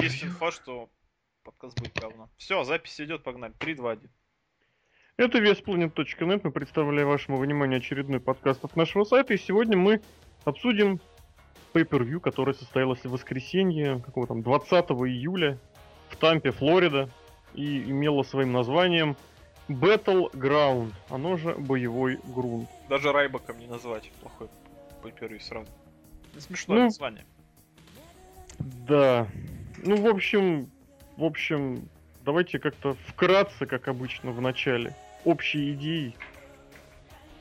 есть 0.00 0.24
инфа, 0.24 0.50
что 0.50 0.90
подкаст 1.42 1.78
будет 1.78 1.94
говно. 1.94 2.28
Все, 2.36 2.64
запись 2.64 3.00
идет, 3.00 3.22
погнали. 3.22 3.52
3, 3.58 3.74
2, 3.74 3.90
1. 3.92 4.10
Это 5.16 5.38
весplanet.net. 5.38 6.40
Мы 6.44 6.50
представляем 6.50 7.08
вашему 7.08 7.38
вниманию 7.38 7.78
очередной 7.78 8.20
подкаст 8.20 8.64
от 8.64 8.76
нашего 8.76 9.04
сайта. 9.04 9.34
И 9.34 9.38
сегодня 9.38 9.76
мы 9.76 10.02
обсудим 10.44 11.00
pay-per-view, 11.72 12.20
которое 12.20 12.52
состоялось 12.52 13.00
в 13.04 13.10
воскресенье, 13.10 14.02
какого 14.04 14.26
там, 14.26 14.42
20 14.42 14.72
июля 14.72 15.58
в 16.10 16.16
Тампе, 16.16 16.50
Флорида. 16.50 17.10
И 17.54 17.82
имело 17.84 18.22
своим 18.22 18.52
названием 18.52 19.16
Battleground, 19.68 20.92
оно 21.08 21.36
же 21.38 21.54
боевой 21.54 22.18
грунт. 22.34 22.68
Даже 22.88 23.12
Райбаком 23.12 23.58
не 23.58 23.66
назвать 23.66 24.10
плохой 24.20 24.48
pay-per-view 25.02 25.40
сразу. 25.40 25.70
Смешное 26.38 26.78
ну, 26.78 26.84
название. 26.84 27.24
Да. 28.58 29.26
Ну, 29.78 29.96
в 29.96 30.06
общем, 30.06 30.70
в 31.16 31.24
общем, 31.24 31.88
давайте 32.24 32.58
как-то 32.58 32.94
вкратце, 33.06 33.66
как 33.66 33.88
обычно, 33.88 34.32
в 34.32 34.40
начале. 34.40 34.94
Общие 35.24 35.72
идеи. 35.72 36.14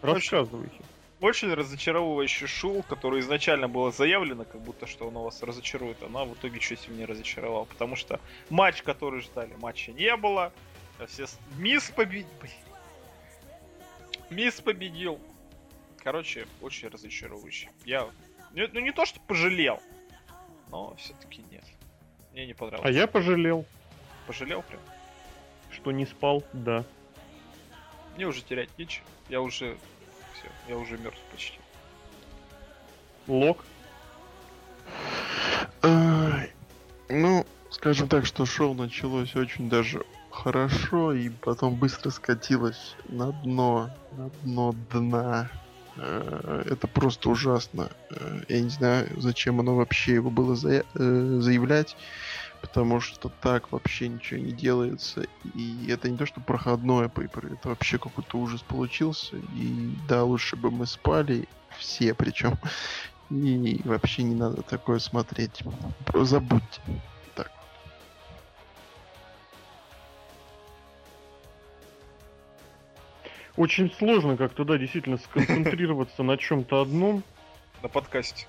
Рассказывайте. 0.02 0.76
Очень, 1.22 1.54
разочаровывающее 1.54 2.48
шоу, 2.48 2.84
которое 2.84 3.22
изначально 3.22 3.68
было 3.68 3.92
заявлено, 3.92 4.44
как 4.44 4.62
будто 4.62 4.86
что 4.86 5.08
оно 5.08 5.24
вас 5.24 5.42
разочарует, 5.42 6.04
она 6.04 6.26
в 6.26 6.34
итоге 6.34 6.60
чуть 6.60 6.82
сильнее 6.82 7.06
разочаровала. 7.06 7.66
Потому 7.66 7.96
что 7.96 8.20
матч, 8.50 8.82
который 8.82 9.22
ждали, 9.22 9.54
матча 9.56 9.92
не 9.92 10.16
было. 10.18 10.52
А 11.00 11.06
все... 11.08 11.26
Мисс 11.58 11.90
победил. 11.90 12.28
Мисс 14.30 14.62
победил. 14.62 15.20
Короче, 16.04 16.48
очень 16.62 16.90
разочаровывающе. 16.90 17.70
Я, 17.86 18.08
ну 18.54 18.80
не 18.80 18.92
то, 18.92 19.06
что 19.06 19.20
пожалел, 19.22 19.82
но 20.70 20.96
все-таки 20.98 21.44
нет. 21.50 21.64
Мне 22.36 22.48
не 22.48 22.54
понравилось. 22.54 22.86
А 22.86 22.92
я 22.92 23.08
пожалел. 23.08 23.66
Пожалел 24.28 24.62
прям? 24.64 24.82
Что 25.72 25.94
не 25.94 26.06
спал, 26.06 26.44
да. 26.52 26.84
Мне 28.18 28.28
уже 28.28 28.42
терять 28.42 28.68
нечего. 28.78 29.06
Я 29.30 29.40
уже... 29.40 29.78
Все, 30.34 30.50
я 30.68 30.78
уже 30.78 30.98
мертв 30.98 31.22
почти. 31.32 31.58
Лок? 33.28 33.64
ну, 37.08 37.46
скажем 37.70 38.10
так, 38.10 38.26
что 38.26 38.46
шоу 38.46 38.74
началось 38.74 39.34
очень 39.38 39.70
даже 39.70 40.06
хорошо 40.30 41.14
и 41.14 41.30
потом 41.30 41.76
быстро 41.76 42.10
скатилось 42.10 42.96
на 43.08 43.32
дно, 43.32 43.90
на 44.12 44.30
дно 44.44 44.76
дна. 44.92 45.50
Э, 45.98 46.64
это 46.70 46.88
просто 46.88 47.30
ужасно. 47.30 47.90
Э, 48.10 48.42
я 48.50 48.62
не 48.62 48.70
знаю, 48.70 49.10
зачем 49.18 49.60
оно 49.60 49.76
вообще 49.76 50.16
его 50.16 50.30
было 50.30 50.54
э, 50.54 50.82
заявлять, 51.40 51.96
потому 52.66 53.00
что 53.00 53.30
так 53.30 53.72
вообще 53.72 54.08
ничего 54.08 54.40
не 54.40 54.52
делается. 54.52 55.28
И 55.54 55.88
это 55.88 56.10
не 56.10 56.18
то, 56.18 56.26
что 56.26 56.42
проходное 56.42 57.10
пейпер, 57.10 57.54
это 57.54 57.70
вообще 57.70 58.00
какой-то 58.00 58.40
ужас 58.40 58.62
получился. 58.62 59.38
И 59.56 59.94
да, 60.10 60.24
лучше 60.24 60.56
бы 60.56 60.72
мы 60.72 60.88
спали, 60.88 61.48
все 61.78 62.14
причем. 62.16 62.58
И 63.30 63.82
вообще 63.86 64.24
не 64.24 64.36
надо 64.36 64.64
такое 64.64 65.00
смотреть. 65.00 65.64
Забудьте. 66.14 66.82
очень 73.58 73.90
сложно 73.94 74.36
как-то, 74.36 74.66
да, 74.66 74.78
действительно 74.78 75.18
сконцентрироваться 75.18 76.24
на 76.24 76.38
чем-то 76.38 76.82
одном. 76.82 77.24
На 77.82 77.88
подкасте. 77.88 78.48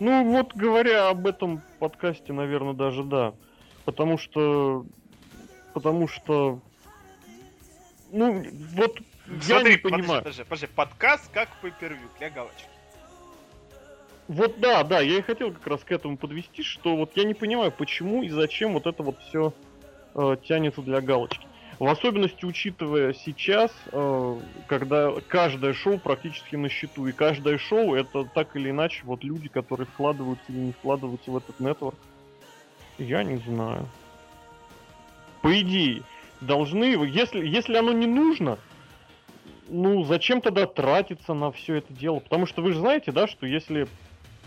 Ну, 0.00 0.30
вот 0.30 0.54
говоря 0.54 1.08
об 1.08 1.26
этом 1.26 1.62
подкасте, 1.78 2.32
наверное, 2.32 2.74
даже 2.74 3.02
да. 3.02 3.34
Потому 3.84 4.18
что... 4.18 4.86
Потому 5.74 6.08
что... 6.08 6.60
Ну, 8.10 8.44
вот 8.74 8.98
Смотри, 9.40 9.72
я 9.72 9.76
не 9.76 9.76
понимаю. 9.76 10.22
Подожди, 10.22 10.44
подожди, 10.44 10.66
подкаст 10.66 11.30
как 11.32 11.48
по 11.60 11.70
первью 11.70 12.08
для 12.18 12.30
галочки. 12.30 12.64
Вот 14.28 14.60
да, 14.60 14.84
да, 14.84 15.00
я 15.00 15.18
и 15.18 15.22
хотел 15.22 15.52
как 15.52 15.66
раз 15.66 15.84
к 15.84 15.90
этому 15.90 16.18
подвести, 16.18 16.62
что 16.62 16.96
вот 16.96 17.12
я 17.16 17.24
не 17.24 17.34
понимаю, 17.34 17.72
почему 17.72 18.22
и 18.22 18.28
зачем 18.28 18.74
вот 18.74 18.86
это 18.86 19.02
вот 19.02 19.18
все 19.22 19.54
э, 20.14 20.36
тянется 20.44 20.82
для 20.82 21.00
галочки. 21.00 21.47
В 21.78 21.86
особенности 21.86 22.44
учитывая 22.44 23.12
сейчас, 23.12 23.70
э, 23.92 24.40
когда 24.66 25.12
каждое 25.28 25.72
шоу 25.74 25.98
практически 25.98 26.56
на 26.56 26.68
счету, 26.68 27.06
и 27.06 27.12
каждое 27.12 27.56
шоу 27.56 27.94
это 27.94 28.24
так 28.24 28.56
или 28.56 28.70
иначе 28.70 29.02
вот 29.04 29.22
люди, 29.22 29.48
которые 29.48 29.86
вкладываются 29.86 30.44
или 30.48 30.58
не 30.58 30.72
вкладываются 30.72 31.30
в 31.30 31.36
этот 31.36 31.60
нетворк. 31.60 31.94
Я 32.98 33.22
не 33.22 33.36
знаю. 33.36 33.88
По 35.40 35.60
идее, 35.60 36.02
должны, 36.40 36.84
если, 37.06 37.46
если 37.46 37.76
оно 37.76 37.92
не 37.92 38.06
нужно, 38.06 38.58
ну 39.68 40.02
зачем 40.02 40.40
тогда 40.40 40.66
тратиться 40.66 41.32
на 41.32 41.52
все 41.52 41.76
это 41.76 41.92
дело? 41.92 42.18
Потому 42.18 42.46
что 42.46 42.60
вы 42.60 42.72
же 42.72 42.80
знаете, 42.80 43.12
да, 43.12 43.28
что 43.28 43.46
если 43.46 43.86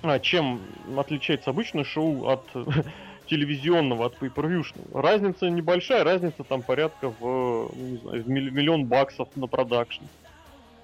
а, 0.04 0.20
чем 0.20 0.60
отличается 0.98 1.52
обычное 1.52 1.86
шоу 1.86 2.28
от 2.28 2.44
телевизионного 3.32 4.08
от 4.08 4.18
pay 4.18 4.66
Разница 4.94 5.50
небольшая, 5.50 6.04
разница 6.04 6.44
там 6.44 6.62
порядка 6.62 7.10
в, 7.10 7.22
ну, 7.22 7.72
не 7.74 7.98
знаю, 7.98 8.24
в 8.24 8.28
миллион 8.28 8.86
баксов 8.86 9.30
на 9.38 9.48
продакшн. 9.48 10.04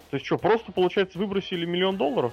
То 0.09 0.15
есть 0.15 0.25
что, 0.25 0.37
просто, 0.37 0.71
получается, 0.71 1.19
выбросили 1.19 1.65
миллион 1.65 1.97
долларов? 1.97 2.31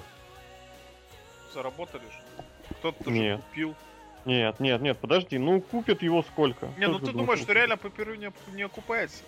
Заработали 1.53 2.03
же. 2.03 2.43
Кто-то 2.79 3.11
же 3.11 3.41
купил. 3.49 3.75
Нет, 4.23 4.59
нет, 4.61 4.81
нет, 4.81 4.97
подожди, 4.97 5.37
ну 5.37 5.59
купят 5.59 6.01
его 6.01 6.23
сколько? 6.23 6.69
Не, 6.77 6.87
ну 6.87 6.99
ты 6.99 7.11
думаешь, 7.11 7.41
что 7.41 7.51
реально 7.51 7.73
pay 7.73 8.17
не, 8.17 8.31
не 8.55 8.63
окупается? 8.63 9.21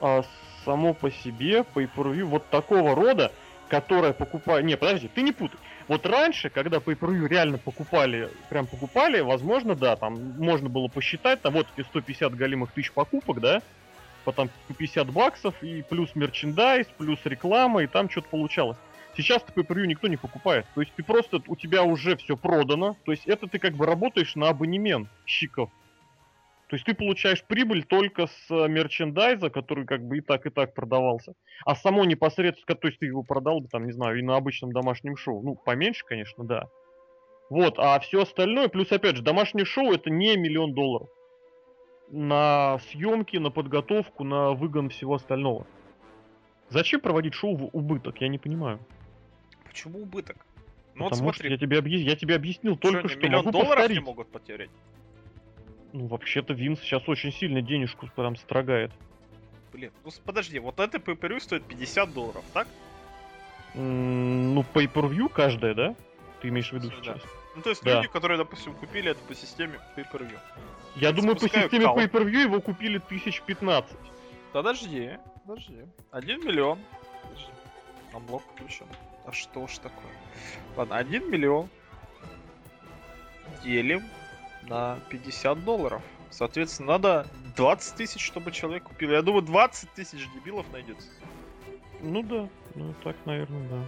А 0.00 0.24
само 0.64 0.92
по 0.92 1.12
себе 1.12 1.64
pay 1.72 2.24
вот 2.24 2.50
такого 2.50 2.96
рода, 2.96 3.30
которая 3.68 4.12
покупает... 4.12 4.64
Не, 4.64 4.76
подожди, 4.76 5.06
ты 5.06 5.22
не 5.22 5.30
путай. 5.30 5.60
Вот 5.90 6.06
раньше, 6.06 6.50
когда 6.50 6.76
pay 6.76 6.96
per 6.96 7.26
реально 7.26 7.58
покупали, 7.58 8.30
прям 8.48 8.68
покупали, 8.68 9.18
возможно, 9.18 9.74
да, 9.74 9.96
там 9.96 10.14
можно 10.38 10.68
было 10.68 10.86
посчитать, 10.86 11.42
там 11.42 11.54
вот 11.54 11.66
эти 11.76 11.84
150 11.84 12.32
галимых 12.36 12.70
тысяч 12.70 12.92
покупок, 12.92 13.40
да, 13.40 13.60
потом 14.24 14.50
50 14.78 15.10
баксов, 15.10 15.60
и 15.64 15.82
плюс 15.82 16.14
мерчендайз, 16.14 16.86
плюс 16.96 17.18
реклама, 17.24 17.82
и 17.82 17.88
там 17.88 18.08
что-то 18.08 18.28
получалось. 18.28 18.76
Сейчас 19.16 19.42
pay 19.42 19.66
per 19.66 19.84
никто 19.84 20.06
не 20.06 20.16
покупает. 20.16 20.64
То 20.76 20.80
есть 20.80 20.92
ты 20.94 21.02
просто, 21.02 21.42
у 21.48 21.56
тебя 21.56 21.82
уже 21.82 22.14
все 22.14 22.36
продано. 22.36 22.96
То 23.04 23.10
есть 23.10 23.26
это 23.26 23.48
ты 23.48 23.58
как 23.58 23.74
бы 23.74 23.84
работаешь 23.84 24.36
на 24.36 24.50
абонемент 24.50 25.08
щиков. 25.26 25.70
То 26.70 26.76
есть 26.76 26.86
ты 26.86 26.94
получаешь 26.94 27.42
прибыль 27.42 27.82
только 27.82 28.28
с 28.28 28.46
э, 28.48 28.68
мерчендайза, 28.68 29.50
который 29.50 29.84
как 29.84 30.06
бы 30.06 30.18
и 30.18 30.20
так, 30.20 30.46
и 30.46 30.50
так 30.50 30.72
продавался. 30.72 31.34
А 31.64 31.74
само 31.74 32.04
непосредственно, 32.04 32.76
то 32.76 32.86
есть 32.86 33.00
ты 33.00 33.06
его 33.06 33.24
продал 33.24 33.60
бы 33.60 33.66
там, 33.66 33.86
не 33.86 33.92
знаю, 33.92 34.20
и 34.20 34.22
на 34.22 34.36
обычном 34.36 34.70
домашнем 34.70 35.16
шоу. 35.16 35.42
Ну, 35.42 35.56
поменьше, 35.56 36.04
конечно, 36.06 36.44
да. 36.44 36.68
Вот, 37.50 37.74
а 37.78 37.98
все 37.98 38.22
остальное, 38.22 38.68
плюс 38.68 38.92
опять 38.92 39.16
же, 39.16 39.22
домашнее 39.22 39.64
шоу 39.64 39.92
это 39.92 40.10
не 40.10 40.36
миллион 40.36 40.72
долларов. 40.72 41.08
На 42.08 42.78
съемки, 42.90 43.36
на 43.38 43.50
подготовку, 43.50 44.22
на 44.22 44.52
выгон 44.52 44.90
всего 44.90 45.14
остального. 45.14 45.66
Зачем 46.68 47.00
проводить 47.00 47.34
шоу 47.34 47.56
в 47.56 47.70
убыток, 47.72 48.20
я 48.20 48.28
не 48.28 48.38
понимаю. 48.38 48.78
Почему 49.64 50.02
убыток? 50.02 50.36
Ну 50.94 51.08
Потому 51.08 51.08
вот 51.08 51.34
смотри. 51.34 51.38
что 51.38 51.48
я 51.48 51.58
тебе, 51.58 51.78
объяс... 51.78 52.00
я 52.02 52.14
тебе 52.14 52.36
объяснил 52.36 52.76
только 52.76 53.08
что. 53.08 53.18
Миллион 53.18 53.46
могу 53.46 53.50
долларов 53.50 53.74
повторить. 53.74 53.98
не 53.98 54.04
могут 54.04 54.30
потерять? 54.30 54.70
Ну, 55.92 56.06
вообще-то 56.06 56.54
Винс 56.54 56.80
сейчас 56.80 57.08
очень 57.08 57.32
сильно 57.32 57.62
денежку 57.62 58.08
прям 58.14 58.36
строгает. 58.36 58.92
Блин, 59.72 59.92
ну 60.04 60.10
подожди, 60.24 60.58
вот 60.58 60.78
это 60.80 60.98
pay 60.98 61.40
стоит 61.40 61.64
50 61.64 62.12
долларов, 62.12 62.44
так? 62.52 62.66
Mm, 63.74 64.52
ну, 64.54 64.64
pay-per-view 64.74 65.28
каждая, 65.28 65.74
да? 65.74 65.94
Ты 66.40 66.48
имеешь 66.48 66.70
в 66.70 66.72
виду 66.72 66.90
да. 66.90 66.96
сейчас? 66.96 67.22
Ну, 67.54 67.62
то 67.62 67.70
есть 67.70 67.82
да. 67.82 67.96
люди, 67.96 68.08
которые, 68.08 68.38
допустим, 68.38 68.74
купили 68.74 69.10
это 69.10 69.20
по 69.20 69.34
системе 69.34 69.80
pay-per-view. 69.96 70.38
Я 70.96 71.12
думаю, 71.12 71.36
по 71.36 71.42
системе 71.42 71.84
кал. 71.84 71.98
pay-per-view 71.98 72.42
его 72.42 72.60
купили 72.60 72.98
1015. 72.98 73.96
Подожди, 74.52 75.18
подожди. 75.46 75.86
1 76.10 76.46
миллион. 76.46 76.78
Подожди. 77.22 77.50
На 78.12 78.18
блок 78.20 78.42
включен. 78.54 78.86
А 79.24 79.32
что 79.32 79.66
ж 79.68 79.78
такое? 79.78 80.12
Ладно, 80.76 80.96
1 80.96 81.30
миллион. 81.30 81.68
Делим 83.62 84.02
на 84.70 84.98
50 85.10 85.64
долларов. 85.64 86.02
Соответственно, 86.30 86.92
надо 86.92 87.26
20 87.56 87.96
тысяч, 87.96 88.24
чтобы 88.24 88.52
человек 88.52 88.84
купил. 88.84 89.10
Я 89.10 89.20
думаю, 89.20 89.42
20 89.42 89.90
тысяч 89.90 90.28
дебилов 90.32 90.64
найдется. 90.72 91.08
Ну 92.00 92.22
да, 92.22 92.48
ну 92.76 92.94
так, 93.02 93.16
наверное, 93.26 93.68
да. 93.68 93.84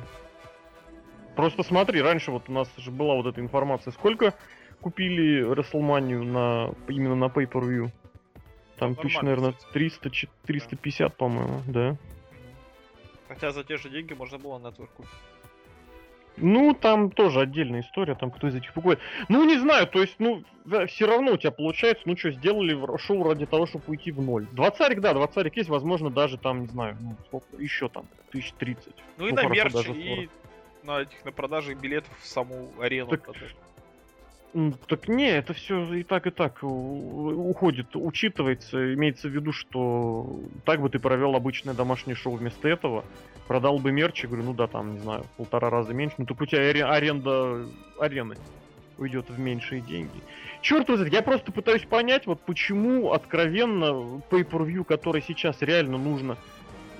Просто 1.37 1.62
смотри, 1.62 2.02
раньше 2.02 2.31
вот 2.31 2.49
у 2.49 2.52
нас 2.52 2.69
же 2.76 2.90
была 2.90 3.14
вот 3.14 3.26
эта 3.26 3.40
информация. 3.40 3.93
Сколько 3.93 4.34
купили 4.81 5.46
WrestleMania 5.46 6.23
на, 6.23 6.75
именно 6.88 7.14
на 7.14 7.26
Pay-Per-View? 7.26 7.90
Там 8.76 8.96
тысяч, 8.96 9.20
наверное, 9.23 9.55
300, 9.73 10.11
350, 10.44 11.08
да. 11.08 11.14
по-моему, 11.17 11.62
да. 11.69 11.96
Хотя 13.29 13.52
за 13.52 13.62
те 13.62 13.76
же 13.76 13.88
деньги 13.88 14.12
можно 14.12 14.38
было 14.38 14.58
Network 14.58 14.90
купить. 14.96 15.12
Ну, 16.37 16.75
там 16.75 17.11
тоже 17.11 17.40
отдельная 17.40 17.81
история, 17.81 18.14
там 18.14 18.31
кто 18.31 18.49
из 18.49 18.55
этих 18.55 18.73
покупает. 18.73 19.00
Ну, 19.29 19.44
не 19.44 19.58
знаю, 19.58 19.87
то 19.87 20.00
есть, 20.00 20.17
ну, 20.19 20.43
все 20.87 21.06
равно 21.06 21.32
у 21.32 21.37
тебя 21.37 21.50
получается, 21.50 22.05
ну 22.06 22.17
что, 22.17 22.31
сделали 22.31 22.79
шоу 22.99 23.25
ради 23.29 23.46
того, 23.46 23.67
чтобы 23.67 23.84
уйти 23.88 24.12
в 24.12 24.23
ноль. 24.23 24.46
Двадцарик, 24.52 25.00
да, 25.00 25.12
двадцарик 25.12 25.56
есть, 25.56 25.69
возможно, 25.69 26.11
даже 26.11 26.38
там, 26.38 26.62
не 26.62 26.69
знаю, 26.69 26.96
ну, 27.00 27.17
сколько, 27.26 27.46
еще 27.58 27.88
там, 27.88 28.06
тысяч 28.31 28.52
тридцать. 28.52 28.96
Ну, 29.19 29.29
и 29.29 29.32
на 29.32 29.46
мерч, 29.46 29.75
и 29.88 30.29
на 30.82 31.02
этих, 31.02 31.25
на 31.25 31.32
продаже 31.32 31.75
билетов 31.75 32.12
в 32.19 32.26
саму 32.26 32.70
арену. 32.81 33.11
Так, 33.11 33.29
так 34.87 35.08
не, 35.08 35.31
это 35.31 35.54
все 35.54 35.94
и 35.94 36.02
так, 36.02 36.26
и 36.26 36.31
так 36.31 36.58
уходит, 36.62 37.88
учитывается, 37.94 38.94
имеется 38.94 39.28
в 39.28 39.31
виду, 39.31 39.52
что 39.52 40.40
так 40.64 40.81
бы 40.81 40.90
ты 40.90 40.99
провел 40.99 41.34
обычное 41.34 41.75
домашнее 41.75 42.16
шоу 42.16 42.37
вместо 42.37 42.69
этого, 42.69 43.04
продал 43.49 43.78
бы 43.78 43.93
мерч, 43.93 44.25
и 44.25 44.26
говорю, 44.26 44.44
ну 44.44 44.54
да, 44.54 44.66
там, 44.66 44.94
не 44.94 45.00
знаю, 45.00 45.25
полтора 45.37 45.70
раза 45.70 45.94
меньше, 45.94 46.16
ну 46.19 46.26
так 46.26 46.40
у 46.40 46.46
тебя 46.46 46.60
аренда 46.90 47.66
арены 47.99 48.37
уйдет 48.99 49.31
в 49.31 49.38
меньшие 49.38 49.81
деньги. 49.81 50.20
Черт 50.60 50.88
возьми, 50.88 51.08
я 51.10 51.22
просто 51.22 51.50
пытаюсь 51.50 51.84
понять, 51.84 52.26
вот 52.26 52.40
почему 52.43 53.12
откровенно 53.12 54.20
pay-per-view, 54.31 54.84
который 54.84 55.22
сейчас 55.22 55.62
реально 55.62 55.98
нужно, 55.98 56.37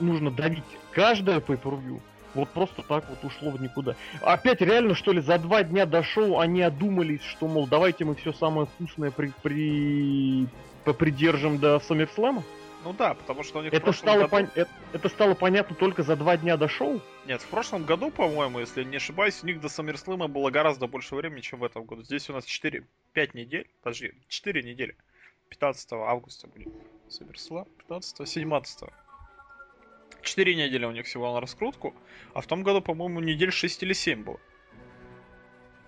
нужно 0.01 0.31
давить. 0.31 0.65
Каждое 0.91 1.39
pay-per-view, 1.39 2.01
вот 2.35 2.49
просто 2.51 2.83
так 2.83 3.09
вот 3.09 3.25
ушло 3.25 3.51
в 3.51 3.61
никуда. 3.61 3.97
Опять 4.21 4.61
реально, 4.61 4.95
что 4.95 5.13
ли, 5.13 5.21
за 5.21 5.39
два 5.39 5.63
дня 5.63 5.87
до 5.87 6.03
шоу 6.03 6.39
они 6.39 6.63
одумались, 6.63 7.23
что, 7.23 7.47
мол, 7.47 7.67
давайте 7.67 8.05
мы 8.05 8.15
все 8.15 8.33
самое 8.33 8.67
вкусное 8.67 9.11
при... 9.11 9.33
при... 9.43 10.47
попридержим 10.85 11.59
до 11.59 11.79
Саммерслэма? 11.81 12.43
Ну 12.85 12.93
да, 12.93 13.15
потому 13.15 13.45
что 13.45 13.61
у 13.61 13.63
них 13.63 13.73
это 13.73 13.93
стало, 13.93 14.23
году... 14.23 14.29
пон... 14.31 14.49
это, 14.55 14.71
это 14.93 15.09
стало 15.09 15.35
понятно 15.35 15.77
только 15.77 16.03
за 16.03 16.17
два 16.17 16.37
дня 16.37 16.57
до 16.57 16.69
шоу? 16.69 17.01
Нет, 17.27 17.41
в 17.41 17.47
прошлом 17.47 17.85
году, 17.85 18.11
по-моему, 18.11 18.59
если 18.59 18.83
не 18.83 18.97
ошибаюсь, 18.97 19.39
у 19.43 19.47
них 19.47 19.61
до 19.61 19.69
Саммерслэма 19.69 20.27
было 20.27 20.51
гораздо 20.51 20.89
больше 20.89 21.15
времени, 21.15 21.41
чем 21.41 21.61
в 21.61 21.65
этом 21.65 21.85
году. 21.85 22.03
Здесь 22.03 22.29
у 22.29 22.33
нас 22.33 22.45
4, 22.45 22.85
5 23.13 23.35
недель, 23.35 23.69
подожди, 23.83 24.13
4 24.29 24.63
недели. 24.63 24.97
15 25.51 25.93
августа 25.93 26.49
будет 26.49 26.73
Саммерслэм, 27.09 27.67
15 27.79 28.29
17 28.29 28.89
4 30.21 30.55
недели 30.55 30.85
у 30.85 30.91
них 30.91 31.07
всего 31.07 31.33
на 31.33 31.41
раскрутку, 31.41 31.95
а 32.35 32.41
в 32.41 32.47
том 32.47 32.63
году, 32.63 32.83
по-моему, 32.83 33.21
недель 33.21 33.53
6 33.53 33.83
или 33.83 33.93
7 33.93 34.25
было. 34.25 34.41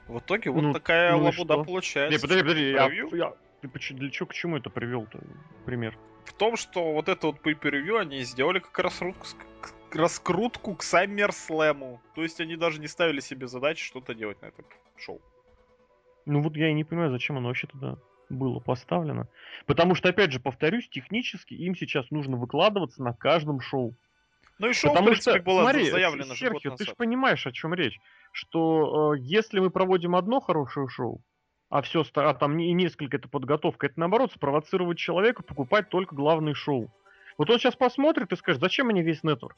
В 0.08 0.18
итоге 0.18 0.50
вот 0.50 0.62
ну, 0.62 0.72
такая 0.72 1.12
ну 1.12 1.24
лабуда 1.24 1.64
получается. 1.64 2.16
Не, 2.16 2.20
подожди, 2.20 2.42
подожди, 2.42 2.70
я, 2.70 2.88
я, 3.16 3.34
ты 3.62 3.94
для 3.94 4.10
чего, 4.10 4.26
к 4.26 4.34
чему 4.34 4.56
это 4.58 4.70
привел-то 4.70 5.20
пример? 5.64 5.98
В 6.24 6.32
том, 6.32 6.56
что 6.56 6.92
вот 6.92 7.08
это 7.08 7.28
вот 7.28 7.40
pay 7.40 7.58
per 7.58 8.00
они 8.00 8.22
сделали 8.22 8.58
как 8.58 8.78
раскрутку, 8.78 9.26
к, 9.60 9.94
раскрутку 9.94 10.74
к 10.74 10.82
SummerSlam. 10.82 11.98
То 12.14 12.22
есть 12.22 12.40
они 12.40 12.56
даже 12.56 12.80
не 12.80 12.88
ставили 12.88 13.20
себе 13.20 13.46
задачи 13.46 13.84
что-то 13.84 14.14
делать 14.14 14.40
на 14.42 14.46
этом 14.46 14.64
шоу. 14.96 15.20
Ну 16.26 16.40
вот 16.40 16.56
я 16.56 16.70
и 16.70 16.74
не 16.74 16.84
понимаю, 16.84 17.10
зачем 17.10 17.36
оно 17.36 17.48
вообще 17.48 17.66
туда 17.66 17.96
было 18.30 18.58
поставлено. 18.60 19.28
Потому 19.66 19.94
что, 19.94 20.08
опять 20.08 20.32
же, 20.32 20.40
повторюсь, 20.40 20.88
технически 20.88 21.54
им 21.54 21.76
сейчас 21.76 22.10
нужно 22.10 22.36
выкладываться 22.36 23.02
на 23.02 23.12
каждом 23.12 23.60
шоу. 23.60 23.94
Ну 24.58 24.68
и 24.68 24.72
шоу, 24.72 24.90
Потому 24.90 25.08
в 25.08 25.10
принципе, 25.10 25.36
что, 25.36 25.42
было 25.42 25.62
смотри, 25.62 25.90
заявлено 25.90 26.34
Серхио, 26.34 26.76
ты 26.76 26.84
же 26.84 26.94
понимаешь, 26.94 27.46
о 27.46 27.52
чем 27.52 27.74
речь. 27.74 27.98
Что 28.32 29.14
э, 29.14 29.18
если 29.20 29.58
мы 29.58 29.70
проводим 29.70 30.14
одно 30.14 30.40
хорошее 30.40 30.88
шоу, 30.88 31.20
а 31.70 31.82
все, 31.82 32.04
а 32.14 32.34
там 32.34 32.58
и 32.58 32.72
несколько 32.72 33.16
это 33.16 33.28
подготовка, 33.28 33.86
это 33.86 33.98
наоборот 33.98 34.32
спровоцировать 34.32 34.98
человека 34.98 35.42
покупать 35.42 35.88
только 35.88 36.14
главное 36.14 36.54
шоу. 36.54 36.92
Вот 37.36 37.50
он 37.50 37.58
сейчас 37.58 37.74
посмотрит 37.74 38.32
и 38.32 38.36
скажет, 38.36 38.60
зачем 38.60 38.86
мне 38.86 39.02
весь 39.02 39.24
нетворк? 39.24 39.56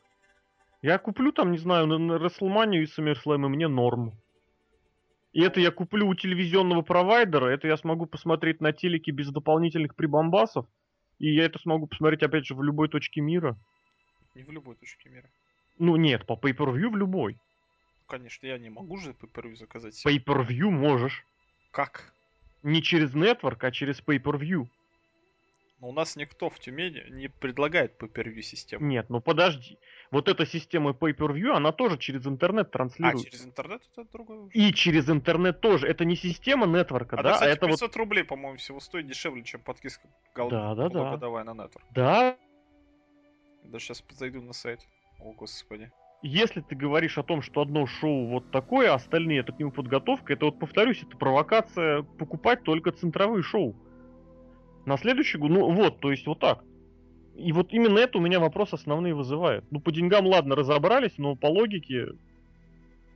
Я 0.81 0.99
куплю 0.99 1.33
там, 1.33 1.53
не 1.53 1.59
знаю, 1.59 1.87
на, 1.87 1.99
на 1.99 2.13
WrestleMania 2.13 2.83
и 2.83 2.85
SummerSlam, 2.85 3.45
и 3.45 3.49
мне 3.49 3.69
норм. 3.69 4.13
И 5.33 5.43
это 5.43 5.61
я 5.61 5.71
куплю 5.71 6.09
у 6.09 6.15
телевизионного 6.15 6.81
провайдера, 6.81 7.49
это 7.49 7.69
я 7.69 7.77
смогу 7.77 8.07
посмотреть 8.07 8.63
на 8.63 8.73
телеке 8.73 9.11
без 9.11 9.31
дополнительных 9.31 9.95
прибамбасов, 9.95 10.67
и 11.19 11.35
я 11.35 11.45
это 11.45 11.59
смогу 11.59 11.87
посмотреть, 11.87 12.23
опять 12.23 12.47
же, 12.47 12.55
в 12.55 12.63
любой 12.63 12.89
точке 12.89 13.21
мира. 13.21 13.59
Не 14.37 14.43
в 14.43 14.51
любой 14.51 14.75
точке 14.75 15.09
мира. 15.09 15.31
Ну 15.79 15.97
нет, 15.97 16.27
по 16.27 16.35
pay-per-view 16.35 16.91
в 16.91 16.97
любой. 16.97 17.39
Конечно, 18.07 18.47
я 18.47 18.59
не 18.59 18.69
могу 18.69 18.99
же 18.99 19.13
pay-per-view 19.13 19.57
заказать. 19.57 20.05
Pay-per-view 20.07 20.69
можешь. 20.69 21.25
Как? 21.71 22.13
Не 22.63 22.83
через 22.83 23.15
Network, 23.15 23.59
а 23.61 23.71
через 23.71 23.99
pay-per-view. 24.03 24.69
Но 25.81 25.89
у 25.89 25.93
нас 25.93 26.17
никто 26.17 26.51
в 26.51 26.59
Тюмени 26.59 27.03
не 27.09 27.29
предлагает 27.29 27.99
pay-per-view 27.99 28.43
систему. 28.43 28.85
Нет, 28.85 29.09
ну 29.09 29.23
подожди. 29.23 29.79
Вот 30.11 30.29
эта 30.29 30.45
система 30.45 30.91
pay-per-view, 30.91 31.53
она 31.53 31.73
тоже 31.73 31.97
через 31.97 32.27
интернет 32.27 32.71
транслируется. 32.71 33.29
А, 33.29 33.31
через 33.31 33.47
интернет 33.47 33.83
это 33.91 34.05
другое 34.13 34.51
И 34.53 34.71
через 34.75 35.09
интернет 35.09 35.63
тоже. 35.63 35.87
Это 35.87 36.05
не 36.05 36.17
система 36.17 36.67
нетворка, 36.67 37.17
а 37.17 37.23
да? 37.23 37.33
Кстати, 37.33 37.49
а 37.49 37.53
это 37.53 37.67
500 37.69 37.81
вот... 37.81 37.97
рублей, 37.97 38.25
по-моему, 38.25 38.59
всего 38.59 38.81
стоит 38.81 39.07
дешевле, 39.07 39.43
чем 39.45 39.63
подписка 39.63 40.07
Гал... 40.35 40.51
да, 40.51 40.75
да, 40.75 40.91
да. 40.91 41.45
на 41.45 41.55
нетворк. 41.55 41.87
Да, 41.91 42.37
да 43.71 43.79
сейчас 43.79 44.05
зайду 44.11 44.41
на 44.41 44.53
сайт. 44.53 44.81
О, 45.21 45.33
господи. 45.33 45.91
Если 46.23 46.61
ты 46.61 46.75
говоришь 46.75 47.19
о 47.19 47.23
том, 47.23 47.43
что 47.43 47.61
одно 47.61 47.87
шоу 47.87 48.27
вот 48.27 48.51
такое, 48.51 48.91
а 48.91 48.95
остальные 48.95 49.41
это 49.41 49.53
к 49.53 49.59
нему 49.59 49.71
подготовка, 49.71 50.33
это 50.33 50.47
вот, 50.47 50.59
повторюсь, 50.59 51.03
это 51.03 51.17
провокация 51.17 52.03
покупать 52.03 52.63
только 52.63 52.91
центровые 52.91 53.43
шоу. 53.43 53.77
На 54.87 54.97
следующий 54.97 55.39
год, 55.39 55.51
ну 55.51 55.71
вот, 55.73 56.01
то 56.01 56.11
есть 56.11 56.27
вот 56.27 56.41
так. 56.41 56.65
И 57.37 57.53
вот 57.53 57.73
именно 57.73 57.99
это 57.99 58.19
у 58.19 58.21
меня 58.21 58.41
вопрос 58.41 58.73
основные 58.73 59.15
вызывает. 59.15 59.65
Ну, 59.71 59.79
по 59.79 59.93
деньгам, 59.93 60.27
ладно, 60.27 60.57
разобрались, 60.57 61.19
но 61.19 61.37
по 61.37 61.47
логике 61.47 62.13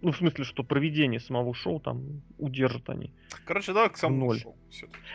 ну, 0.02 0.12
в 0.12 0.16
смысле, 0.16 0.44
что 0.44 0.62
проведение 0.62 1.20
самого 1.20 1.54
шоу 1.54 1.80
там 1.80 2.22
удержат 2.38 2.88
они. 2.88 3.12
Короче, 3.44 3.72
давай 3.72 3.90
к 3.90 3.96
самому 3.96 4.26
Ноль. 4.26 4.40
шоу. 4.40 4.56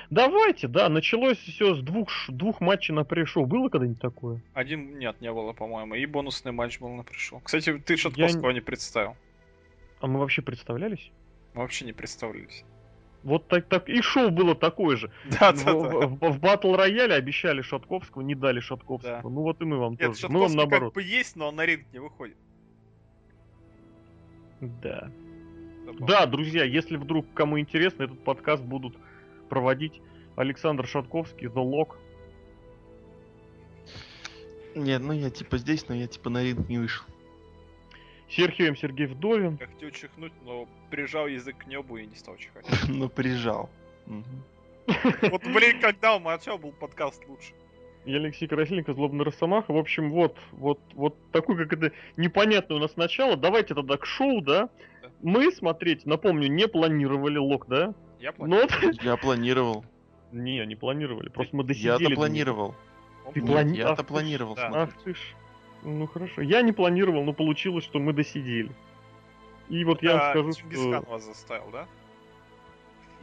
Давайте, 0.10 0.68
да, 0.68 0.90
началось 0.90 1.38
все 1.38 1.76
с 1.76 1.82
двух, 1.82 2.10
двух 2.28 2.62
матчей 2.62 2.94
на 2.94 3.04
пришел. 3.04 3.46
Было 3.46 3.70
когда-нибудь 3.70 4.02
такое? 4.02 4.42
Один, 4.54 5.00
нет, 5.00 5.20
не 5.22 5.32
было, 5.32 5.54
по-моему. 5.54 5.96
И 5.96 6.06
бонусный 6.06 6.52
матч 6.52 6.80
был 6.80 6.90
на 6.90 7.04
пришел. 7.04 7.40
Кстати, 7.40 7.78
ты 7.80 7.98
Шатковского 7.98 8.50
Я... 8.50 8.54
не 8.54 8.62
представил. 8.62 9.16
А 10.02 10.08
мы 10.08 10.20
вообще 10.20 10.42
представлялись? 10.42 11.12
Мы 11.54 11.62
вообще 11.62 11.86
не 11.86 11.94
представлялись. 11.94 12.64
Вот 13.24 13.48
так, 13.48 13.66
так 13.68 13.90
и 13.90 14.02
шоу 14.02 14.30
было 14.30 14.54
такое 14.54 14.98
же. 14.98 15.12
Да, 15.40 15.52
да, 15.52 15.74
в, 15.74 16.00
да. 16.00 16.08
В, 16.08 16.31
в 16.34 16.40
батл 16.40 16.76
рояле 16.76 17.16
обещали 17.16 17.62
Шатковского, 17.62 18.22
не 18.22 18.36
дали 18.36 18.60
Шатковского. 18.60 19.22
Да. 19.24 19.30
Ну 19.30 19.42
вот 19.42 19.60
и 19.62 19.66
мы 19.66 19.78
вам 19.78 19.94
Нет, 19.94 20.02
тоже. 20.02 20.30
Мы 20.30 20.42
вам 20.42 20.54
наоборот. 20.54 20.94
как 20.94 21.04
бы 21.04 21.10
есть, 21.10 21.36
но 21.36 21.48
он 21.48 21.56
на 21.56 21.66
ринг 21.66 21.86
не 21.92 21.98
выходит. 21.98 22.38
Да. 24.62 25.12
Да, 26.00 26.25
друзья, 26.25 26.63
если 26.63 26.98
вдруг 26.98 27.25
кому 27.34 27.60
интересно, 27.60 28.04
этот 28.04 28.24
подкаст 28.24 28.63
будут 28.63 28.98
проводить 29.50 30.02
Александр 30.36 30.88
Шатковский, 30.88 31.48
The 31.48 31.63
Lock. 31.63 31.96
Нет, 34.76 35.02
ну 35.02 35.14
я 35.14 35.30
типа 35.30 35.57
здесь, 35.57 35.88
но 35.88 35.95
я 35.95 36.07
типа 36.07 36.30
на 36.30 36.44
ринг 36.44 36.68
не 36.68 36.80
вышел. 36.80 37.06
Серхио 38.30 38.66
М. 38.68 38.76
Сергей 38.76 39.06
Вдовин. 39.06 39.57
Я 39.59 39.68
хотел 39.68 39.92
чихнуть, 39.92 40.33
но 40.44 40.68
прижал 40.90 41.28
язык 41.28 41.57
к 41.59 41.68
небу 41.68 41.97
и 41.97 42.06
не 42.06 42.16
стал 42.16 42.35
чихать. 42.38 42.66
Ну 42.88 43.07
прижал. 43.07 43.69
Вот, 44.88 45.44
блин, 45.44 45.80
когда 45.80 46.16
он 46.16 46.24
молчал, 46.24 46.57
был 46.57 46.71
подкаст 46.71 47.24
лучше. 47.28 47.54
Я 48.06 48.18
Алексей 48.18 48.47
Красильников, 48.47 48.95
Злобный 48.95 49.26
Росомаха. 49.26 49.71
В 49.74 49.78
общем, 49.78 50.12
вот, 50.12 50.38
вот, 50.52 50.80
вот 50.94 51.16
такой, 51.31 51.57
как 51.57 51.74
это 51.74 51.92
непонятное 52.18 52.78
у 52.78 52.80
нас 52.80 52.95
начало. 52.97 53.35
Давайте 53.35 53.74
тогда 53.74 53.97
к 53.97 54.06
шоу, 54.06 54.42
да? 54.42 54.69
да. 55.02 55.09
Мы 55.24 55.52
смотреть, 55.52 56.06
напомню, 56.06 56.47
не 56.47 56.68
планировали 56.68 57.38
лок, 57.38 57.66
да? 57.68 57.95
Я 58.19 58.31
планировал. 58.31 58.69
Но... 58.81 58.92
Я 59.02 59.18
планировал. 59.18 59.85
Не, 60.31 60.66
не 60.66 60.76
планировали. 60.76 61.30
Просто 61.30 61.56
мы 61.56 61.64
досидели. 61.64 62.04
Я-то 62.04 62.16
планировал. 62.16 62.76
Ты 63.33 63.42
плани... 63.42 63.78
Я-то 63.78 64.02
Ах, 64.02 64.07
планировал. 64.07 64.56
Да. 64.56 64.69
Ах 64.74 64.94
ты 65.04 65.16
ж. 65.16 65.19
Ну 65.83 66.07
хорошо. 66.07 66.42
Я 66.42 66.62
не 66.62 66.71
планировал, 66.71 67.24
но 67.24 67.33
получилось, 67.33 67.83
что 67.83 68.00
мы 68.00 68.14
досидели. 68.14 68.71
И 69.69 69.83
вот 69.83 70.04
Это 70.04 70.06
я 70.06 70.18
вам 70.18 70.54
скажу, 70.54 70.71
что... 70.71 71.06
вас 71.09 71.26
заставил, 71.26 71.71
да? 71.71 71.88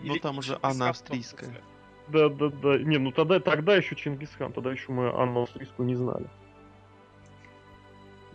Ну 0.03 0.17
там 0.17 0.39
уже 0.39 0.59
Анна 0.62 0.89
Австрийская. 0.89 1.62
Да, 2.09 2.29
да, 2.29 2.49
да. 2.49 2.79
Не, 2.79 2.99
ну 2.99 3.13
тогда, 3.13 3.41
тогда 3.41 3.77
еще 3.77 3.95
Чингисхан, 3.95 4.53
тогда 4.53 4.73
еще 4.73 4.93
мы 4.93 5.11
Анну 5.11 5.43
Австрийскую 5.43 5.87
не 5.87 5.95
знали. 5.95 6.29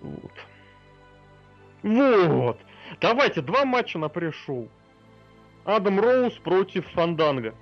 Вот. 0.01 0.31
Вот. 1.83 2.59
Давайте, 3.01 3.41
два 3.41 3.65
матча 3.65 3.99
на 3.99 4.09
пресс-шоу. 4.09 4.67
Адам 5.65 5.99
Роуз 5.99 6.33
против 6.35 6.87
Фанданга. 6.91 7.53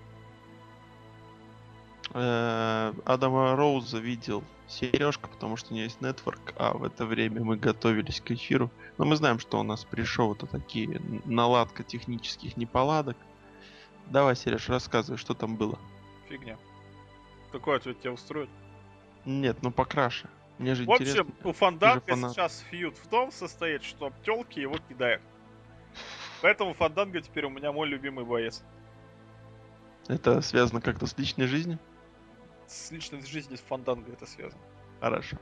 Э, 2.14 2.94
Адама 3.04 3.56
Роуза 3.56 3.98
видел 3.98 4.44
Сережка, 4.68 5.28
потому 5.28 5.58
что 5.58 5.74
у 5.74 5.76
него 5.76 5.86
есть 5.86 6.02
нетворк, 6.02 6.54
а 6.56 6.74
в 6.74 6.84
это 6.84 7.06
время 7.06 7.44
мы 7.44 7.58
готовились 7.58 8.22
к 8.22 8.32
эфиру. 8.32 8.70
Но 8.98 9.06
мы 9.06 9.16
знаем, 9.16 9.40
что 9.40 9.60
у 9.60 9.64
нас 9.64 9.84
пришел 9.84 10.34
это 10.34 10.46
такие 10.46 11.02
наладка 11.26 11.84
технических 11.84 12.58
неполадок. 12.58 13.18
Давай, 14.08 14.36
Сереж, 14.36 14.70
рассказывай, 14.70 15.18
что 15.18 15.34
там 15.34 15.56
было 15.56 15.80
фигня. 16.28 16.58
Какой 17.52 17.78
ответ 17.78 18.00
тебя 18.02 18.12
устроит? 18.12 18.50
Нет, 19.26 19.58
ну 19.62 19.72
покраше. 19.72 20.30
Мне 20.58 20.76
же 20.76 20.86
в 20.86 20.92
общем, 20.92 21.34
у 21.44 21.52
Фанданга 21.52 22.16
сейчас 22.16 22.64
фьюд 22.70 22.98
в 22.98 23.08
том 23.08 23.32
состоит, 23.32 23.84
что 23.84 24.12
телки 24.24 24.60
его 24.60 24.78
кидают. 24.90 25.22
Поэтому 26.42 26.74
Фанданга 26.74 27.22
теперь 27.22 27.46
у 27.46 27.50
меня 27.50 27.72
мой 27.72 27.88
любимый 27.88 28.26
боец. 28.26 28.64
Это 30.08 30.42
связано 30.42 30.82
как-то 30.82 31.08
с 31.08 31.18
личной 31.18 31.48
жизнью? 31.48 31.80
С 32.68 32.92
личной 32.92 33.22
жизнью 33.26 33.58
с 33.58 33.62
Фанданго 33.62 34.12
это 34.12 34.26
связано. 34.26 34.62
Хорошо. 35.02 35.38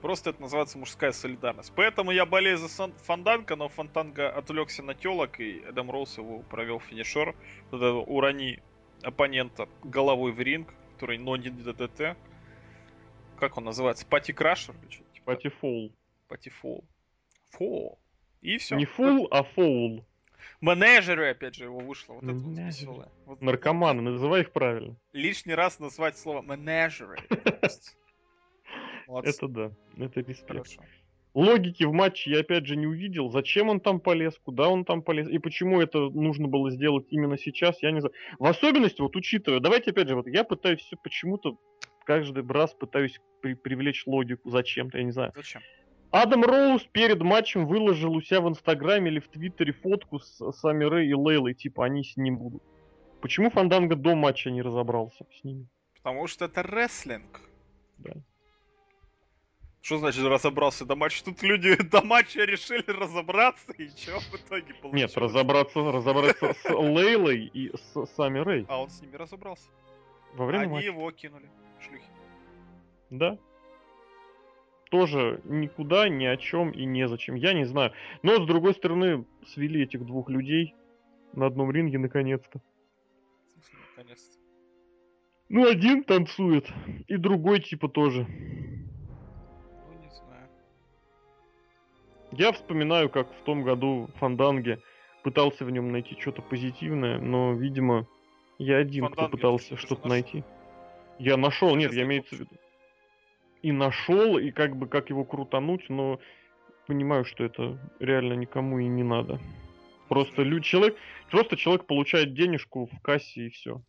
Просто 0.00 0.30
это 0.30 0.42
называется 0.42 0.78
мужская 0.78 1.12
солидарность. 1.12 1.72
Поэтому 1.76 2.10
я 2.10 2.26
болею 2.26 2.58
за 2.58 2.68
Сан- 2.68 2.94
Фанданго, 3.04 3.54
но 3.56 3.68
Фанданго 3.68 4.30
отвлекся 4.30 4.82
на 4.82 4.94
телок, 4.94 5.38
и 5.38 5.60
Эдам 5.60 5.90
Роуз 5.90 6.18
его 6.18 6.40
провел 6.40 6.80
финишер. 6.80 7.36
Вот 7.70 7.76
это 7.78 7.92
урони 7.92 8.62
оппонента 9.02 9.68
головой 9.82 10.32
в 10.32 10.40
ринг, 10.40 10.74
который, 10.94 11.18
но 11.18 11.36
не 11.36 11.50
ДДТ. 11.50 12.16
Как 13.38 13.56
он 13.56 13.64
называется? 13.64 14.06
Party 14.06 14.32
Crasher? 14.32 14.74
типа 14.88 15.34
Party 15.34 15.48
Foul. 15.48 15.92
Party 16.28 16.48
Foul. 16.50 16.84
Foul. 17.50 17.98
И 18.40 18.58
все. 18.58 18.76
Не 18.76 18.84
full, 18.86 19.28
а 19.30 19.42
foul. 19.42 20.04
Менеджеры, 20.60 21.30
опять 21.30 21.54
же, 21.54 21.64
его 21.64 21.78
вышло. 21.78 22.14
Вот 22.14 22.24
это 22.24 22.32
вот 22.34 22.56
веселое. 22.58 23.08
Вот- 23.26 23.40
Наркоманы, 23.42 24.02
называй 24.02 24.42
их 24.42 24.52
правильно. 24.52 24.96
Лишний 25.12 25.54
раз 25.54 25.78
назвать 25.80 26.16
слово 26.18 26.42
менеджеры. 26.42 27.18
Это 29.24 29.48
да, 29.48 29.70
это 29.98 30.20
респект. 30.20 30.48
Хорошо. 30.48 30.82
Логики 31.34 31.84
в 31.84 31.92
матче 31.92 32.30
я 32.30 32.40
опять 32.40 32.66
же 32.66 32.76
не 32.76 32.86
увидел. 32.86 33.30
Зачем 33.30 33.68
он 33.70 33.80
там 33.80 34.00
полез, 34.00 34.38
куда 34.42 34.68
он 34.68 34.84
там 34.84 35.02
полез, 35.02 35.28
и 35.28 35.38
почему 35.38 35.80
это 35.80 36.10
нужно 36.10 36.46
было 36.46 36.70
сделать 36.70 37.06
именно 37.10 37.38
сейчас, 37.38 37.82
я 37.82 37.90
не 37.90 38.00
знаю. 38.00 38.14
В 38.38 38.46
особенности, 38.46 39.00
вот 39.00 39.16
учитывая, 39.16 39.60
давайте 39.60 39.90
опять 39.90 40.08
же, 40.08 40.16
вот 40.16 40.26
я 40.26 40.44
пытаюсь 40.44 40.80
все 40.80 40.96
почему-то 41.02 41.58
каждый 42.04 42.46
раз 42.46 42.74
пытаюсь 42.74 43.18
при- 43.40 43.54
привлечь 43.54 44.06
логику 44.06 44.50
зачем-то, 44.50 44.98
я 44.98 45.04
не 45.04 45.12
знаю. 45.12 45.32
Зачем? 45.34 45.62
Адам 46.10 46.44
Роуз 46.44 46.82
перед 46.92 47.22
матчем 47.22 47.66
выложил 47.66 48.12
у 48.12 48.20
себя 48.20 48.42
в 48.42 48.48
Инстаграме 48.48 49.10
или 49.10 49.18
в 49.18 49.28
Твиттере 49.28 49.72
фотку 49.72 50.18
с 50.18 50.52
Сами 50.52 50.84
Рэй 50.84 51.08
и 51.08 51.14
Лейлой, 51.14 51.54
типа 51.54 51.86
они 51.86 52.04
с 52.04 52.18
ним 52.18 52.36
будут. 52.36 52.62
Почему 53.22 53.48
Фанданга 53.48 53.96
до 53.96 54.14
матча 54.14 54.50
не 54.50 54.60
разобрался 54.60 55.24
с 55.32 55.44
ними? 55.44 55.66
Потому 55.94 56.26
что 56.26 56.44
это 56.44 56.62
рестлинг. 56.62 57.40
Да. 57.98 58.12
Что 59.82 59.98
значит 59.98 60.24
разобрался 60.24 60.86
до 60.86 60.94
матча? 60.94 61.24
Тут 61.24 61.42
люди 61.42 61.74
до 61.90 62.02
матча 62.02 62.44
решили 62.44 62.84
разобраться, 62.86 63.72
и 63.72 63.88
что 63.88 64.20
в 64.20 64.34
итоге 64.34 64.74
получилось? 64.74 64.92
Нет, 64.94 65.16
разобраться, 65.16 65.80
разобраться 65.80 66.54
с 66.54 66.64
Лейлой 66.70 67.46
и 67.52 67.72
с 67.76 68.06
Сами 68.14 68.38
Рэй 68.38 68.64
А 68.68 68.80
он 68.80 68.88
с 68.90 69.00
ними 69.02 69.16
разобрался. 69.16 69.68
во 70.34 70.46
время 70.46 70.62
Они 70.62 70.72
матча. 70.74 70.86
его 70.86 71.10
кинули. 71.10 71.50
Шлюхи. 71.80 72.04
Да. 73.10 73.38
Тоже 74.90 75.40
никуда, 75.44 76.08
ни 76.08 76.26
о 76.26 76.36
чем 76.36 76.70
и 76.70 76.84
незачем. 76.84 77.34
Я 77.34 77.52
не 77.52 77.64
знаю. 77.64 77.92
Но 78.22 78.36
с 78.42 78.46
другой 78.46 78.74
стороны, 78.74 79.24
свели 79.46 79.82
этих 79.82 80.04
двух 80.06 80.28
людей 80.28 80.74
на 81.32 81.46
одном 81.46 81.72
ринге 81.72 81.98
наконец-то. 81.98 82.60
Наконец-то. 83.96 84.38
Ну, 85.48 85.66
один 85.68 86.04
танцует, 86.04 86.70
и 87.08 87.16
другой 87.16 87.60
типа 87.60 87.88
тоже. 87.88 88.26
Я 92.32 92.52
вспоминаю, 92.52 93.10
как 93.10 93.30
в 93.30 93.42
том 93.44 93.62
году 93.62 94.08
Фанданге 94.16 94.80
пытался 95.22 95.64
в 95.64 95.70
нем 95.70 95.92
найти 95.92 96.18
что-то 96.18 96.40
позитивное, 96.40 97.18
но, 97.18 97.52
видимо, 97.52 98.06
я 98.58 98.78
один, 98.78 99.06
кто 99.06 99.14
Фанданге 99.14 99.30
ты 99.30 99.36
пытался 99.36 99.76
что-то 99.76 100.08
найти. 100.08 100.42
Я 101.18 101.36
нашел, 101.36 101.76
нет, 101.76 101.92
я 101.92 102.02
имею 102.02 102.24
в 102.24 102.32
виду. 102.32 102.56
И 103.60 103.70
нашел, 103.70 104.38
и 104.38 104.50
как 104.50 104.76
бы 104.76 104.88
как 104.88 105.10
его 105.10 105.24
крутануть, 105.24 105.88
но 105.88 106.18
понимаю, 106.86 107.24
что 107.24 107.44
это 107.44 107.78
реально 108.00 108.32
никому 108.32 108.78
и 108.78 108.86
не 108.86 109.04
надо. 109.04 109.38
Просто 110.08 110.42
лю- 110.42 110.60
человек, 110.60 110.96
просто 111.30 111.56
человек 111.56 111.86
получает 111.86 112.34
денежку 112.34 112.86
в 112.86 113.00
кассе 113.02 113.46
и 113.46 113.50
все. 113.50 113.82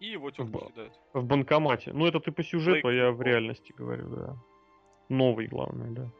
И 0.00 0.06
его 0.06 0.30
Ба- 0.38 0.66
кидают. 0.68 0.92
В 1.12 1.24
банкомате. 1.24 1.92
Ну 1.92 2.06
это 2.06 2.20
ты 2.20 2.32
по 2.32 2.42
сюжету, 2.42 2.88
а 2.88 2.92
я 2.92 3.12
в 3.12 3.22
реальности 3.22 3.72
говорю, 3.76 4.08
да. 4.08 4.36
Новый, 5.08 5.46
главное, 5.46 5.90
да. 5.90 6.10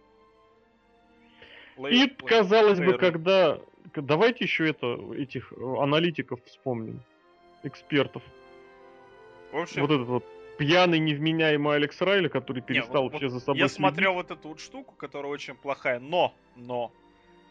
И 1.90 2.06
казалось 2.08 2.78
бы, 2.80 2.98
когда... 2.98 3.58
Давайте 3.94 4.44
еще 4.44 4.68
это, 4.68 4.98
этих 5.14 5.52
э, 5.52 5.76
аналитиков 5.80 6.40
вспомним. 6.46 7.00
Экспертов. 7.62 8.22
В 9.52 9.58
общем, 9.58 9.82
Вот 9.82 9.90
этот 9.90 10.08
вот 10.08 10.24
пьяный, 10.58 10.98
невменяемый 10.98 11.76
Алекс 11.76 12.00
Райли, 12.00 12.28
который 12.28 12.60
перестал 12.62 13.04
вот- 13.04 13.12
вообще 13.12 13.28
за 13.28 13.40
собой 13.40 13.58
Я 13.60 13.68
следить. 13.68 13.76
смотрел 13.76 14.14
вот 14.14 14.30
эту 14.30 14.48
вот 14.48 14.60
штуку, 14.60 14.94
которая 14.96 15.30
очень 15.32 15.54
плохая, 15.54 16.00
но, 16.00 16.34
но, 16.56 16.92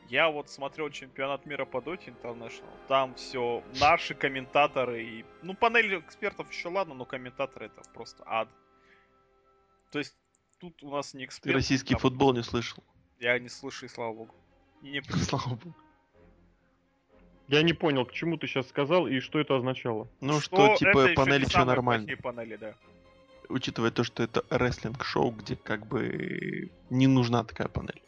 я 0.09 0.29
вот 0.29 0.49
смотрел 0.49 0.89
чемпионат 0.89 1.45
мира 1.45 1.63
по 1.65 1.77
Dota 1.77 2.05
International, 2.13 2.69
там 2.89 3.15
все 3.15 3.63
наши 3.79 4.13
комментаторы 4.13 5.03
и, 5.03 5.25
ну, 5.43 5.53
панель 5.53 5.97
экспертов 5.99 6.51
еще 6.51 6.67
ладно, 6.67 6.93
но 6.93 7.05
комментаторы 7.05 7.67
это 7.67 7.81
просто 7.93 8.23
ад. 8.25 8.49
То 9.91 9.99
есть, 9.99 10.15
тут 10.59 10.81
у 10.83 10.91
нас 10.91 11.13
не 11.13 11.21
Ты 11.21 11.25
эксперт. 11.25 11.55
российский 11.55 11.93
там- 11.93 12.01
футбол 12.01 12.33
не 12.33 12.43
слышал. 12.43 12.83
Я 13.23 13.39
не 13.39 13.47
слышу, 13.47 13.85
и 13.85 13.87
слава 13.87 14.13
богу. 14.13 14.35
Не 14.81 15.01
Слава 15.29 15.55
богу. 15.55 15.73
Я 17.47 17.61
не 17.61 17.71
понял, 17.71 18.05
к 18.05 18.11
чему 18.11 18.37
ты 18.37 18.47
сейчас 18.47 18.67
сказал 18.67 19.07
и 19.07 19.21
что 19.21 19.39
это 19.39 19.55
означало. 19.55 20.09
Ну 20.19 20.41
что, 20.41 20.75
типа, 20.75 20.89
это 20.89 21.07
ещё 21.07 21.15
панели 21.15 21.39
не 21.43 21.45
все 21.45 21.63
нормально. 21.63 22.17
панели, 22.21 22.57
да. 22.57 22.73
Учитывая 23.47 23.91
то, 23.91 24.03
что 24.03 24.23
это 24.23 24.43
рестлинг-шоу, 24.49 25.31
где 25.31 25.55
как 25.55 25.85
бы 25.87 26.69
не 26.89 27.07
нужна 27.07 27.45
такая 27.45 27.69
панель. 27.69 28.01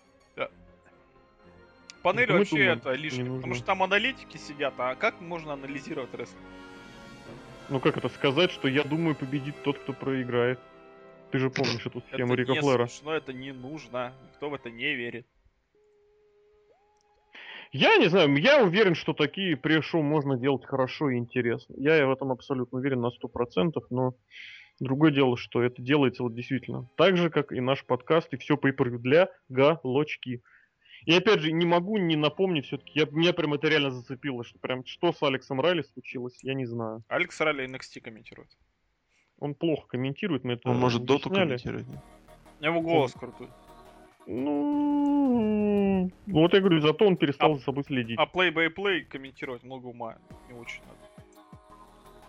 Панели 2.02 2.24
Это 2.26 2.34
мы 2.34 2.40
вообще 2.40 2.56
думаем, 2.56 2.78
это 2.78 2.94
лишнее, 2.94 3.30
не 3.30 3.36
потому 3.38 3.56
что 3.56 3.66
там 3.66 3.84
аналитики 3.84 4.38
сидят, 4.38 4.74
а 4.78 4.96
как 4.96 5.22
можно 5.22 5.54
анализировать 5.54 6.14
рестлинг? 6.14 6.44
Ну 7.70 7.80
как 7.80 7.98
это 7.98 8.10
сказать, 8.10 8.52
что 8.52 8.68
я 8.68 8.84
думаю 8.84 9.16
победит 9.16 9.56
тот, 9.64 9.80
кто 9.80 9.94
проиграет. 9.94 10.60
Ты 11.32 11.40
же 11.40 11.50
помнишь 11.50 11.86
эту 11.86 12.02
схему 12.02 12.34
это 12.34 12.42
Рика 12.42 12.52
не 12.54 12.62
Флера. 12.62 12.88
смешно, 12.88 13.14
это 13.14 13.34
не 13.34 13.52
нужно, 13.52 14.14
никто 14.24 14.50
в 14.50 14.54
это 14.54 14.70
не 14.70 14.96
верит. 14.96 15.28
Я 17.72 17.98
не 17.98 18.08
знаю, 18.08 18.34
я 18.38 18.64
уверен, 18.64 18.96
что 18.96 19.14
такие 19.14 19.58
пресс-шоу 19.58 20.02
можно 20.02 20.38
делать 20.38 20.66
хорошо 20.66 21.10
и 21.10 21.18
интересно. 21.18 21.76
Я 21.78 22.08
в 22.08 22.12
этом 22.12 22.32
абсолютно 22.32 22.78
уверен 22.78 23.02
на 23.02 23.08
100%, 23.08 23.74
но 23.90 24.16
другое 24.80 25.12
дело, 25.12 25.36
что 25.36 25.62
это 25.62 25.82
делается 25.82 26.24
вот 26.24 26.36
действительно 26.36 26.90
так 26.96 27.18
же, 27.18 27.30
как 27.30 27.52
и 27.52 27.60
наш 27.60 27.84
подкаст, 27.84 28.34
и 28.34 28.38
все 28.38 28.56
по 28.56 28.72
для 28.72 29.30
галочки. 29.50 30.42
И 31.06 31.14
опять 31.14 31.42
же, 31.42 31.52
не 31.52 31.66
могу 31.66 31.98
не 31.98 32.16
напомнить 32.16 32.66
все-таки, 32.66 33.00
я, 33.00 33.06
меня 33.06 33.34
прям 33.34 33.54
это 33.54 33.68
реально 33.68 33.92
зацепило, 33.92 34.44
что 34.44 34.58
прям 34.60 34.86
что 34.86 35.12
с 35.12 35.22
Алексом 35.22 35.62
Райли 35.62 35.84
случилось, 35.84 36.40
я 36.42 36.54
не 36.54 36.66
знаю. 36.66 37.04
Алекс 37.10 37.40
Ралли 37.42 37.66
NXT 37.66 38.02
комментирует. 38.02 38.50
Он 39.40 39.54
плохо 39.54 39.88
комментирует, 39.88 40.44
мы 40.44 40.54
это 40.54 40.70
Он 40.70 40.78
может 40.78 41.04
доту 41.04 41.30
комментировать. 41.30 41.86
У 42.60 42.64
него 42.64 42.82
голос 42.82 43.14
крутой. 43.14 43.50
Ну, 44.28 46.10
ну, 46.26 46.42
вот 46.42 46.54
я 46.54 46.60
говорю, 46.60 46.82
зато 46.82 47.06
он 47.06 47.18
перестал 47.18 47.56
за 47.56 47.64
собой 47.64 47.84
следить. 47.84 48.18
А 48.20 48.26
play-by-play 48.26 49.02
комментировать 49.02 49.64
много 49.64 49.88
ума 49.88 50.18
не 50.48 50.54
очень 50.58 50.82
надо. 50.84 51.00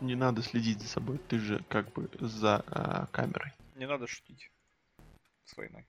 Не 0.00 0.14
надо 0.14 0.42
следить 0.42 0.80
за 0.80 0.88
собой, 0.88 1.18
ты 1.18 1.38
же 1.38 1.64
как 1.68 1.92
бы 1.92 2.10
за 2.20 2.62
а, 2.66 3.06
камерой. 3.12 3.52
Не 3.76 3.86
надо 3.86 4.06
шутить 4.06 4.50
с 5.44 5.56
войной. 5.56 5.86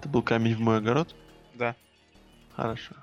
Это 0.00 0.08
был 0.08 0.22
камень 0.22 0.54
в 0.56 0.60
мой 0.60 0.78
огород? 0.78 1.14
Да. 1.54 1.76
Хорошо. 2.54 2.94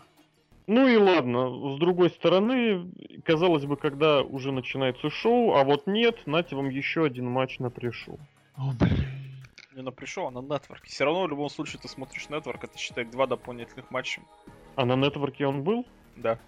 Ну 0.73 0.87
и 0.87 0.95
ладно, 0.95 1.75
с 1.75 1.79
другой 1.79 2.11
стороны, 2.11 2.89
казалось 3.25 3.65
бы, 3.65 3.75
когда 3.75 4.21
уже 4.21 4.53
начинается 4.53 5.09
шоу, 5.09 5.55
а 5.55 5.65
вот 5.65 5.85
нет, 5.85 6.25
нате 6.25 6.55
вам 6.55 6.69
еще 6.69 7.03
один 7.03 7.25
матч 7.29 7.59
на 7.59 7.69
пришел. 7.69 8.17
О, 8.55 8.71
блин. 8.79 9.05
Не 9.75 9.81
на 9.81 9.91
пришел, 9.91 10.27
а 10.27 10.31
на 10.31 10.39
нетворке. 10.41 10.87
Все 10.89 11.03
равно 11.03 11.23
в 11.23 11.29
любом 11.29 11.49
случае 11.49 11.81
ты 11.81 11.89
смотришь 11.89 12.29
нетворк, 12.29 12.63
это 12.63 12.77
считай 12.77 13.03
два 13.03 13.27
дополнительных 13.27 13.91
матча. 13.91 14.21
А 14.77 14.85
на 14.85 14.95
нетворке 14.95 15.45
он 15.45 15.61
был? 15.61 15.85
Да. 16.15 16.39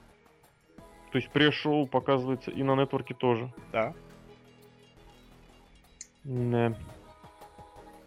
То 1.12 1.18
есть 1.18 1.30
пресс-шоу 1.30 1.86
показывается 1.86 2.50
и 2.50 2.63
на 2.63 2.75
нетворке 2.77 3.13
тоже. 3.13 3.51
Да. 3.74 3.94
Не. 6.24 6.70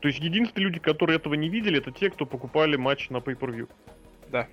То 0.01 0.09
есть 0.09 0.21
единственные 0.21 0.69
люди, 0.69 0.81
которые 0.81 1.17
этого 1.17 1.35
не 1.35 1.51
видели, 1.51 1.77
это 1.77 1.93
те, 1.93 2.09
кто 2.09 2.25
покупали 2.25 2.77
матч 2.77 3.11
на 3.11 3.19
Pay-Per-View. 3.19 3.69
Да. 4.31 4.49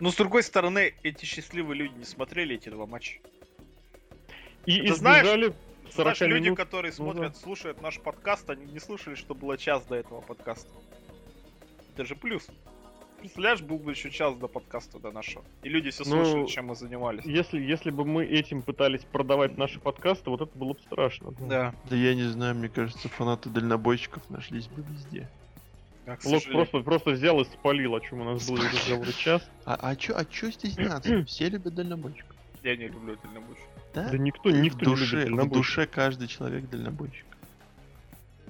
Но 0.00 0.10
с 0.10 0.16
другой 0.16 0.42
стороны, 0.42 0.94
эти 1.02 1.24
счастливые 1.24 1.78
люди 1.78 1.94
не 1.98 2.04
смотрели 2.04 2.56
эти 2.56 2.68
два 2.70 2.86
матча. 2.86 3.18
И 4.66 4.78
Это 4.78 4.94
знаешь- 4.94 5.26
избежали 5.26 5.54
40 5.94 6.16
Знаешь, 6.16 6.32
люди, 6.32 6.44
минут. 6.46 6.58
которые 6.58 6.90
Ну 6.90 6.96
смотрят, 6.96 7.36
слушают 7.36 7.82
наш 7.82 8.00
подкаст, 8.00 8.48
они 8.50 8.64
не 8.72 8.78
слушали, 8.80 9.14
что 9.14 9.34
было 9.34 9.58
час 9.58 9.84
до 9.86 9.96
этого 9.96 10.20
подкаста. 10.20 10.70
Это 11.94 12.04
же 12.04 12.14
плюс. 12.16 12.46
Представляешь, 13.18 13.60
был 13.60 13.76
бы 13.78 13.90
еще 13.90 14.10
час 14.10 14.34
до 14.36 14.48
подкаста 14.48 14.98
до 14.98 15.10
нашего. 15.10 15.44
И 15.62 15.68
люди 15.68 15.90
все 15.90 16.04
Ну, 16.06 16.24
слушали, 16.24 16.46
чем 16.46 16.66
мы 16.68 16.74
занимались. 16.74 17.24
Если, 17.26 17.60
если 17.60 17.90
бы 17.90 18.06
мы 18.06 18.24
этим 18.24 18.62
пытались 18.62 19.02
продавать 19.04 19.58
наши 19.58 19.78
подкасты, 19.78 20.30
вот 20.30 20.40
это 20.40 20.56
было 20.56 20.72
бы 20.72 20.80
страшно. 20.80 21.32
Да. 21.40 21.74
Да 21.90 21.96
я 21.96 22.14
не 22.14 22.22
знаю, 22.22 22.54
мне 22.54 22.70
кажется, 22.70 23.08
фанаты 23.10 23.50
дальнобойщиков 23.50 24.30
нашлись 24.30 24.68
бы 24.68 24.82
везде. 24.82 25.28
А, 26.10 26.28
Лок 26.28 26.42
просто, 26.50 26.80
просто 26.80 27.10
взял 27.10 27.40
и 27.40 27.44
спалил, 27.44 27.94
о 27.94 28.00
чем 28.00 28.20
у 28.20 28.24
нас 28.24 28.48
был 28.48 28.56
разговор 28.56 29.12
час. 29.12 29.48
А, 29.64 29.78
а 29.80 29.94
чё, 29.96 30.14
а 30.16 30.24
чё 30.24 30.50
стесняться? 30.50 31.24
Все 31.26 31.48
любят 31.48 31.74
дальнобойщиков. 31.74 32.36
Я 32.62 32.76
не 32.76 32.88
люблю 32.88 33.16
дальнобойщиков. 33.22 33.70
Да? 33.94 34.08
Да 34.08 34.18
никто, 34.18 34.50
в 34.50 34.52
никто 34.52 34.78
не 34.80 34.84
душе, 34.84 35.04
любит 35.04 35.10
в 35.10 35.30
дальнобойщиков. 35.30 35.56
душе 35.56 35.86
каждый 35.86 36.28
человек 36.28 36.68
дальнобойщик. 36.68 37.26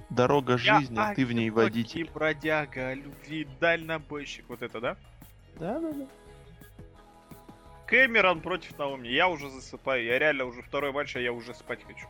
Дорога 0.09 0.53
Я 0.57 0.79
жизни, 0.79 0.97
а 0.97 1.13
ты 1.15 1.25
в 1.25 1.31
ней 1.31 1.49
водитель. 1.49 2.09
бродяга, 2.13 2.93
любви, 2.93 3.47
дальнобойщик. 3.59 4.45
Вот 4.49 4.61
это, 4.61 4.81
да? 4.81 4.97
Да, 5.59 5.79
да, 5.79 5.91
да. 5.93 6.07
Кэмерон 7.85 8.41
против 8.41 8.77
Наоми. 8.77 9.07
Я 9.07 9.27
уже 9.27 9.49
засыпаю. 9.49 10.03
Я 10.03 10.17
реально 10.19 10.45
уже 10.45 10.61
второй 10.63 10.91
матч, 10.91 11.15
а 11.15 11.19
я 11.19 11.31
уже 11.31 11.53
спать 11.53 11.79
хочу. 11.85 12.07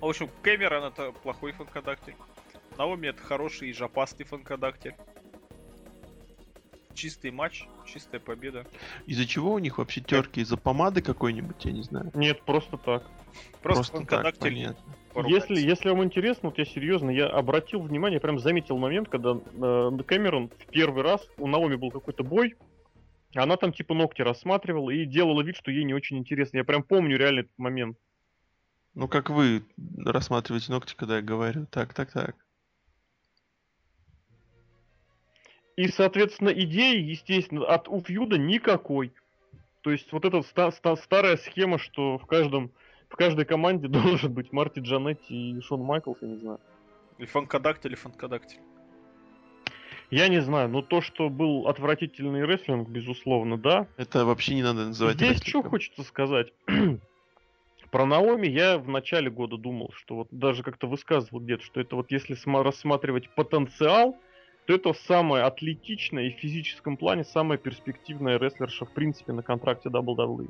В 0.00 0.06
общем, 0.06 0.30
Кэмерон 0.42 0.84
это 0.84 1.12
плохой 1.12 1.52
фанкодактиль. 1.52 2.14
Наоми 2.80 3.08
это 3.08 3.20
хороший 3.20 3.68
и 3.68 3.74
жопастый 3.74 4.24
фанкодактиль. 4.24 4.94
Чистый 6.94 7.30
матч, 7.30 7.66
чистая 7.84 8.22
победа. 8.22 8.66
Из-за 9.04 9.26
чего 9.26 9.52
у 9.52 9.58
них 9.58 9.76
вообще 9.76 10.00
терки? 10.00 10.40
Из-за 10.40 10.56
помады 10.56 11.02
какой-нибудь, 11.02 11.62
я 11.62 11.72
не 11.72 11.82
знаю. 11.82 12.10
Нет, 12.14 12.40
просто 12.42 12.78
так. 12.78 13.06
Просто, 13.60 14.06
так, 14.06 14.38
понятно. 14.38 14.82
поругались. 15.12 15.42
Если, 15.50 15.60
если 15.60 15.90
вам 15.90 16.04
интересно, 16.04 16.48
вот 16.48 16.56
я 16.56 16.64
серьезно, 16.64 17.10
я 17.10 17.26
обратил 17.26 17.82
внимание, 17.82 18.18
прям 18.18 18.38
заметил 18.38 18.78
момент, 18.78 19.10
когда 19.10 19.32
э, 19.34 20.02
Кэмерон 20.06 20.48
в 20.48 20.66
первый 20.70 21.02
раз, 21.02 21.20
у 21.36 21.46
Наоми 21.46 21.74
был 21.74 21.90
какой-то 21.90 22.24
бой, 22.24 22.54
она 23.34 23.58
там 23.58 23.74
типа 23.74 23.92
ногти 23.92 24.22
рассматривала 24.22 24.88
и 24.88 25.04
делала 25.04 25.42
вид, 25.42 25.56
что 25.56 25.70
ей 25.70 25.84
не 25.84 25.92
очень 25.92 26.16
интересно. 26.16 26.56
Я 26.56 26.64
прям 26.64 26.82
помню 26.82 27.18
реально 27.18 27.40
этот 27.40 27.58
момент. 27.58 27.98
Ну, 28.94 29.06
как 29.06 29.28
вы 29.28 29.64
рассматриваете 29.98 30.72
ногти, 30.72 30.94
когда 30.96 31.16
я 31.16 31.22
говорю. 31.22 31.66
Так, 31.66 31.92
так, 31.92 32.10
так. 32.10 32.36
И, 35.80 35.88
соответственно, 35.88 36.50
идеи, 36.50 37.00
естественно, 37.00 37.64
от 37.64 37.88
у 37.88 38.02
фьюда 38.02 38.36
никакой. 38.36 39.12
То 39.80 39.90
есть 39.90 40.12
вот 40.12 40.26
эта 40.26 40.42
ста- 40.42 40.72
ста- 40.72 40.96
старая 40.96 41.38
схема, 41.38 41.78
что 41.78 42.18
в 42.18 42.26
каждом 42.26 42.70
в 43.08 43.16
каждой 43.16 43.46
команде 43.46 43.88
должен 44.28 44.30
быть 44.34 44.52
Марти 44.52 44.80
Джанетти 44.80 45.52
и 45.52 45.60
Шон 45.62 45.80
Майклс, 45.80 46.18
я 46.20 46.28
не 46.28 46.36
знаю. 46.36 46.60
Или 47.16 47.26
фанкодактиль, 47.26 47.88
или 47.92 47.96
фанкодактиль. 47.96 48.60
Я 50.10 50.28
не 50.28 50.42
знаю, 50.42 50.68
но 50.68 50.82
то, 50.82 51.00
что 51.00 51.30
был 51.30 51.66
отвратительный 51.66 52.44
рестлинг, 52.44 52.86
безусловно, 52.90 53.56
да. 53.56 53.86
Это 53.96 54.26
вообще 54.26 54.56
не 54.56 54.62
надо 54.62 54.84
называть 54.84 55.14
Здесь 55.16 55.36
что 55.38 55.44
рестлингом. 55.46 55.70
хочется 55.70 56.02
сказать? 56.02 56.52
Про 57.90 58.04
Наоми 58.04 58.48
я 58.48 58.76
в 58.76 58.86
начале 58.86 59.30
года 59.30 59.56
думал, 59.56 59.92
что 59.94 60.16
вот 60.16 60.28
даже 60.30 60.62
как-то 60.62 60.86
высказывал 60.88 61.40
где-то, 61.40 61.64
что 61.64 61.80
это 61.80 61.96
вот 61.96 62.10
если 62.10 62.36
сма- 62.36 62.62
рассматривать 62.62 63.34
потенциал, 63.34 64.14
то 64.70 64.90
это 64.90 64.92
самая 64.92 65.46
атлетичная 65.46 66.28
и 66.28 66.30
в 66.30 66.38
физическом 66.38 66.96
плане 66.96 67.24
самая 67.24 67.58
перспективная 67.58 68.38
рестлерша 68.38 68.84
в 68.84 68.92
принципе 68.92 69.32
на 69.32 69.42
контракте 69.42 69.88
WWE. 69.88 70.48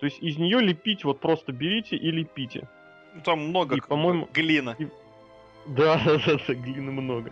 То 0.00 0.06
есть 0.06 0.20
из 0.20 0.36
нее 0.36 0.60
лепить 0.60 1.04
вот 1.04 1.20
просто 1.20 1.52
берите 1.52 1.96
и 1.96 2.10
лепите. 2.10 2.68
Ну 3.14 3.20
там 3.22 3.48
много, 3.48 3.76
И, 3.76 3.80
по-моему, 3.80 4.28
глина. 4.32 4.76
Да, 5.66 6.00
да, 6.04 6.18
да, 6.26 6.38
да, 6.46 6.54
глины 6.54 6.90
много. 6.90 7.30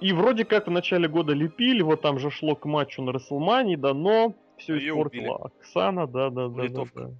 И 0.00 0.12
вроде 0.12 0.44
как 0.44 0.66
в 0.66 0.70
начале 0.70 1.08
года 1.08 1.32
лепили, 1.32 1.82
вот 1.82 2.02
там 2.02 2.18
же 2.18 2.30
шло 2.30 2.56
к 2.56 2.64
матчу 2.64 3.00
на 3.00 3.12
Расселмании, 3.12 3.76
да, 3.76 3.94
но 3.94 4.34
все 4.58 4.74
Её 4.74 4.94
испортила 4.94 5.36
Оксана, 5.36 6.08
да, 6.08 6.30
да, 6.30 6.48
да, 6.48 6.62
Литовка. 6.64 7.04
да. 7.04 7.14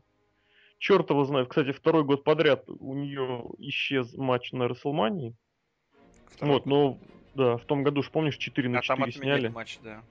Черт 0.78 1.10
его 1.10 1.24
знает. 1.24 1.48
Кстати, 1.48 1.70
второй 1.70 2.02
год 2.02 2.24
подряд 2.24 2.64
у 2.68 2.94
нее 2.94 3.44
исчез 3.58 4.14
матч 4.16 4.50
на 4.50 4.66
Расселмании. 4.66 5.34
Второй 6.26 6.54
Вот, 6.54 6.66
но 6.66 6.98
да, 7.34 7.56
в 7.56 7.64
том 7.64 7.82
году 7.82 8.02
ж 8.02 8.10
помнишь 8.10 8.36
4 8.36 8.68
на 8.68 8.78
А 8.78 8.82
там 8.82 8.98
4 8.98 9.10
отменили 9.10 9.38
сняли. 9.38 9.48
матч, 9.52 9.78
да. 9.82 10.02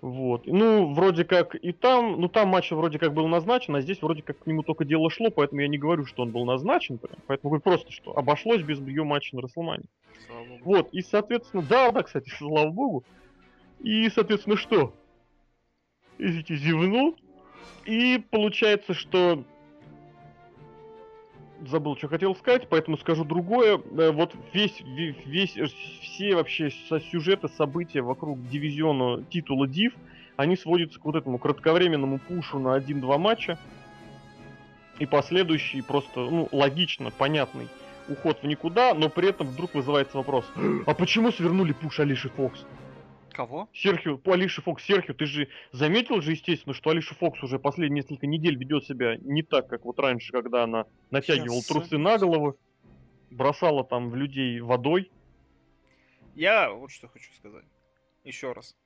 Вот. 0.00 0.46
Ну, 0.46 0.94
вроде 0.94 1.24
как 1.24 1.54
и 1.54 1.72
там, 1.72 2.20
ну 2.20 2.28
там 2.28 2.48
матч 2.48 2.70
вроде 2.70 2.98
как 2.98 3.12
был 3.12 3.28
назначен, 3.28 3.76
а 3.76 3.82
здесь 3.82 4.00
вроде 4.00 4.22
как 4.22 4.38
к 4.38 4.46
нему 4.46 4.62
только 4.62 4.84
дело 4.84 5.10
шло, 5.10 5.30
поэтому 5.30 5.60
я 5.60 5.68
не 5.68 5.76
говорю, 5.76 6.06
что 6.06 6.22
он 6.22 6.30
был 6.30 6.46
назначен 6.46 6.96
прям. 6.96 7.16
Поэтому 7.26 7.50
говорю 7.50 7.62
просто, 7.62 7.92
что 7.92 8.16
обошлось 8.16 8.62
без 8.62 8.80
ее 8.80 9.04
матча 9.04 9.36
на 9.36 9.42
богу. 9.42 10.60
Вот, 10.64 10.88
и, 10.92 11.02
соответственно, 11.02 11.62
да, 11.62 11.90
да, 11.90 12.02
кстати, 12.02 12.30
слава 12.38 12.70
богу. 12.70 13.04
И, 13.80 14.08
соответственно, 14.10 14.56
что? 14.56 14.94
Извините, 16.18 16.56
зевнул. 16.56 17.16
И 17.84 18.22
получается, 18.30 18.94
что... 18.94 19.44
Забыл, 21.66 21.96
что 21.96 22.08
хотел 22.08 22.34
сказать, 22.34 22.68
поэтому 22.68 22.96
скажу 22.96 23.24
другое. 23.24 23.78
Э, 23.78 24.10
Вот 24.12 24.34
весь, 24.52 24.80
ве- 24.80 25.14
весь, 25.26 25.56
э, 25.56 25.66
все 26.00 26.34
вообще 26.34 26.70
сюжеты, 26.70 27.48
события 27.48 28.00
вокруг 28.00 28.48
дивизиона 28.48 29.22
титула 29.24 29.66
Див, 29.66 29.92
они 30.36 30.56
сводятся 30.56 30.98
к 30.98 31.04
вот 31.04 31.16
этому 31.16 31.38
кратковременному 31.38 32.18
пушу 32.18 32.58
на 32.58 32.74
1-2 32.74 33.18
матча. 33.18 33.58
И 34.98 35.06
последующий 35.06 35.82
просто, 35.82 36.20
ну, 36.20 36.48
логично, 36.52 37.10
понятный 37.10 37.68
уход 38.08 38.38
в 38.42 38.46
никуда, 38.46 38.94
но 38.94 39.08
при 39.08 39.28
этом 39.28 39.46
вдруг 39.46 39.74
вызывается 39.74 40.16
вопрос, 40.16 40.44
а 40.86 40.94
почему 40.94 41.30
свернули 41.30 41.72
пуш 41.72 42.00
Алиши 42.00 42.28
Фокс? 42.30 42.64
Кого? 43.32 43.68
Серхио, 43.72 44.18
по 44.18 44.32
Алише 44.32 44.62
Фокс, 44.62 44.84
Серхио, 44.84 45.14
ты 45.14 45.26
же 45.26 45.48
заметил 45.72 46.20
же, 46.20 46.32
естественно, 46.32 46.74
что 46.74 46.90
Алиша 46.90 47.14
Фокс 47.14 47.42
уже 47.42 47.58
последние 47.58 48.02
несколько 48.02 48.26
недель 48.26 48.56
ведет 48.56 48.84
себя 48.84 49.16
не 49.16 49.42
так, 49.42 49.68
как 49.68 49.84
вот 49.84 49.98
раньше, 49.98 50.32
когда 50.32 50.64
она 50.64 50.86
натягивала 51.10 51.56
Я 51.58 51.62
трусы 51.68 51.98
на 51.98 52.18
голову, 52.18 52.58
бросала 53.30 53.84
там 53.84 54.10
в 54.10 54.16
людей 54.16 54.60
водой. 54.60 55.10
Я 56.34 56.70
вот 56.70 56.90
что 56.90 57.08
хочу 57.08 57.32
сказать. 57.34 57.64
Еще 58.24 58.52
раз. 58.52 58.76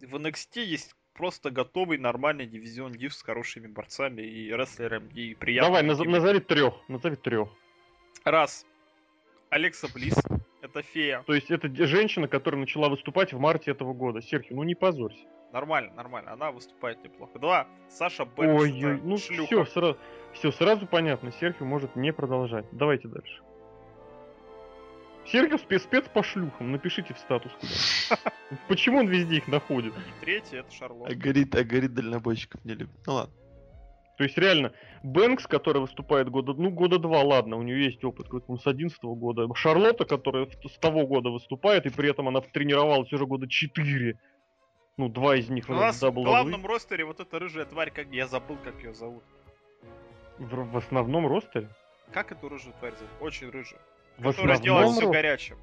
В 0.00 0.16
NXT 0.16 0.64
есть 0.64 0.94
просто 1.14 1.50
готовый 1.50 1.98
нормальный 1.98 2.46
дивизион 2.46 2.92
див 2.92 3.14
с 3.14 3.22
хорошими 3.22 3.66
борцами 3.66 4.22
и 4.22 4.50
рестлерами 4.50 5.10
и 5.12 5.34
приятными. 5.34 5.86
Давай, 5.86 6.06
наз- 6.06 6.08
назови 6.08 6.40
трех, 6.40 6.74
назови 6.88 7.16
трех. 7.16 7.48
Раз. 8.24 8.66
Алекса 9.50 9.88
Близ. 9.92 10.14
Это 10.72 10.82
фея. 10.82 11.22
То 11.26 11.34
есть 11.34 11.50
это 11.50 11.68
женщина, 11.86 12.28
которая 12.28 12.60
начала 12.60 12.88
выступать 12.88 13.32
в 13.34 13.38
марте 13.38 13.70
этого 13.70 13.92
года. 13.92 14.22
Серхио, 14.22 14.56
ну 14.56 14.62
не 14.62 14.74
позорься. 14.74 15.26
Нормально, 15.52 15.92
нормально. 15.94 16.32
Она 16.32 16.50
выступает 16.50 17.02
неплохо. 17.04 17.38
Два. 17.38 17.68
Саша 17.90 18.24
Бэнкс. 18.24 18.62
Ой, 18.62 18.84
ой, 18.84 19.00
ну 19.02 19.18
шлюха. 19.18 19.44
все, 19.44 19.64
сразу, 19.66 19.98
все, 20.32 20.50
сразу 20.50 20.86
понятно. 20.86 21.30
Серхио 21.32 21.66
может 21.66 21.94
не 21.94 22.10
продолжать. 22.10 22.64
Давайте 22.72 23.08
дальше. 23.08 23.42
Серхио 25.26 25.58
спец, 25.58 25.82
спец 25.82 26.06
по 26.08 26.22
шлюхам. 26.22 26.72
Напишите 26.72 27.12
в 27.12 27.18
статус 27.18 27.52
куда. 27.52 28.32
Почему 28.68 29.00
он 29.00 29.08
везде 29.08 29.36
их 29.36 29.48
находит? 29.48 29.92
И 29.92 30.24
третий 30.24 30.56
это 30.56 30.72
Шарлот. 30.72 31.10
А 31.10 31.14
горит, 31.14 31.54
а 31.54 31.64
горит 31.64 31.92
дальнобойщиков 31.92 32.64
не 32.64 32.72
любит. 32.72 32.96
Ну 33.06 33.12
ладно. 33.12 33.34
То 34.16 34.24
есть 34.24 34.36
реально, 34.36 34.72
Бэнкс, 35.02 35.46
который 35.46 35.80
выступает 35.80 36.28
года, 36.28 36.52
ну 36.52 36.70
года 36.70 36.98
два, 36.98 37.22
ладно, 37.22 37.56
у 37.56 37.62
нее 37.62 37.84
есть 37.84 38.04
опыт, 38.04 38.28
как 38.28 38.44
с 38.48 38.66
11 38.66 39.02
года. 39.02 39.48
Шарлотта, 39.54 40.04
которая 40.04 40.46
с 40.46 40.78
того 40.78 41.06
года 41.06 41.30
выступает, 41.30 41.86
и 41.86 41.90
при 41.90 42.10
этом 42.10 42.28
она 42.28 42.40
тренировалась 42.40 43.12
уже 43.12 43.26
года 43.26 43.48
4. 43.48 44.18
Ну, 44.98 45.08
два 45.08 45.36
из 45.36 45.48
них 45.48 45.68
У 45.68 45.72
нас 45.72 46.02
в 46.02 46.12
главном 46.12 46.66
ростере 46.66 47.04
вот 47.04 47.20
эта 47.20 47.38
рыжая 47.38 47.64
тварь, 47.64 47.90
как 47.90 48.08
я 48.08 48.26
забыл, 48.26 48.58
как 48.62 48.82
ее 48.82 48.92
зовут. 48.92 49.24
В, 50.38 50.70
в 50.70 50.76
основном 50.76 51.26
ростере? 51.26 51.68
Как 52.12 52.30
эту 52.30 52.48
рыжую 52.48 52.74
тварь 52.78 52.94
зовут? 52.94 53.10
Очень 53.20 53.48
рыжую. 53.50 53.80
В 54.18 54.24
Которая 54.24 54.56
сделала 54.56 54.92
все 54.92 55.10
горячим. 55.10 55.56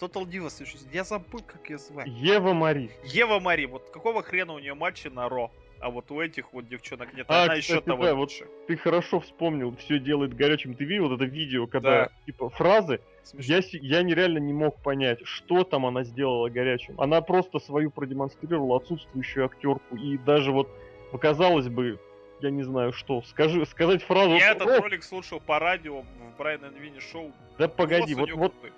Total 0.00 0.24
Divas 0.24 0.62
я 0.92 1.04
забыл, 1.04 1.40
как 1.40 1.68
ее 1.70 1.78
звать. 1.78 2.06
Ева 2.06 2.52
Мари. 2.52 2.90
Ева 3.04 3.40
Мари, 3.40 3.64
вот 3.64 3.90
какого 3.90 4.22
хрена 4.22 4.52
у 4.52 4.58
нее 4.58 4.74
матчи 4.74 5.08
на 5.08 5.28
Ро? 5.28 5.50
А 5.80 5.90
вот 5.90 6.10
у 6.10 6.20
этих 6.20 6.52
вот 6.52 6.68
девчонок 6.68 7.12
нет, 7.14 7.26
А, 7.28 7.44
она 7.44 7.54
еще 7.54 7.74
кстати, 7.74 7.84
того 7.84 8.04
да, 8.04 8.14
вот 8.14 8.20
лучше. 8.30 8.46
Ты 8.66 8.76
хорошо 8.76 9.20
вспомнил, 9.20 9.74
все 9.76 9.98
делает 9.98 10.34
горячим. 10.34 10.74
Ты 10.74 10.84
видел 10.84 11.08
вот 11.08 11.16
это 11.20 11.24
видео, 11.24 11.66
когда 11.66 12.04
Да. 12.06 12.10
типа 12.26 12.48
фразы? 12.50 13.00
Смешно. 13.24 13.56
Я, 13.56 13.62
я 13.98 14.02
нереально 14.02 14.38
не 14.38 14.52
мог 14.52 14.80
понять, 14.82 15.18
что 15.24 15.64
там 15.64 15.84
она 15.86 16.02
сделала 16.04 16.48
горячим. 16.48 17.00
Она 17.00 17.20
просто 17.20 17.58
свою 17.58 17.90
продемонстрировала 17.90 18.76
отсутствующую 18.78 19.44
актерку. 19.46 19.96
И 19.96 20.16
даже 20.18 20.52
вот 20.52 20.68
показалось 21.12 21.68
бы, 21.68 21.98
я 22.40 22.50
не 22.50 22.62
знаю 22.62 22.92
что, 22.92 23.22
скажи, 23.22 23.64
сказать 23.66 24.02
фразу. 24.02 24.34
Я 24.36 24.50
«О, 24.50 24.52
этот 24.54 24.80
ролик 24.80 25.02
слушал 25.02 25.40
по 25.40 25.58
радио 25.58 26.02
в 26.02 26.38
Брайан 26.38 26.60
Винни 26.80 27.00
шоу. 27.00 27.32
Да 27.58 27.68
погоди, 27.68 28.14
вот, 28.14 28.30
вот 28.32 28.52
крутой. 28.52 28.72